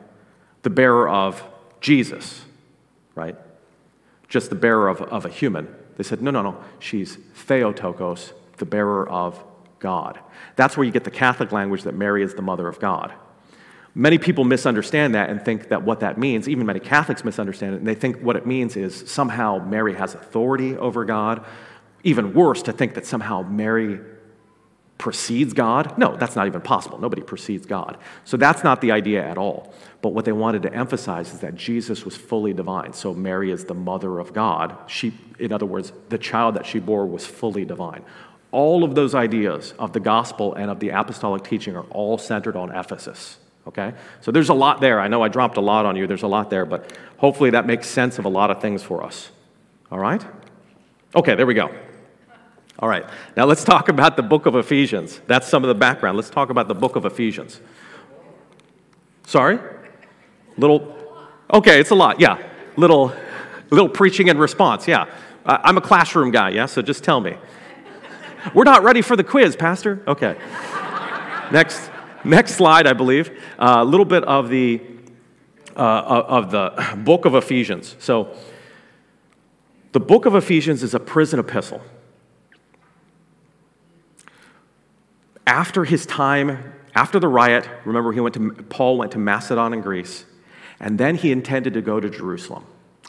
The 0.63 0.71
bearer 0.71 1.09
of 1.09 1.43
Jesus, 1.81 2.45
right? 3.15 3.37
Just 4.29 4.51
the 4.51 4.57
bearer 4.57 4.89
of, 4.89 5.01
of 5.03 5.25
a 5.25 5.29
human. 5.29 5.75
They 5.97 6.03
said, 6.03 6.23
no, 6.23 6.31
no, 6.31 6.43
no, 6.43 6.63
she's 6.79 7.17
Theotokos, 7.17 8.33
the 8.57 8.65
bearer 8.65 9.09
of 9.09 9.43
God. 9.79 10.19
That's 10.57 10.77
where 10.77 10.85
you 10.85 10.93
get 10.93 11.05
the 11.05 11.11
Catholic 11.11 11.53
language 11.53 11.83
that 11.83 11.95
Mary 11.95 12.23
is 12.23 12.35
the 12.35 12.43
mother 12.43 12.67
of 12.67 12.81
God. 12.81 13.13
Many 13.95 14.19
people 14.19 14.43
misunderstand 14.43 15.15
that 15.15 15.31
and 15.31 15.41
think 15.41 15.69
that 15.69 15.83
what 15.83 16.01
that 16.01 16.19
means, 16.19 16.49
even 16.49 16.67
many 16.67 16.81
Catholics 16.81 17.25
misunderstand 17.25 17.75
it, 17.75 17.79
and 17.79 17.87
they 17.87 17.95
think 17.95 18.19
what 18.21 18.35
it 18.35 18.45
means 18.45 18.77
is 18.77 19.09
somehow 19.09 19.59
Mary 19.59 19.95
has 19.95 20.15
authority 20.15 20.77
over 20.77 21.05
God. 21.05 21.45
Even 22.03 22.35
worse, 22.35 22.63
to 22.63 22.73
think 22.73 22.95
that 22.95 23.07
somehow 23.07 23.43
Mary 23.43 24.01
precedes 24.99 25.53
God? 25.53 25.99
No, 25.99 26.17
that's 26.17 26.37
not 26.37 26.47
even 26.47 26.61
possible. 26.61 26.99
Nobody 26.99 27.23
precedes 27.23 27.67
God. 27.67 27.99
So 28.25 28.37
that's 28.37 28.63
not 28.63 28.81
the 28.81 28.93
idea 28.93 29.27
at 29.27 29.37
all. 29.39 29.75
But 30.03 30.11
what 30.11 30.25
they 30.25 30.33
wanted 30.33 30.63
to 30.63 30.75
emphasize 30.75 31.33
is 31.33 31.41
that 31.41 31.57
Jesus 31.57 32.05
was 32.05 32.17
fully 32.17 32.53
divine. 32.53 32.93
So 32.93 33.15
Mary 33.15 33.51
is 33.51 33.65
the 33.65 33.75
mother 33.75 34.19
of 34.19 34.33
God. 34.33 34.77
She, 34.87 35.15
in 35.39 35.53
other 35.53 35.67
words, 35.67 35.93
the 36.11 36.19
child 36.19 36.55
that 36.57 36.67
she 36.67 36.79
bore 36.79 37.07
was 37.07 37.27
fully 37.27 37.65
divine. 37.65 38.05
All 38.53 38.85
of 38.85 38.95
those 38.95 39.15
ideas 39.15 39.75
of 39.79 39.93
the 39.93 40.01
gospel 40.01 40.55
and 40.55 40.71
of 40.71 40.79
the 40.79 40.91
apostolic 40.91 41.43
teaching 41.43 41.75
are 41.75 41.87
all 41.91 42.19
centered 42.19 42.55
on 42.55 42.71
Ephesus. 42.71 43.39
Okay? 43.67 43.95
So 44.21 44.31
there's 44.31 44.51
a 44.51 44.55
lot 44.55 44.81
there. 44.81 45.01
I 45.01 45.09
know 45.09 45.23
I 45.23 45.29
dropped 45.29 45.57
a 45.57 45.63
lot 45.63 45.87
on 45.87 45.97
you. 45.97 46.07
There's 46.07 46.23
a 46.23 46.29
lot 46.29 46.51
there, 46.51 46.67
but 46.67 46.97
hopefully 47.17 47.51
that 47.51 47.67
makes 47.67 47.89
sense 47.89 48.19
of 48.19 48.27
a 48.27 48.29
lot 48.29 48.51
of 48.51 48.61
things 48.61 48.83
for 48.83 49.03
us. 49.03 49.31
All 49.91 49.99
right? 49.99 50.25
Okay, 51.17 51.35
there 51.35 51.47
we 51.47 51.55
go. 51.55 51.71
All 52.79 52.89
right, 52.89 53.05
now 53.37 53.45
let's 53.45 53.63
talk 53.63 53.89
about 53.89 54.17
the 54.17 54.23
book 54.23 54.47
of 54.47 54.57
Ephesians. 54.57 55.21
That's 55.29 55.47
some 55.47 55.63
of 55.63 55.69
the 55.69 55.75
background. 55.75 56.17
Let's 56.17 56.31
talk 56.31 56.51
about 56.51 56.67
the 56.67 56.75
book 56.75 56.97
of 56.97 57.05
Ephesians. 57.05 57.61
Sorry? 59.27 59.59
Little, 60.57 60.97
okay, 61.53 61.79
it's 61.79 61.91
a 61.91 61.95
lot, 61.95 62.21
yeah. 62.21 62.39
Little, 62.77 63.13
little 63.71 63.89
preaching 63.89 64.29
and 64.29 64.41
response, 64.41 64.89
yeah. 64.89 65.07
I'm 65.47 65.77
a 65.77 65.81
classroom 65.81 66.33
guy, 66.33 66.51
yeah, 66.51 66.67
so 66.67 66.83
just 66.83 67.05
tell 67.05 67.21
me. 67.21 67.37
We're 68.55 68.65
not 68.65 68.83
ready 68.83 69.03
for 69.03 69.15
the 69.15 69.25
quiz, 69.25 69.55
Pastor. 69.55 70.03
Okay. 70.07 70.37
next, 71.53 71.91
next 72.25 72.57
slide, 72.57 72.87
I 72.89 72.93
believe. 72.93 73.31
A 73.59 73.79
uh, 73.79 73.85
little 73.85 74.05
bit 74.05 74.25
of 74.25 74.49
the, 74.49 74.83
uh, 75.77 75.79
of 75.79 76.51
the 76.51 76.99
book 77.05 77.25
of 77.25 77.35
Ephesians. 77.37 77.95
So, 78.01 78.37
the 79.93 80.01
book 80.01 80.27
of 80.27 80.35
Ephesians 80.35 80.83
is 80.83 80.93
a 80.93 81.01
prison 81.01 81.39
epistle. 81.39 81.81
After 85.47 85.85
his 85.85 86.07
time, 86.07 86.73
after 86.95 87.19
the 87.19 87.29
riot, 87.29 87.69
remember 87.85 88.13
he 88.13 88.21
went 88.21 88.35
to, 88.35 88.51
Paul 88.51 88.97
went 88.99 89.13
to 89.13 89.19
Macedon 89.19 89.73
and 89.73 89.83
Greece, 89.83 90.25
and 90.81 90.99
then 90.99 91.17
he 91.17 91.33
intended 91.33 91.75
to 91.75 91.83
go 91.83 92.01
to 92.01 92.09
Jerusalem. 92.09 92.65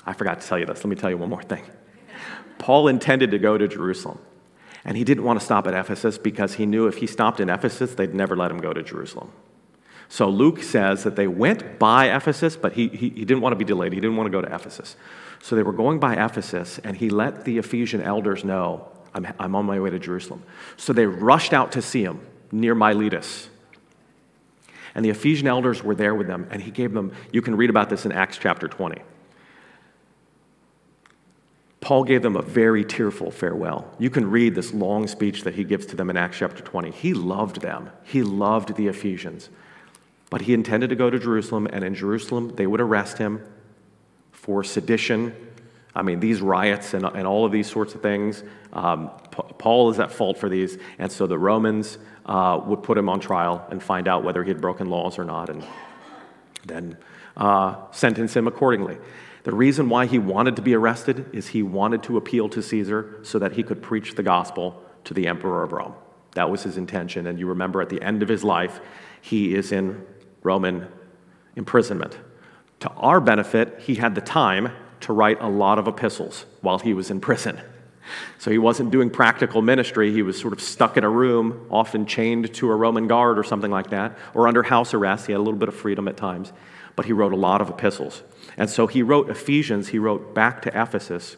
I 0.05 0.13
forgot 0.13 0.41
to 0.41 0.47
tell 0.47 0.59
you 0.59 0.65
this. 0.65 0.79
Let 0.79 0.88
me 0.88 0.95
tell 0.95 1.09
you 1.09 1.17
one 1.17 1.29
more 1.29 1.43
thing. 1.43 1.63
Paul 2.57 2.88
intended 2.88 3.31
to 3.31 3.39
go 3.39 3.57
to 3.57 3.67
Jerusalem, 3.67 4.19
and 4.83 4.97
he 4.97 5.03
didn't 5.03 5.23
want 5.23 5.39
to 5.39 5.45
stop 5.45 5.67
at 5.67 5.73
Ephesus 5.73 6.17
because 6.17 6.55
he 6.55 6.65
knew 6.65 6.88
if 6.88 6.97
he 6.97 7.07
stopped 7.07 7.39
in 7.39 7.49
Ephesus, 7.49 7.95
they'd 7.95 8.13
never 8.13 8.36
let 8.36 8.51
him 8.51 8.59
go 8.59 8.73
to 8.73 8.83
Jerusalem. 8.83 9.31
So 10.07 10.29
Luke 10.29 10.61
says 10.61 11.03
that 11.03 11.15
they 11.15 11.27
went 11.27 11.79
by 11.79 12.15
Ephesus, 12.15 12.55
but 12.55 12.73
he, 12.73 12.89
he, 12.89 13.09
he, 13.09 13.25
didn't 13.25 13.41
want 13.41 13.53
to 13.53 13.57
be 13.57 13.65
delayed. 13.65 13.91
He 13.91 13.99
didn't 13.99 14.17
want 14.17 14.27
to 14.27 14.31
go 14.31 14.41
to 14.41 14.53
Ephesus. 14.53 14.95
So 15.41 15.55
they 15.55 15.63
were 15.63 15.73
going 15.73 15.99
by 15.99 16.13
Ephesus, 16.13 16.79
and 16.83 16.97
he 16.97 17.09
let 17.09 17.43
the 17.45 17.57
Ephesian 17.57 18.01
elders 18.01 18.43
know 18.43 18.88
I'm, 19.16 19.26
I'm 19.39 19.55
on 19.55 19.66
my 19.66 19.80
way 19.80 19.89
to 19.89 19.97
Jerusalem. 19.97 20.43
So 20.78 20.93
they 20.93 21.05
rushed 21.05 21.53
out 21.53 21.72
to 21.72 21.82
see 21.82 22.03
him 22.03 22.20
near 22.51 22.76
Miletus. 22.76 23.49
And 24.93 25.03
the 25.03 25.09
Ephesian 25.09 25.47
elders 25.47 25.84
were 25.84 25.95
there 25.95 26.13
with 26.13 26.28
them, 26.28 26.47
and 26.51 26.61
he 26.61 26.72
gave 26.72 26.93
them, 26.93 27.13
you 27.32 27.41
can 27.41 27.55
read 27.55 27.70
about 27.70 27.89
this 27.89 28.05
in 28.05 28.11
Acts 28.11 28.38
chapter 28.38 28.68
20. 28.68 29.01
Paul 31.82 32.03
gave 32.03 32.22
them 32.22 32.36
a 32.36 32.41
very 32.41 32.84
tearful 32.84 33.30
farewell. 33.32 33.93
You 33.99 34.09
can 34.09 34.30
read 34.30 34.55
this 34.55 34.74
long 34.74 35.07
speech 35.07 35.43
that 35.43 35.55
he 35.55 35.63
gives 35.63 35.86
to 35.88 35.95
them 35.95 36.09
in 36.09 36.18
Acts 36.18 36.38
chapter 36.38 36.63
20. 36.63 36.91
He 36.91 37.13
loved 37.13 37.61
them, 37.61 37.89
he 38.03 38.22
loved 38.24 38.76
the 38.76 38.88
Ephesians. 38.88 39.49
But 40.30 40.41
he 40.41 40.53
intended 40.53 40.89
to 40.89 40.95
go 40.95 41.09
to 41.09 41.20
Jerusalem, 41.20 41.68
and 41.72 41.84
in 41.84 41.93
Jerusalem, 41.93 42.55
they 42.55 42.68
would 42.68 42.82
arrest 42.82 43.18
him 43.20 43.45
for 44.32 44.63
sedition 44.63 45.36
I 45.95 46.01
mean, 46.01 46.19
these 46.19 46.41
riots 46.41 46.93
and, 46.93 47.05
and 47.05 47.25
all 47.25 47.45
of 47.45 47.51
these 47.51 47.69
sorts 47.69 47.95
of 47.95 48.01
things, 48.01 48.43
um, 48.73 49.09
Paul 49.57 49.91
is 49.91 49.99
at 49.99 50.11
fault 50.11 50.37
for 50.37 50.49
these. 50.49 50.77
And 50.99 51.11
so 51.11 51.25
the 51.25 51.37
Romans 51.37 51.97
uh, 52.25 52.61
would 52.65 52.83
put 52.83 52.97
him 52.97 53.07
on 53.07 53.19
trial 53.19 53.65
and 53.69 53.81
find 53.81 54.07
out 54.07 54.23
whether 54.23 54.43
he 54.43 54.49
had 54.49 54.59
broken 54.59 54.89
laws 54.89 55.17
or 55.17 55.23
not, 55.23 55.49
and 55.49 55.65
then 56.65 56.97
uh, 57.37 57.75
sentence 57.91 58.35
him 58.35 58.47
accordingly. 58.47 58.97
The 59.43 59.53
reason 59.53 59.89
why 59.89 60.07
he 60.07 60.17
wanted 60.17 60.55
to 60.55 60.61
be 60.61 60.73
arrested 60.73 61.29
is 61.31 61.49
he 61.49 61.61
wanted 61.61 62.03
to 62.03 62.17
appeal 62.17 62.49
to 62.49 62.61
Caesar 62.61 63.19
so 63.23 63.39
that 63.39 63.53
he 63.53 63.63
could 63.63 63.81
preach 63.81 64.15
the 64.15 64.23
gospel 64.23 64.83
to 65.03 65.13
the 65.13 65.27
emperor 65.27 65.63
of 65.63 65.71
Rome. 65.71 65.93
That 66.33 66.49
was 66.49 66.63
his 66.63 66.77
intention. 66.77 67.27
And 67.27 67.39
you 67.39 67.47
remember 67.47 67.81
at 67.81 67.89
the 67.89 68.01
end 68.01 68.23
of 68.23 68.27
his 68.27 68.43
life, 68.43 68.81
he 69.21 69.53
is 69.53 69.71
in 69.71 70.03
Roman 70.41 70.87
imprisonment. 71.55 72.17
To 72.81 72.89
our 72.89 73.21
benefit, 73.21 73.79
he 73.79 73.95
had 73.95 74.15
the 74.15 74.21
time 74.21 74.71
to 75.01 75.13
write 75.13 75.37
a 75.41 75.47
lot 75.47 75.79
of 75.79 75.87
epistles 75.87 76.45
while 76.61 76.79
he 76.79 76.93
was 76.93 77.11
in 77.11 77.19
prison. 77.19 77.59
So 78.37 78.51
he 78.51 78.57
wasn't 78.57 78.91
doing 78.91 79.09
practical 79.09 79.61
ministry. 79.61 80.11
He 80.11 80.21
was 80.21 80.39
sort 80.39 80.53
of 80.53 80.61
stuck 80.61 80.97
in 80.97 81.03
a 81.03 81.09
room, 81.09 81.65
often 81.69 82.05
chained 82.05 82.53
to 82.55 82.69
a 82.69 82.75
Roman 82.75 83.07
guard 83.07 83.39
or 83.39 83.43
something 83.43 83.71
like 83.71 83.89
that, 83.89 84.17
or 84.33 84.47
under 84.47 84.63
house 84.63 84.93
arrest. 84.93 85.25
He 85.25 85.31
had 85.31 85.39
a 85.39 85.41
little 85.41 85.59
bit 85.59 85.69
of 85.69 85.75
freedom 85.75 86.07
at 86.07 86.17
times, 86.17 86.53
but 86.95 87.05
he 87.05 87.13
wrote 87.13 87.33
a 87.33 87.37
lot 87.37 87.61
of 87.61 87.69
epistles. 87.69 88.21
And 88.57 88.69
so 88.69 88.87
he 88.87 89.01
wrote 89.01 89.29
Ephesians, 89.29 89.89
he 89.89 89.99
wrote 89.99 90.35
back 90.35 90.61
to 90.63 90.69
Ephesus. 90.69 91.37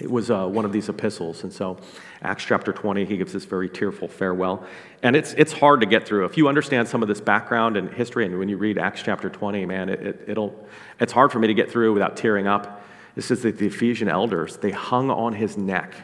It 0.00 0.10
was 0.10 0.30
uh, 0.30 0.46
one 0.46 0.64
of 0.64 0.72
these 0.72 0.88
epistles. 0.88 1.42
And 1.42 1.52
so, 1.52 1.76
Acts 2.22 2.44
chapter 2.44 2.72
20, 2.72 3.04
he 3.04 3.16
gives 3.16 3.32
this 3.32 3.44
very 3.44 3.68
tearful 3.68 4.08
farewell. 4.08 4.64
And 5.02 5.14
it's, 5.14 5.34
it's 5.34 5.52
hard 5.52 5.80
to 5.80 5.86
get 5.86 6.06
through. 6.06 6.24
If 6.24 6.36
you 6.36 6.48
understand 6.48 6.88
some 6.88 7.02
of 7.02 7.08
this 7.08 7.20
background 7.20 7.76
and 7.76 7.92
history, 7.92 8.24
and 8.24 8.38
when 8.38 8.48
you 8.48 8.56
read 8.56 8.78
Acts 8.78 9.02
chapter 9.02 9.28
20, 9.28 9.66
man, 9.66 9.88
it, 9.88 10.00
it, 10.00 10.24
it'll, 10.26 10.66
it's 10.98 11.12
hard 11.12 11.32
for 11.32 11.38
me 11.38 11.48
to 11.48 11.54
get 11.54 11.70
through 11.70 11.92
without 11.92 12.16
tearing 12.16 12.46
up. 12.46 12.82
It 13.16 13.22
says 13.22 13.42
that 13.42 13.58
the 13.58 13.66
Ephesian 13.66 14.08
elders, 14.08 14.56
they 14.56 14.70
hung 14.70 15.10
on 15.10 15.34
his 15.34 15.56
neck 15.56 15.94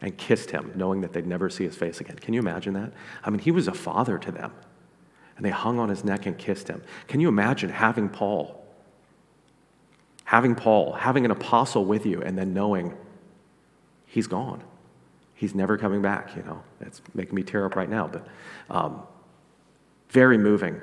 and 0.00 0.16
kissed 0.16 0.50
him, 0.50 0.72
knowing 0.74 1.00
that 1.00 1.12
they'd 1.12 1.26
never 1.26 1.48
see 1.48 1.64
his 1.64 1.74
face 1.74 2.00
again. 2.00 2.16
Can 2.16 2.34
you 2.34 2.40
imagine 2.40 2.74
that? 2.74 2.92
I 3.24 3.30
mean, 3.30 3.40
he 3.40 3.50
was 3.50 3.68
a 3.68 3.74
father 3.74 4.18
to 4.18 4.30
them. 4.30 4.52
And 5.36 5.44
they 5.44 5.50
hung 5.50 5.78
on 5.78 5.88
his 5.88 6.04
neck 6.04 6.26
and 6.26 6.36
kissed 6.36 6.68
him. 6.68 6.82
Can 7.06 7.20
you 7.20 7.28
imagine 7.28 7.70
having 7.70 8.08
Paul, 8.08 8.66
having 10.24 10.54
Paul, 10.54 10.92
having 10.92 11.24
an 11.24 11.30
apostle 11.30 11.84
with 11.84 12.04
you, 12.04 12.20
and 12.22 12.36
then 12.36 12.52
knowing 12.52 12.96
he's 14.18 14.26
gone? 14.26 14.60
He's 15.34 15.54
never 15.54 15.78
coming 15.78 16.02
back, 16.02 16.34
you 16.34 16.42
know. 16.42 16.60
It's 16.80 17.00
making 17.14 17.36
me 17.36 17.44
tear 17.44 17.64
up 17.64 17.76
right 17.76 17.88
now, 17.88 18.08
but 18.08 18.26
um, 18.68 19.02
very 20.10 20.36
moving. 20.36 20.80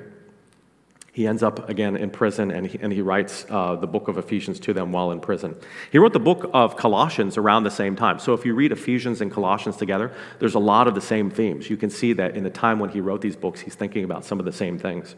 he 1.12 1.26
ends 1.26 1.42
up 1.42 1.68
again 1.68 1.96
in 1.96 2.08
prison 2.08 2.50
and 2.50 2.66
he, 2.66 2.78
and 2.78 2.90
he 2.90 3.02
writes 3.02 3.44
uh, 3.50 3.74
the 3.76 3.86
book 3.86 4.08
of 4.08 4.16
Ephesians 4.16 4.58
to 4.60 4.72
them 4.72 4.90
while 4.90 5.10
in 5.10 5.20
prison. 5.20 5.54
He 5.92 5.98
wrote 5.98 6.14
the 6.14 6.18
book 6.30 6.48
of 6.54 6.76
Colossians 6.78 7.36
around 7.36 7.64
the 7.64 7.70
same 7.70 7.94
time. 7.94 8.18
So 8.18 8.32
if 8.32 8.46
you 8.46 8.54
read 8.54 8.72
Ephesians 8.72 9.20
and 9.20 9.30
Colossians 9.30 9.76
together, 9.76 10.10
there's 10.38 10.54
a 10.54 10.58
lot 10.58 10.88
of 10.88 10.94
the 10.94 11.02
same 11.02 11.30
themes. 11.30 11.68
You 11.68 11.76
can 11.76 11.90
see 11.90 12.14
that 12.14 12.36
in 12.36 12.42
the 12.42 12.50
time 12.64 12.78
when 12.78 12.88
he 12.88 13.02
wrote 13.02 13.20
these 13.20 13.36
books, 13.36 13.60
he's 13.60 13.74
thinking 13.74 14.02
about 14.02 14.24
some 14.24 14.38
of 14.38 14.46
the 14.46 14.52
same 14.52 14.78
things. 14.78 15.14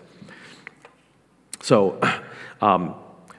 So 1.60 2.00
um, 2.60 2.96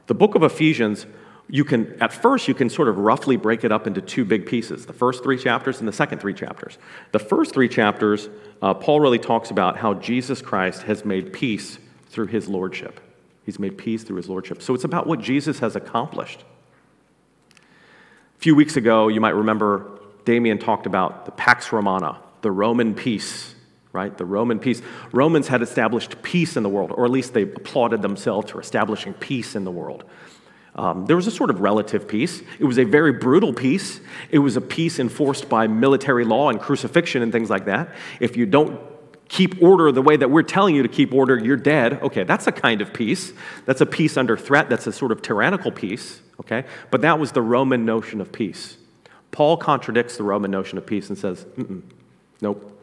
the 0.08 0.16
book 0.16 0.36
of 0.36 0.44
Ephesians, 0.44 1.06
you 1.52 1.66
can, 1.66 1.98
at 2.00 2.14
first, 2.14 2.48
you 2.48 2.54
can 2.54 2.70
sort 2.70 2.88
of 2.88 3.00
roughly 3.00 3.36
break 3.36 3.64
it 3.64 3.72
up 3.72 3.88
into 3.88 4.02
two 4.02 4.24
big 4.24 4.46
pieces 4.46 4.86
the 4.86 4.94
first 4.94 5.24
three 5.24 5.38
chapters 5.38 5.80
and 5.80 5.88
the 5.88 5.94
second 5.94 6.20
three 6.20 6.34
chapters. 6.34 6.78
The 7.12 7.20
first 7.20 7.54
three 7.54 7.68
chapters, 7.68 8.30
uh, 8.62 8.76
Paul 8.76 9.00
really 9.00 9.18
talks 9.18 9.50
about 9.50 9.78
how 9.78 9.96
Jesus 9.96 10.42
Christ 10.42 10.84
has 10.84 11.04
made 11.04 11.34
peace 11.34 11.80
through 12.08 12.28
his 12.28 12.48
lordship. 12.48 13.00
He's 13.46 13.58
made 13.58 13.80
peace 13.80 14.04
through 14.04 14.18
his 14.18 14.30
lordship. 14.30 14.62
So 14.62 14.76
it's 14.76 14.84
about 14.84 15.08
what 15.08 15.20
Jesus 15.20 15.60
has 15.60 15.76
accomplished. 15.76 16.44
A 17.56 18.40
few 18.40 18.54
weeks 18.54 18.78
ago, 18.78 19.08
you 19.08 19.20
might 19.20 19.36
remember 19.36 20.00
Damien 20.26 20.60
talked 20.60 20.86
about 20.86 21.26
the 21.26 21.32
Pax 21.32 21.74
Romana, 21.74 22.20
the 22.42 22.52
Roman 22.52 22.94
peace, 22.94 23.56
right? 23.92 24.16
The 24.16 24.26
Roman 24.26 24.60
peace. 24.60 24.84
Romans 25.12 25.48
had 25.48 25.64
established 25.64 26.22
peace 26.22 26.56
in 26.56 26.62
the 26.62 26.70
world, 26.70 26.92
or 26.92 27.06
at 27.06 27.12
least 27.12 27.34
they 27.34 27.42
applauded 27.42 28.04
themselves 28.04 28.52
for 28.52 28.62
establishing 28.62 29.14
peace 29.16 29.56
in 29.56 29.64
the 29.64 29.72
world. 29.72 30.04
Um, 30.80 31.06
there 31.08 31.18
was 31.18 31.28
a 31.28 31.32
sort 31.32 31.50
of 31.50 31.60
relative 31.60 32.08
peace. 32.08 32.42
It 32.58 32.64
was 32.64 32.80
a 32.80 32.86
very 32.86 33.12
brutal 33.12 33.52
peace. 33.52 34.00
It 34.32 34.40
was 34.40 34.56
a 34.56 34.62
peace 34.62 34.98
enforced 34.98 35.50
by 35.50 35.68
military 35.68 36.24
law 36.24 36.50
and 36.50 36.58
crucifixion 36.58 37.22
and 37.22 37.34
things 37.34 37.50
like 37.50 37.66
that. 37.66 37.90
If 38.22 38.38
you 38.38 38.46
don't 38.46 38.80
keep 39.28 39.62
order 39.62 39.92
the 39.92 40.02
way 40.02 40.16
that 40.16 40.32
we're 40.32 40.42
telling 40.42 40.76
you 40.76 40.84
to 40.84 40.88
keep 40.88 41.14
order, 41.14 41.38
you're 41.38 41.58
dead. 41.58 42.02
Okay, 42.02 42.24
that's 42.24 42.48
a 42.48 42.54
kind 42.54 42.82
of 42.82 42.94
peace. 42.94 43.34
That's 43.66 43.82
a 43.82 43.86
peace 43.86 44.16
under 44.16 44.38
threat. 44.38 44.70
That's 44.70 44.88
a 44.88 44.94
sort 44.94 45.12
of 45.12 45.22
tyrannical 45.22 45.70
peace. 45.70 46.22
Okay, 46.40 46.64
but 46.92 47.02
that 47.02 47.20
was 47.20 47.34
the 47.34 47.42
Roman 47.42 47.84
notion 47.84 48.22
of 48.22 48.32
peace. 48.32 48.78
Paul 49.32 49.58
contradicts 49.58 50.16
the 50.16 50.24
Roman 50.24 50.50
notion 50.50 50.78
of 50.78 50.86
peace 50.86 51.10
and 51.10 51.18
says, 51.18 51.46
nope. 52.40 52.78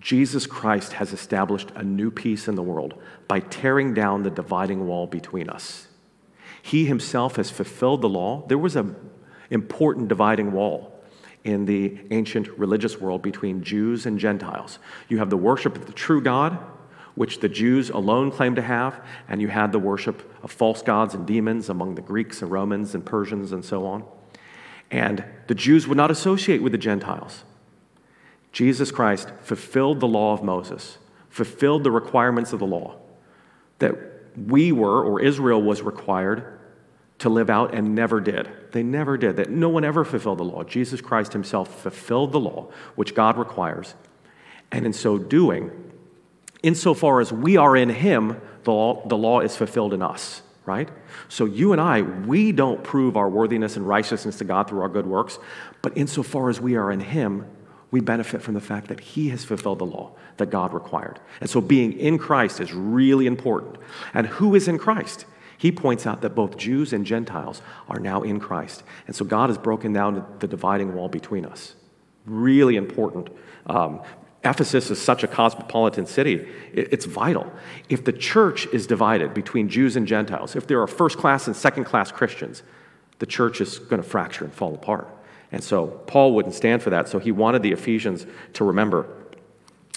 Jesus 0.00 0.46
Christ 0.46 0.92
has 0.92 1.14
established 1.14 1.70
a 1.74 1.82
new 1.82 2.10
peace 2.10 2.46
in 2.46 2.56
the 2.56 2.62
world 2.62 3.00
by 3.26 3.40
tearing 3.40 3.94
down 3.94 4.22
the 4.22 4.30
dividing 4.30 4.86
wall 4.86 5.06
between 5.06 5.48
us. 5.48 5.86
He 6.62 6.84
himself 6.84 7.36
has 7.36 7.50
fulfilled 7.50 8.02
the 8.02 8.08
law. 8.08 8.44
There 8.46 8.58
was 8.58 8.76
an 8.76 8.96
important 9.50 10.08
dividing 10.08 10.52
wall 10.52 11.00
in 11.44 11.64
the 11.64 11.98
ancient 12.10 12.48
religious 12.58 13.00
world 13.00 13.22
between 13.22 13.62
Jews 13.62 14.06
and 14.06 14.18
Gentiles. 14.18 14.78
You 15.08 15.18
have 15.18 15.30
the 15.30 15.36
worship 15.36 15.76
of 15.76 15.86
the 15.86 15.92
true 15.92 16.20
God, 16.20 16.58
which 17.14 17.40
the 17.40 17.48
Jews 17.48 17.90
alone 17.90 18.30
claim 18.30 18.54
to 18.54 18.62
have, 18.62 19.04
and 19.28 19.40
you 19.40 19.48
had 19.48 19.72
the 19.72 19.78
worship 19.78 20.22
of 20.42 20.52
false 20.52 20.82
gods 20.82 21.14
and 21.14 21.26
demons 21.26 21.68
among 21.68 21.94
the 21.94 22.02
Greeks 22.02 22.42
and 22.42 22.50
Romans 22.50 22.94
and 22.94 23.04
Persians 23.04 23.52
and 23.52 23.64
so 23.64 23.86
on. 23.86 24.04
And 24.90 25.24
the 25.46 25.54
Jews 25.54 25.86
would 25.86 25.96
not 25.96 26.10
associate 26.10 26.62
with 26.62 26.72
the 26.72 26.78
Gentiles. 26.78 27.44
Jesus 28.52 28.90
Christ 28.90 29.30
fulfilled 29.42 30.00
the 30.00 30.08
law 30.08 30.32
of 30.32 30.42
Moses, 30.42 30.98
fulfilled 31.28 31.84
the 31.84 31.90
requirements 31.90 32.52
of 32.52 32.58
the 32.58 32.66
law 32.66 32.96
that 33.78 33.94
we 34.46 34.72
were, 34.72 35.02
or 35.02 35.20
Israel 35.20 35.62
was 35.62 35.82
required 35.82 36.58
to 37.18 37.28
live 37.28 37.50
out 37.50 37.74
and 37.74 37.94
never 37.94 38.20
did. 38.20 38.48
They 38.72 38.82
never 38.82 39.16
did. 39.16 39.36
That 39.36 39.50
no 39.50 39.68
one 39.68 39.84
ever 39.84 40.04
fulfilled 40.04 40.38
the 40.38 40.44
law. 40.44 40.64
Jesus 40.64 41.00
Christ 41.00 41.32
himself 41.32 41.82
fulfilled 41.82 42.32
the 42.32 42.40
law, 42.40 42.68
which 42.94 43.14
God 43.14 43.36
requires. 43.36 43.94
And 44.72 44.86
in 44.86 44.92
so 44.92 45.18
doing, 45.18 45.70
insofar 46.62 47.20
as 47.20 47.32
we 47.32 47.56
are 47.56 47.76
in 47.76 47.90
him, 47.90 48.40
the 48.64 48.72
law, 48.72 49.06
the 49.06 49.16
law 49.16 49.40
is 49.40 49.56
fulfilled 49.56 49.92
in 49.92 50.02
us, 50.02 50.42
right? 50.64 50.88
So 51.28 51.44
you 51.44 51.72
and 51.72 51.80
I, 51.80 52.02
we 52.02 52.52
don't 52.52 52.82
prove 52.82 53.16
our 53.16 53.28
worthiness 53.28 53.76
and 53.76 53.86
righteousness 53.86 54.38
to 54.38 54.44
God 54.44 54.68
through 54.68 54.82
our 54.82 54.88
good 54.88 55.06
works, 55.06 55.38
but 55.82 55.96
insofar 55.96 56.48
as 56.48 56.60
we 56.60 56.76
are 56.76 56.90
in 56.90 57.00
him, 57.00 57.46
we 57.90 58.00
benefit 58.00 58.42
from 58.42 58.54
the 58.54 58.60
fact 58.60 58.88
that 58.88 59.00
he 59.00 59.30
has 59.30 59.44
fulfilled 59.44 59.80
the 59.80 59.86
law 59.86 60.12
that 60.36 60.50
God 60.50 60.72
required. 60.72 61.18
And 61.40 61.50
so 61.50 61.60
being 61.60 61.92
in 61.92 62.18
Christ 62.18 62.60
is 62.60 62.72
really 62.72 63.26
important. 63.26 63.76
And 64.14 64.26
who 64.26 64.54
is 64.54 64.68
in 64.68 64.78
Christ? 64.78 65.26
He 65.58 65.72
points 65.72 66.06
out 66.06 66.22
that 66.22 66.34
both 66.34 66.56
Jews 66.56 66.92
and 66.92 67.04
Gentiles 67.04 67.60
are 67.88 68.00
now 68.00 68.22
in 68.22 68.40
Christ. 68.40 68.82
And 69.06 69.14
so 69.14 69.24
God 69.24 69.50
has 69.50 69.58
broken 69.58 69.92
down 69.92 70.24
the 70.38 70.46
dividing 70.46 70.94
wall 70.94 71.08
between 71.08 71.44
us. 71.44 71.74
Really 72.24 72.76
important. 72.76 73.28
Um, 73.66 74.00
Ephesus 74.42 74.90
is 74.90 75.00
such 75.00 75.22
a 75.22 75.28
cosmopolitan 75.28 76.06
city, 76.06 76.48
it's 76.72 77.04
vital. 77.04 77.52
If 77.90 78.04
the 78.04 78.12
church 78.12 78.66
is 78.68 78.86
divided 78.86 79.34
between 79.34 79.68
Jews 79.68 79.96
and 79.96 80.06
Gentiles, 80.06 80.56
if 80.56 80.66
there 80.66 80.80
are 80.80 80.86
first 80.86 81.18
class 81.18 81.46
and 81.46 81.54
second 81.54 81.84
class 81.84 82.10
Christians, 82.10 82.62
the 83.18 83.26
church 83.26 83.60
is 83.60 83.78
going 83.78 84.02
to 84.02 84.08
fracture 84.08 84.44
and 84.44 84.54
fall 84.54 84.74
apart. 84.74 85.08
And 85.52 85.62
so 85.62 85.86
Paul 86.06 86.34
wouldn't 86.34 86.54
stand 86.54 86.82
for 86.82 86.90
that, 86.90 87.08
so 87.08 87.18
he 87.18 87.32
wanted 87.32 87.62
the 87.62 87.72
Ephesians 87.72 88.26
to 88.54 88.64
remember 88.64 89.08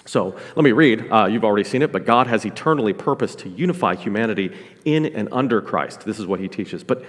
so 0.06 0.36
let 0.56 0.64
me 0.64 0.72
read. 0.72 1.10
Uh, 1.10 1.26
you've 1.26 1.46
already 1.46 1.64
seen 1.64 1.82
it, 1.82 1.92
but 1.92 2.06
God 2.06 2.28
has 2.28 2.46
eternally 2.46 2.94
purposed 2.94 3.40
to 3.40 3.50
unify 3.50 3.96
humanity 3.96 4.56
in 4.84 5.06
and 5.06 5.30
under 5.32 5.62
Christ. 5.62 6.02
This 6.02 6.20
is 6.20 6.28
what 6.28 6.40
he 6.40 6.48
teaches. 6.48 6.84
But 6.84 7.06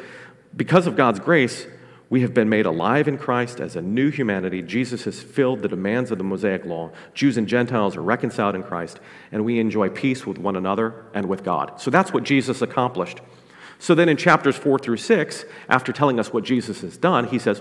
because 0.56 0.86
of 0.86 0.94
God's 0.96 1.18
grace, 1.18 1.66
we 2.08 2.20
have 2.20 2.32
been 2.32 2.48
made 2.48 2.66
alive 2.66 3.08
in 3.08 3.18
Christ 3.18 3.60
as 3.60 3.74
a 3.74 3.82
new 3.82 4.10
humanity. 4.10 4.62
Jesus 4.62 5.04
has 5.04 5.20
filled 5.20 5.62
the 5.62 5.68
demands 5.68 6.12
of 6.12 6.18
the 6.18 6.24
Mosaic 6.24 6.64
law. 6.64 6.92
Jews 7.14 7.36
and 7.36 7.48
Gentiles 7.48 7.96
are 7.96 8.02
reconciled 8.02 8.54
in 8.54 8.62
Christ, 8.62 9.00
and 9.32 9.44
we 9.44 9.58
enjoy 9.58 9.88
peace 9.88 10.24
with 10.24 10.38
one 10.38 10.54
another 10.54 11.06
and 11.14 11.26
with 11.26 11.42
God. 11.42 11.80
So 11.80 11.90
that's 11.90 12.12
what 12.12 12.22
Jesus 12.22 12.62
accomplished. 12.62 13.20
So 13.80 13.96
then 13.96 14.08
in 14.08 14.16
chapters 14.16 14.54
four 14.54 14.78
through 14.78 14.98
six, 14.98 15.44
after 15.68 15.92
telling 15.92 16.20
us 16.20 16.32
what 16.32 16.44
Jesus 16.44 16.82
has 16.82 16.96
done, 16.96 17.26
he 17.26 17.40
says, 17.40 17.60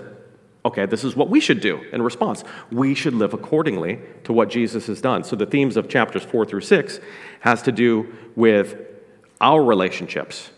okay, 0.64 0.86
this 0.86 1.04
is 1.04 1.14
what 1.14 1.28
we 1.28 1.40
should 1.40 1.60
do 1.60 1.80
in 1.92 2.00
response. 2.00 2.42
We 2.70 2.94
should 2.94 3.14
live 3.14 3.34
accordingly 3.34 4.00
to 4.24 4.32
what 4.32 4.48
Jesus 4.48 4.86
has 4.86 5.00
done. 5.00 5.24
So 5.24 5.36
the 5.36 5.46
themes 5.46 5.76
of 5.76 5.88
chapters 5.88 6.22
four 6.22 6.46
through 6.46 6.62
six 6.62 7.00
has 7.40 7.62
to 7.62 7.72
do 7.72 8.14
with 8.34 8.76
our 9.40 9.62
relationships 9.62 10.50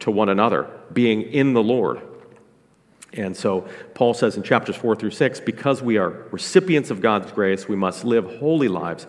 to 0.00 0.10
one 0.10 0.30
another, 0.30 0.70
being 0.92 1.22
in 1.22 1.52
the 1.52 1.62
Lord. 1.62 2.00
And 3.12 3.36
so 3.36 3.68
Paul 3.94 4.14
says 4.14 4.36
in 4.36 4.42
chapters 4.42 4.76
four 4.76 4.96
through 4.96 5.10
six, 5.10 5.40
because 5.40 5.82
we 5.82 5.98
are 5.98 6.10
recipients 6.30 6.90
of 6.90 7.00
God's 7.00 7.30
grace, 7.32 7.68
we 7.68 7.76
must 7.76 8.04
live 8.04 8.38
holy 8.38 8.68
lives 8.68 9.06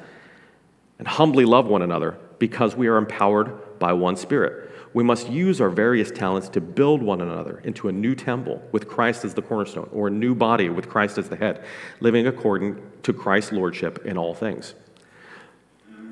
and 0.99 1.07
humbly 1.07 1.45
love 1.45 1.67
one 1.67 1.81
another 1.81 2.17
because 2.39 2.75
we 2.75 2.87
are 2.87 2.97
empowered 2.97 3.79
by 3.79 3.93
one 3.93 4.17
Spirit 4.17 4.70
we 4.93 5.03
must 5.03 5.29
use 5.29 5.61
our 5.61 5.69
various 5.69 6.11
talents 6.11 6.49
to 6.49 6.61
build 6.61 7.01
one 7.01 7.21
another 7.21 7.61
into 7.63 7.87
a 7.87 7.91
new 7.91 8.15
temple 8.15 8.61
with 8.71 8.87
Christ 8.87 9.23
as 9.23 9.33
the 9.33 9.41
cornerstone, 9.41 9.89
or 9.93 10.07
a 10.07 10.11
new 10.11 10.35
body 10.35 10.69
with 10.69 10.89
Christ 10.89 11.17
as 11.17 11.29
the 11.29 11.35
head, 11.35 11.63
living 11.99 12.27
according 12.27 12.81
to 13.03 13.13
Christ's 13.13 13.53
lordship 13.53 14.05
in 14.05 14.17
all 14.17 14.33
things. 14.33 14.75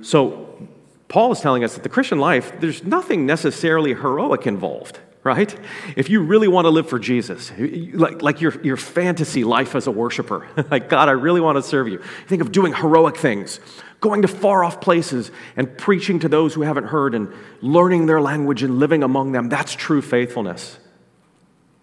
So, 0.01 0.67
Paul 1.09 1.31
is 1.31 1.41
telling 1.41 1.63
us 1.63 1.73
that 1.73 1.83
the 1.83 1.89
Christian 1.89 2.19
life, 2.19 2.53
there's 2.59 2.83
nothing 2.83 3.25
necessarily 3.25 3.95
heroic 3.95 4.45
involved, 4.45 4.99
right? 5.23 5.53
If 5.97 6.09
you 6.09 6.21
really 6.21 6.47
want 6.47 6.65
to 6.65 6.69
live 6.69 6.87
for 6.87 6.99
Jesus, 6.99 7.51
like, 7.57 8.21
like 8.21 8.41
your, 8.41 8.61
your 8.61 8.77
fantasy 8.77 9.43
life 9.43 9.75
as 9.75 9.87
a 9.87 9.91
worshiper, 9.91 10.47
like, 10.71 10.87
God, 10.87 11.09
I 11.09 11.13
really 11.13 11.41
want 11.41 11.57
to 11.57 11.63
serve 11.63 11.87
you, 11.87 12.01
think 12.27 12.41
of 12.43 12.51
doing 12.51 12.73
heroic 12.73 13.17
things 13.17 13.59
going 13.99 14.21
to 14.21 14.27
far 14.27 14.63
off 14.63 14.79
places 14.81 15.31
and 15.55 15.77
preaching 15.77 16.19
to 16.19 16.29
those 16.29 16.53
who 16.53 16.61
haven't 16.61 16.85
heard 16.85 17.13
and 17.13 17.33
learning 17.61 18.05
their 18.05 18.21
language 18.21 18.63
and 18.63 18.79
living 18.79 19.03
among 19.03 19.31
them. 19.31 19.49
That's 19.49 19.73
true 19.73 20.01
faithfulness. 20.01 20.79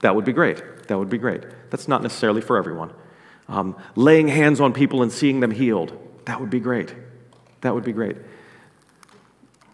That 0.01 0.15
would 0.15 0.25
be 0.25 0.33
great. 0.33 0.63
That 0.89 0.99
would 0.99 1.11
be 1.11 1.19
great. 1.19 1.43
That's 1.71 1.89
not 1.89 2.03
necessarily 2.03 2.41
for 2.41 2.57
everyone. 2.57 2.93
Um, 3.49 3.77
laying 3.95 4.29
hands 4.29 4.61
on 4.61 4.73
people 4.73 5.03
and 5.03 5.13
seeing 5.13 5.41
them 5.41 5.51
healed. 5.51 5.97
That 6.25 6.41
would 6.41 6.51
be 6.51 6.61
great. 6.61 6.95
That 7.61 7.75
would 7.75 7.85
be 7.85 7.93
great. 7.93 8.17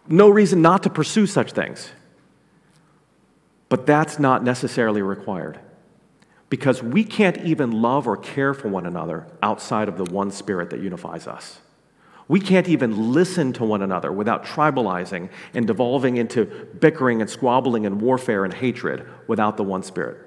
No 0.08 0.28
reason 0.28 0.62
not 0.62 0.82
to 0.82 0.90
pursue 0.90 1.26
such 1.26 1.52
things. 1.52 1.90
But 3.68 3.86
that's 3.86 4.18
not 4.18 4.44
necessarily 4.44 5.00
required. 5.00 5.58
Because 6.50 6.82
we 6.82 7.04
can't 7.04 7.38
even 7.38 7.70
love 7.70 8.06
or 8.06 8.18
care 8.18 8.52
for 8.52 8.68
one 8.68 8.84
another 8.84 9.26
outside 9.42 9.88
of 9.88 9.96
the 9.96 10.04
one 10.04 10.30
spirit 10.30 10.70
that 10.70 10.80
unifies 10.80 11.26
us. 11.26 11.60
We 12.28 12.40
can't 12.40 12.68
even 12.68 13.12
listen 13.12 13.52
to 13.54 13.64
one 13.64 13.82
another 13.82 14.12
without 14.12 14.44
tribalizing 14.44 15.30
and 15.54 15.66
devolving 15.66 16.16
into 16.16 16.44
bickering 16.78 17.20
and 17.20 17.28
squabbling 17.28 17.84
and 17.84 18.00
warfare 18.00 18.44
and 18.44 18.54
hatred 18.54 19.06
without 19.26 19.56
the 19.56 19.64
one 19.64 19.82
spirit. 19.82 20.18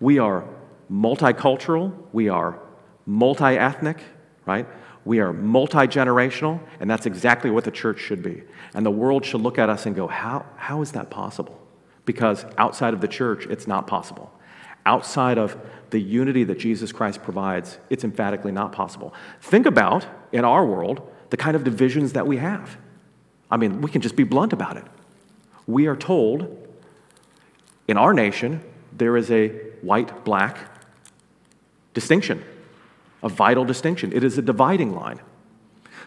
We 0.00 0.18
are 0.18 0.44
multicultural, 0.90 1.92
we 2.12 2.28
are 2.28 2.58
multi 3.06 3.44
ethnic, 3.44 3.98
right? 4.46 4.66
We 5.04 5.18
are 5.18 5.32
multi 5.32 5.88
generational, 5.88 6.60
and 6.78 6.88
that's 6.88 7.06
exactly 7.06 7.50
what 7.50 7.64
the 7.64 7.70
church 7.70 7.98
should 7.98 8.22
be. 8.22 8.44
And 8.74 8.86
the 8.86 8.90
world 8.90 9.24
should 9.24 9.40
look 9.40 9.58
at 9.58 9.68
us 9.68 9.86
and 9.86 9.96
go, 9.96 10.06
how, 10.06 10.46
how 10.56 10.82
is 10.82 10.92
that 10.92 11.10
possible? 11.10 11.60
Because 12.04 12.44
outside 12.56 12.94
of 12.94 13.00
the 13.00 13.08
church, 13.08 13.46
it's 13.46 13.66
not 13.66 13.86
possible. 13.86 14.32
Outside 14.86 15.38
of 15.38 15.56
the 15.90 16.00
unity 16.00 16.44
that 16.44 16.58
Jesus 16.58 16.92
Christ 16.92 17.22
provides, 17.22 17.78
it's 17.90 18.04
emphatically 18.04 18.52
not 18.52 18.72
possible. 18.72 19.12
Think 19.40 19.66
about, 19.66 20.06
in 20.32 20.44
our 20.44 20.64
world, 20.64 21.11
the 21.32 21.36
kind 21.38 21.56
of 21.56 21.64
divisions 21.64 22.12
that 22.12 22.26
we 22.26 22.36
have. 22.36 22.76
I 23.50 23.56
mean, 23.56 23.80
we 23.80 23.90
can 23.90 24.02
just 24.02 24.16
be 24.16 24.22
blunt 24.22 24.52
about 24.52 24.76
it. 24.76 24.84
we 25.66 25.86
are 25.86 25.96
told 25.96 26.38
in 27.88 27.96
our 27.96 28.12
nation 28.12 28.62
there 28.92 29.16
is 29.16 29.30
a 29.30 29.48
white 29.80 30.24
black 30.26 30.58
distinction, 31.94 32.44
a 33.22 33.30
vital 33.30 33.64
distinction. 33.64 34.12
It 34.12 34.22
is 34.22 34.36
a 34.36 34.42
dividing 34.42 34.94
line. 34.94 35.20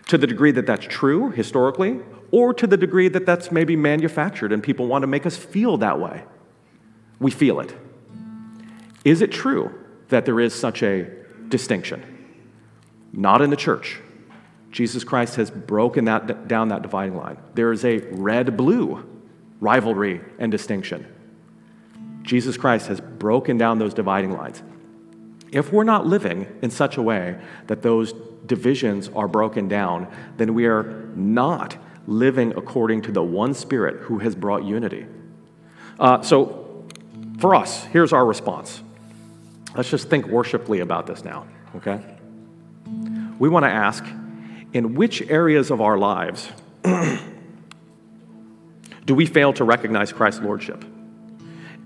To 0.09 0.17
the 0.19 0.27
degree 0.27 0.51
that 0.51 0.67
that's 0.67 0.85
true 0.85 1.31
historically, 1.31 2.01
or 2.29 2.53
to 2.53 2.67
the 2.67 2.77
degree 2.77 3.07
that 3.07 3.25
that's 3.25 3.51
maybe 3.51 3.75
manufactured 3.75 4.51
and 4.51 4.61
people 4.61 4.85
want 4.85 5.01
to 5.01 5.07
make 5.07 5.25
us 5.25 5.35
feel 5.35 5.77
that 5.77 5.99
way, 5.99 6.23
we 7.19 7.31
feel 7.31 7.59
it. 7.59 7.75
Is 9.03 9.21
it 9.21 9.31
true 9.31 9.73
that 10.09 10.25
there 10.25 10.39
is 10.39 10.53
such 10.53 10.83
a 10.83 11.09
distinction? 11.49 12.03
Not 13.11 13.41
in 13.41 13.49
the 13.49 13.55
church. 13.55 14.01
Jesus 14.75 15.05
Christ 15.05 15.37
has 15.37 15.49
broken 15.49 16.03
that, 16.03 16.49
down 16.49 16.67
that 16.67 16.81
dividing 16.81 17.15
line. 17.15 17.37
There 17.53 17.71
is 17.71 17.85
a 17.85 17.99
red 18.11 18.57
blue 18.57 19.07
rivalry 19.61 20.19
and 20.37 20.51
distinction. 20.51 21.07
Jesus 22.23 22.57
Christ 22.57 22.87
has 22.87 22.99
broken 22.99 23.57
down 23.57 23.79
those 23.79 23.93
dividing 23.93 24.33
lines. 24.33 24.61
If 25.49 25.71
we're 25.71 25.85
not 25.85 26.05
living 26.05 26.59
in 26.61 26.71
such 26.71 26.97
a 26.97 27.01
way 27.01 27.39
that 27.67 27.83
those 27.83 28.11
divisions 28.47 29.09
are 29.15 29.29
broken 29.29 29.69
down, 29.69 30.13
then 30.35 30.53
we 30.53 30.65
are 30.65 30.83
not 31.15 31.77
living 32.05 32.51
according 32.57 33.03
to 33.03 33.13
the 33.13 33.23
one 33.23 33.53
Spirit 33.53 34.01
who 34.01 34.19
has 34.19 34.35
brought 34.35 34.65
unity. 34.65 35.05
Uh, 35.97 36.21
so, 36.21 36.85
for 37.37 37.55
us, 37.55 37.85
here's 37.85 38.11
our 38.11 38.25
response. 38.25 38.83
Let's 39.73 39.89
just 39.89 40.09
think 40.09 40.27
worshipfully 40.27 40.81
about 40.81 41.07
this 41.07 41.23
now, 41.23 41.47
okay? 41.77 42.01
We 43.39 43.47
want 43.47 43.63
to 43.63 43.71
ask 43.71 44.03
in 44.75 44.93
which 44.93 45.21
areas 45.29 45.71
of 45.71 45.79
our 45.79 45.97
lives 45.97 46.51
do 49.05 49.15
we 49.15 49.25
fail 49.25 49.53
to 49.53 49.63
recognize 49.63 50.11
Christ's 50.11 50.41
Lordship? 50.41 50.83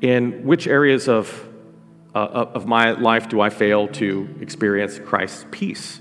In 0.01 0.43
which 0.43 0.65
areas 0.65 1.07
of, 1.07 1.47
uh, 2.15 2.17
of 2.17 2.65
my 2.65 2.93
life 2.93 3.29
do 3.29 3.41
I 3.41 3.51
fail 3.51 3.87
to 3.89 4.27
experience 4.41 4.97
Christ's 4.97 5.45
peace? 5.51 5.99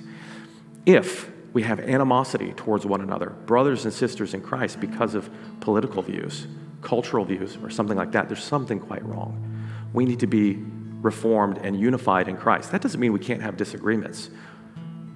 If 0.87 1.31
we 1.53 1.63
have 1.63 1.79
animosity 1.79 2.55
towards 2.55 2.87
one 2.87 3.03
another, 3.03 3.31
brothers 3.45 3.85
and 3.85 3.93
sisters 3.93 4.33
in 4.33 4.41
Christ, 4.41 4.81
because 4.81 5.15
of 5.15 5.29
political 5.61 6.01
views, 6.01 6.47
cultural 6.81 7.27
views, 7.27 7.59
or 7.63 7.69
something 7.69 7.99
like 7.99 8.13
that, 8.13 8.29
there's 8.29 8.43
something 8.43 8.81
quite 8.81 9.05
wrong. 9.05 9.69
We 9.93 10.07
need 10.07 10.21
to 10.21 10.27
be 10.27 10.57
reformed 11.03 11.59
and 11.59 11.79
unified 11.79 12.29
in 12.29 12.39
Christ. 12.39 12.73
That 12.73 12.81
doesn't 12.81 12.99
mean 12.99 13.13
we 13.13 13.21
can't 13.21 13.43
have 13.43 13.59
disagreements. 13.59 14.31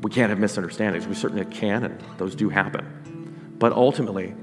We 0.02 0.10
can't 0.10 0.30
have 0.30 0.38
misunderstandings. 0.38 1.06
We 1.06 1.14
certainly 1.14 1.44
can, 1.44 1.84
and 1.84 2.00
those 2.18 2.34
do 2.34 2.48
happen. 2.48 3.54
But 3.58 3.72
ultimately, 3.72 4.34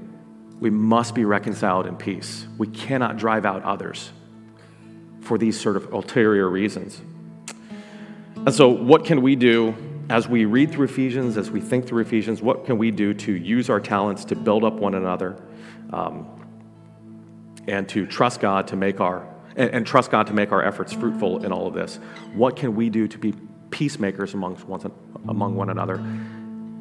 we 0.58 0.70
must 0.70 1.14
be 1.14 1.24
reconciled 1.24 1.86
in 1.86 1.96
peace. 1.96 2.46
We 2.56 2.66
cannot 2.66 3.18
drive 3.18 3.44
out 3.44 3.62
others 3.62 4.10
for 5.20 5.36
these 5.36 5.60
sort 5.60 5.76
of 5.76 5.92
ulterior 5.92 6.48
reasons. 6.48 7.00
And 8.36 8.54
so, 8.54 8.68
what 8.68 9.04
can 9.04 9.20
we 9.20 9.36
do 9.36 9.74
as 10.08 10.26
we 10.26 10.46
read 10.46 10.72
through 10.72 10.86
Ephesians, 10.86 11.36
as 11.36 11.50
we 11.50 11.60
think 11.60 11.86
through 11.86 12.02
Ephesians? 12.02 12.40
What 12.40 12.64
can 12.64 12.78
we 12.78 12.90
do 12.90 13.12
to 13.12 13.32
use 13.32 13.68
our 13.68 13.80
talents 13.80 14.24
to 14.26 14.36
build 14.36 14.64
up 14.64 14.74
one 14.74 14.94
another 14.94 15.42
um, 15.92 16.26
and 17.68 17.86
to 17.90 18.06
trust 18.06 18.40
God 18.40 18.66
to 18.68 18.76
make 18.76 19.00
our 19.00 19.28
and, 19.56 19.70
and, 19.70 19.86
trust 19.86 20.10
God 20.10 20.28
to 20.28 20.32
make 20.32 20.52
our 20.52 20.64
efforts 20.64 20.92
fruitful 20.92 21.44
in 21.44 21.52
all 21.52 21.66
of 21.66 21.74
this? 21.74 21.96
What 22.34 22.56
can 22.56 22.74
we 22.76 22.88
do 22.88 23.06
to 23.08 23.18
be 23.18 23.34
peacemakers 23.70 24.34
amongst 24.34 24.64
one, 24.66 24.92
among 25.28 25.56
one 25.56 25.70
another? 25.70 26.04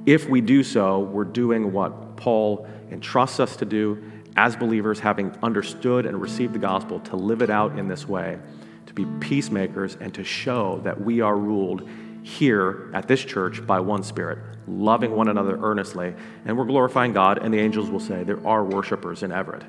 If 0.05 0.27
we 0.27 0.41
do 0.41 0.63
so, 0.63 0.99
we're 0.99 1.23
doing 1.23 1.71
what 1.71 2.15
Paul 2.17 2.67
entrusts 2.91 3.39
us 3.39 3.55
to 3.57 3.65
do 3.65 4.01
as 4.35 4.55
believers, 4.55 4.99
having 4.99 5.35
understood 5.43 6.05
and 6.05 6.21
received 6.21 6.53
the 6.53 6.59
gospel, 6.59 6.99
to 7.01 7.15
live 7.15 7.41
it 7.41 7.49
out 7.49 7.77
in 7.77 7.87
this 7.87 8.07
way, 8.07 8.37
to 8.85 8.93
be 8.93 9.05
peacemakers, 9.19 9.97
and 9.99 10.13
to 10.13 10.23
show 10.23 10.79
that 10.83 10.99
we 11.01 11.19
are 11.21 11.35
ruled 11.35 11.87
here 12.23 12.89
at 12.93 13.07
this 13.07 13.23
church 13.23 13.65
by 13.65 13.79
one 13.79 14.03
Spirit, 14.03 14.39
loving 14.67 15.11
one 15.15 15.27
another 15.27 15.59
earnestly, 15.61 16.13
and 16.45 16.57
we're 16.57 16.65
glorifying 16.65 17.11
God, 17.11 17.39
and 17.39 17.53
the 17.53 17.59
angels 17.59 17.89
will 17.89 17.99
say, 17.99 18.23
There 18.23 18.45
are 18.47 18.63
worshipers 18.63 19.23
in 19.23 19.31
Everett. 19.31 19.63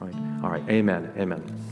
All 0.00 0.08
right, 0.08 0.44
All 0.44 0.50
right. 0.50 0.68
amen, 0.68 1.12
amen. 1.16 1.69